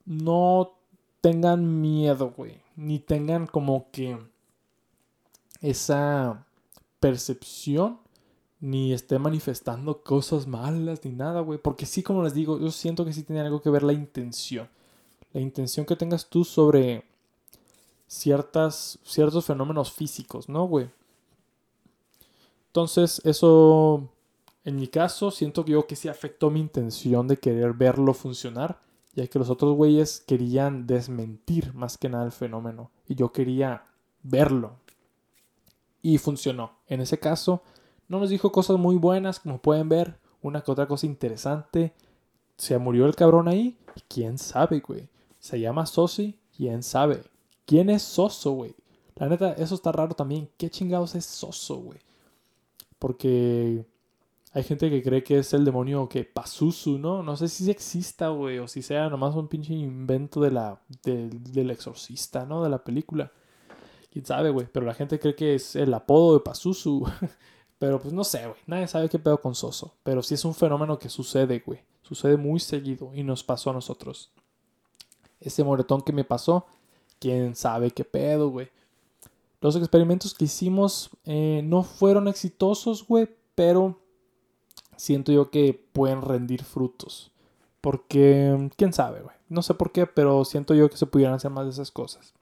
no 0.04 0.72
tengan 1.20 1.80
miedo, 1.80 2.32
güey. 2.36 2.60
Ni 2.76 2.98
tengan 2.98 3.46
como 3.46 3.90
que 3.90 4.18
esa 5.60 6.46
percepción 7.00 7.98
ni 8.64 8.94
esté 8.94 9.18
manifestando 9.18 10.00
cosas 10.02 10.46
malas 10.46 11.04
ni 11.04 11.12
nada, 11.12 11.40
güey. 11.42 11.58
Porque 11.58 11.84
sí, 11.84 12.02
como 12.02 12.22
les 12.22 12.32
digo, 12.32 12.58
yo 12.58 12.70
siento 12.70 13.04
que 13.04 13.12
sí 13.12 13.22
tiene 13.22 13.42
algo 13.42 13.60
que 13.60 13.68
ver 13.68 13.82
la 13.82 13.92
intención. 13.92 14.70
La 15.34 15.42
intención 15.42 15.84
que 15.84 15.96
tengas 15.96 16.30
tú 16.30 16.44
sobre 16.44 17.04
ciertas, 18.06 18.98
ciertos 19.04 19.44
fenómenos 19.44 19.92
físicos, 19.92 20.48
¿no, 20.48 20.66
güey? 20.66 20.88
Entonces, 22.68 23.20
eso, 23.26 24.08
en 24.64 24.76
mi 24.76 24.88
caso, 24.88 25.30
siento 25.30 25.62
yo 25.66 25.86
que 25.86 25.94
sí 25.94 26.08
afectó 26.08 26.48
mi 26.48 26.60
intención 26.60 27.28
de 27.28 27.36
querer 27.36 27.74
verlo 27.74 28.14
funcionar, 28.14 28.80
ya 29.12 29.26
que 29.26 29.38
los 29.38 29.50
otros 29.50 29.74
güeyes 29.76 30.20
querían 30.26 30.86
desmentir 30.86 31.74
más 31.74 31.98
que 31.98 32.08
nada 32.08 32.24
el 32.24 32.32
fenómeno. 32.32 32.90
Y 33.06 33.14
yo 33.14 33.30
quería 33.30 33.84
verlo. 34.22 34.78
Y 36.00 36.16
funcionó. 36.16 36.78
En 36.86 37.02
ese 37.02 37.18
caso, 37.18 37.62
no 38.08 38.20
nos 38.20 38.30
dijo 38.30 38.52
cosas 38.52 38.78
muy 38.78 38.96
buenas, 38.96 39.40
como 39.40 39.60
pueden 39.60 39.88
ver. 39.88 40.18
Una 40.42 40.60
que 40.60 40.70
otra 40.70 40.86
cosa 40.86 41.06
interesante. 41.06 41.94
Se 42.56 42.78
murió 42.78 43.06
el 43.06 43.16
cabrón 43.16 43.48
ahí. 43.48 43.78
¿Quién 44.08 44.38
sabe, 44.38 44.80
güey? 44.80 45.08
Se 45.38 45.58
llama 45.58 45.86
Sosi. 45.86 46.38
¿Quién 46.56 46.82
sabe? 46.82 47.22
¿Quién 47.66 47.90
es 47.90 48.02
Soso, 48.02 48.52
güey? 48.52 48.74
La 49.16 49.28
neta, 49.28 49.52
eso 49.52 49.74
está 49.74 49.92
raro 49.92 50.14
también. 50.14 50.50
¿Qué 50.56 50.70
chingados 50.70 51.14
es 51.14 51.24
Soso, 51.24 51.76
güey? 51.76 51.98
Porque 52.98 53.86
hay 54.54 54.62
gente 54.62 54.88
que 54.88 55.02
cree 55.02 55.24
que 55.24 55.40
es 55.40 55.52
el 55.52 55.64
demonio 55.64 56.08
que 56.08 56.24
Pazuzu, 56.24 56.96
¿no? 56.96 57.24
No 57.24 57.36
sé 57.36 57.48
si 57.48 57.68
exista, 57.72 58.28
güey, 58.28 58.60
o 58.60 58.68
si 58.68 58.82
sea 58.82 59.08
nomás 59.08 59.34
un 59.34 59.48
pinche 59.48 59.74
invento 59.74 60.40
de 60.40 60.52
la, 60.52 60.80
del 61.02 61.70
exorcista, 61.70 62.46
¿no? 62.46 62.62
De 62.62 62.70
la 62.70 62.84
película. 62.84 63.32
Quién 64.12 64.24
sabe, 64.24 64.50
güey. 64.50 64.68
Pero 64.70 64.86
la 64.86 64.94
gente 64.94 65.18
cree 65.18 65.34
que 65.34 65.56
es 65.56 65.74
el 65.74 65.92
apodo 65.92 66.34
de 66.34 66.44
Pazuzu. 66.44 67.04
Pero 67.84 68.00
pues 68.00 68.14
no 68.14 68.24
sé, 68.24 68.46
güey. 68.46 68.56
Nadie 68.66 68.88
sabe 68.88 69.10
qué 69.10 69.18
pedo 69.18 69.38
con 69.38 69.54
Soso. 69.54 69.92
Pero 70.02 70.22
sí 70.22 70.32
es 70.32 70.44
un 70.46 70.54
fenómeno 70.54 70.98
que 70.98 71.10
sucede, 71.10 71.62
güey. 71.66 71.80
Sucede 72.00 72.38
muy 72.38 72.58
seguido 72.58 73.10
y 73.14 73.22
nos 73.22 73.44
pasó 73.44 73.68
a 73.68 73.72
nosotros. 73.74 74.30
Ese 75.38 75.62
moretón 75.62 76.00
que 76.00 76.14
me 76.14 76.24
pasó, 76.24 76.64
quién 77.18 77.54
sabe 77.54 77.90
qué 77.90 78.02
pedo, 78.02 78.48
güey. 78.48 78.70
Los 79.60 79.76
experimentos 79.76 80.32
que 80.32 80.46
hicimos 80.46 81.10
eh, 81.26 81.60
no 81.62 81.82
fueron 81.82 82.26
exitosos, 82.26 83.06
güey, 83.06 83.28
pero 83.54 84.00
siento 84.96 85.30
yo 85.30 85.50
que 85.50 85.74
pueden 85.92 86.22
rendir 86.22 86.64
frutos. 86.64 87.32
Porque, 87.82 88.70
quién 88.78 88.94
sabe, 88.94 89.20
güey. 89.20 89.36
No 89.50 89.60
sé 89.60 89.74
por 89.74 89.92
qué, 89.92 90.06
pero 90.06 90.46
siento 90.46 90.72
yo 90.72 90.88
que 90.88 90.96
se 90.96 91.04
pudieran 91.04 91.34
hacer 91.34 91.50
más 91.50 91.66
de 91.66 91.72
esas 91.72 91.90
cosas. 91.90 92.32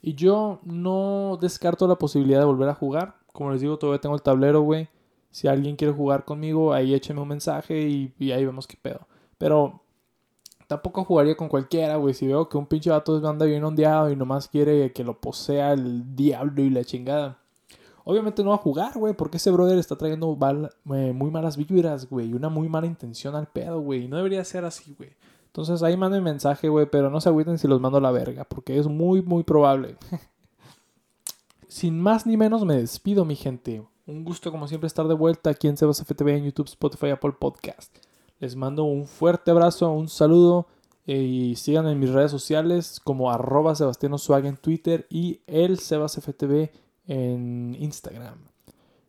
Y 0.00 0.14
yo 0.14 0.58
no 0.64 1.38
descarto 1.40 1.86
la 1.86 2.00
posibilidad 2.00 2.40
de 2.40 2.46
volver 2.46 2.68
a 2.68 2.74
jugar. 2.74 3.21
Como 3.32 3.50
les 3.52 3.60
digo, 3.60 3.78
todavía 3.78 4.00
tengo 4.00 4.14
el 4.14 4.22
tablero, 4.22 4.60
güey. 4.60 4.88
Si 5.30 5.48
alguien 5.48 5.76
quiere 5.76 5.94
jugar 5.94 6.24
conmigo, 6.24 6.72
ahí 6.72 6.94
écheme 6.94 7.20
un 7.20 7.28
mensaje 7.28 7.80
y, 7.80 8.32
ahí 8.32 8.44
vemos 8.44 8.66
qué 8.66 8.76
pedo. 8.80 9.00
Pero 9.38 9.82
tampoco 10.66 11.04
jugaría 11.04 11.36
con 11.36 11.48
cualquiera, 11.48 11.96
güey. 11.96 12.14
Si 12.14 12.26
veo 12.26 12.48
que 12.48 12.58
un 12.58 12.66
pinche 12.66 12.90
vato 12.90 13.26
anda 13.26 13.46
bien 13.46 13.64
ondeado 13.64 14.10
y 14.10 14.16
nomás 14.16 14.48
quiere 14.48 14.92
que 14.92 15.04
lo 15.04 15.18
posea 15.20 15.72
el 15.72 16.14
diablo 16.14 16.62
y 16.62 16.70
la 16.70 16.84
chingada. 16.84 17.38
Obviamente 18.04 18.42
no 18.42 18.50
va 18.50 18.56
a 18.56 18.58
jugar, 18.58 18.98
güey, 18.98 19.14
porque 19.14 19.36
ese 19.36 19.50
brother 19.50 19.78
está 19.78 19.96
trayendo 19.96 20.36
eh, 20.94 21.12
muy 21.12 21.30
malas 21.30 21.56
vibras, 21.56 22.08
güey, 22.10 22.30
y 22.30 22.34
una 22.34 22.48
muy 22.48 22.68
mala 22.68 22.86
intención 22.86 23.36
al 23.36 23.46
pedo, 23.46 23.80
güey. 23.80 24.04
Y 24.04 24.08
no 24.08 24.16
debería 24.16 24.44
ser 24.44 24.64
así, 24.64 24.94
güey. 24.98 25.10
Entonces 25.46 25.82
ahí 25.82 25.96
manden 25.96 26.24
mensaje, 26.24 26.68
güey, 26.68 26.86
pero 26.90 27.10
no 27.10 27.20
se 27.20 27.28
agüiten 27.28 27.58
si 27.58 27.68
los 27.68 27.80
mando 27.80 27.98
a 27.98 28.00
la 28.00 28.10
verga, 28.10 28.44
porque 28.44 28.78
es 28.78 28.86
muy, 28.86 29.22
muy 29.22 29.44
probable. 29.44 29.96
Sin 31.72 31.98
más 31.98 32.26
ni 32.26 32.36
menos 32.36 32.66
me 32.66 32.76
despido, 32.76 33.24
mi 33.24 33.34
gente. 33.34 33.82
Un 34.06 34.26
gusto 34.26 34.50
como 34.50 34.68
siempre 34.68 34.86
estar 34.86 35.08
de 35.08 35.14
vuelta 35.14 35.48
aquí 35.48 35.68
en 35.68 35.78
Sebas 35.78 36.04
FTV 36.04 36.28
en 36.36 36.44
YouTube, 36.44 36.66
Spotify, 36.66 37.08
Apple 37.08 37.32
Podcast. 37.40 37.96
Les 38.40 38.56
mando 38.56 38.84
un 38.84 39.06
fuerte 39.06 39.52
abrazo, 39.52 39.90
un 39.90 40.10
saludo 40.10 40.66
eh, 41.06 41.16
y 41.16 41.56
sigan 41.56 41.88
en 41.88 41.98
mis 41.98 42.10
redes 42.10 42.30
sociales 42.30 43.00
como 43.02 43.30
arroba 43.30 43.74
Sebastiano 43.74 44.18
en 44.44 44.58
Twitter 44.58 45.06
y 45.08 45.40
el 45.46 45.78
Sebas 45.78 46.20
FTV 46.20 46.70
en 47.06 47.74
Instagram. 47.80 48.36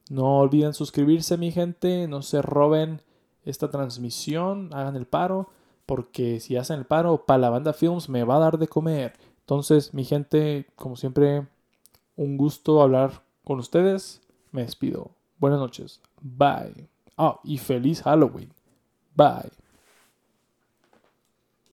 No 0.09 0.39
olviden 0.39 0.73
suscribirse, 0.73 1.37
mi 1.37 1.51
gente. 1.51 2.07
No 2.07 2.21
se 2.21 2.41
roben 2.41 3.01
esta 3.43 3.69
transmisión. 3.69 4.69
Hagan 4.73 4.95
el 4.95 5.05
paro. 5.05 5.49
Porque 5.85 6.39
si 6.39 6.55
hacen 6.55 6.79
el 6.79 6.85
paro, 6.85 7.25
para 7.25 7.39
la 7.39 7.49
banda 7.49 7.73
Films 7.73 8.07
me 8.07 8.23
va 8.23 8.37
a 8.37 8.39
dar 8.39 8.57
de 8.57 8.69
comer. 8.69 9.15
Entonces, 9.41 9.93
mi 9.93 10.05
gente, 10.05 10.67
como 10.77 10.95
siempre, 10.95 11.45
un 12.15 12.37
gusto 12.37 12.81
hablar 12.81 13.23
con 13.43 13.59
ustedes. 13.59 14.21
Me 14.51 14.61
despido. 14.61 15.11
Buenas 15.37 15.59
noches. 15.59 16.01
Bye. 16.21 16.89
Ah, 17.17 17.39
y 17.43 17.57
feliz 17.57 18.01
Halloween. 18.01 18.51
Bye. 19.15 19.51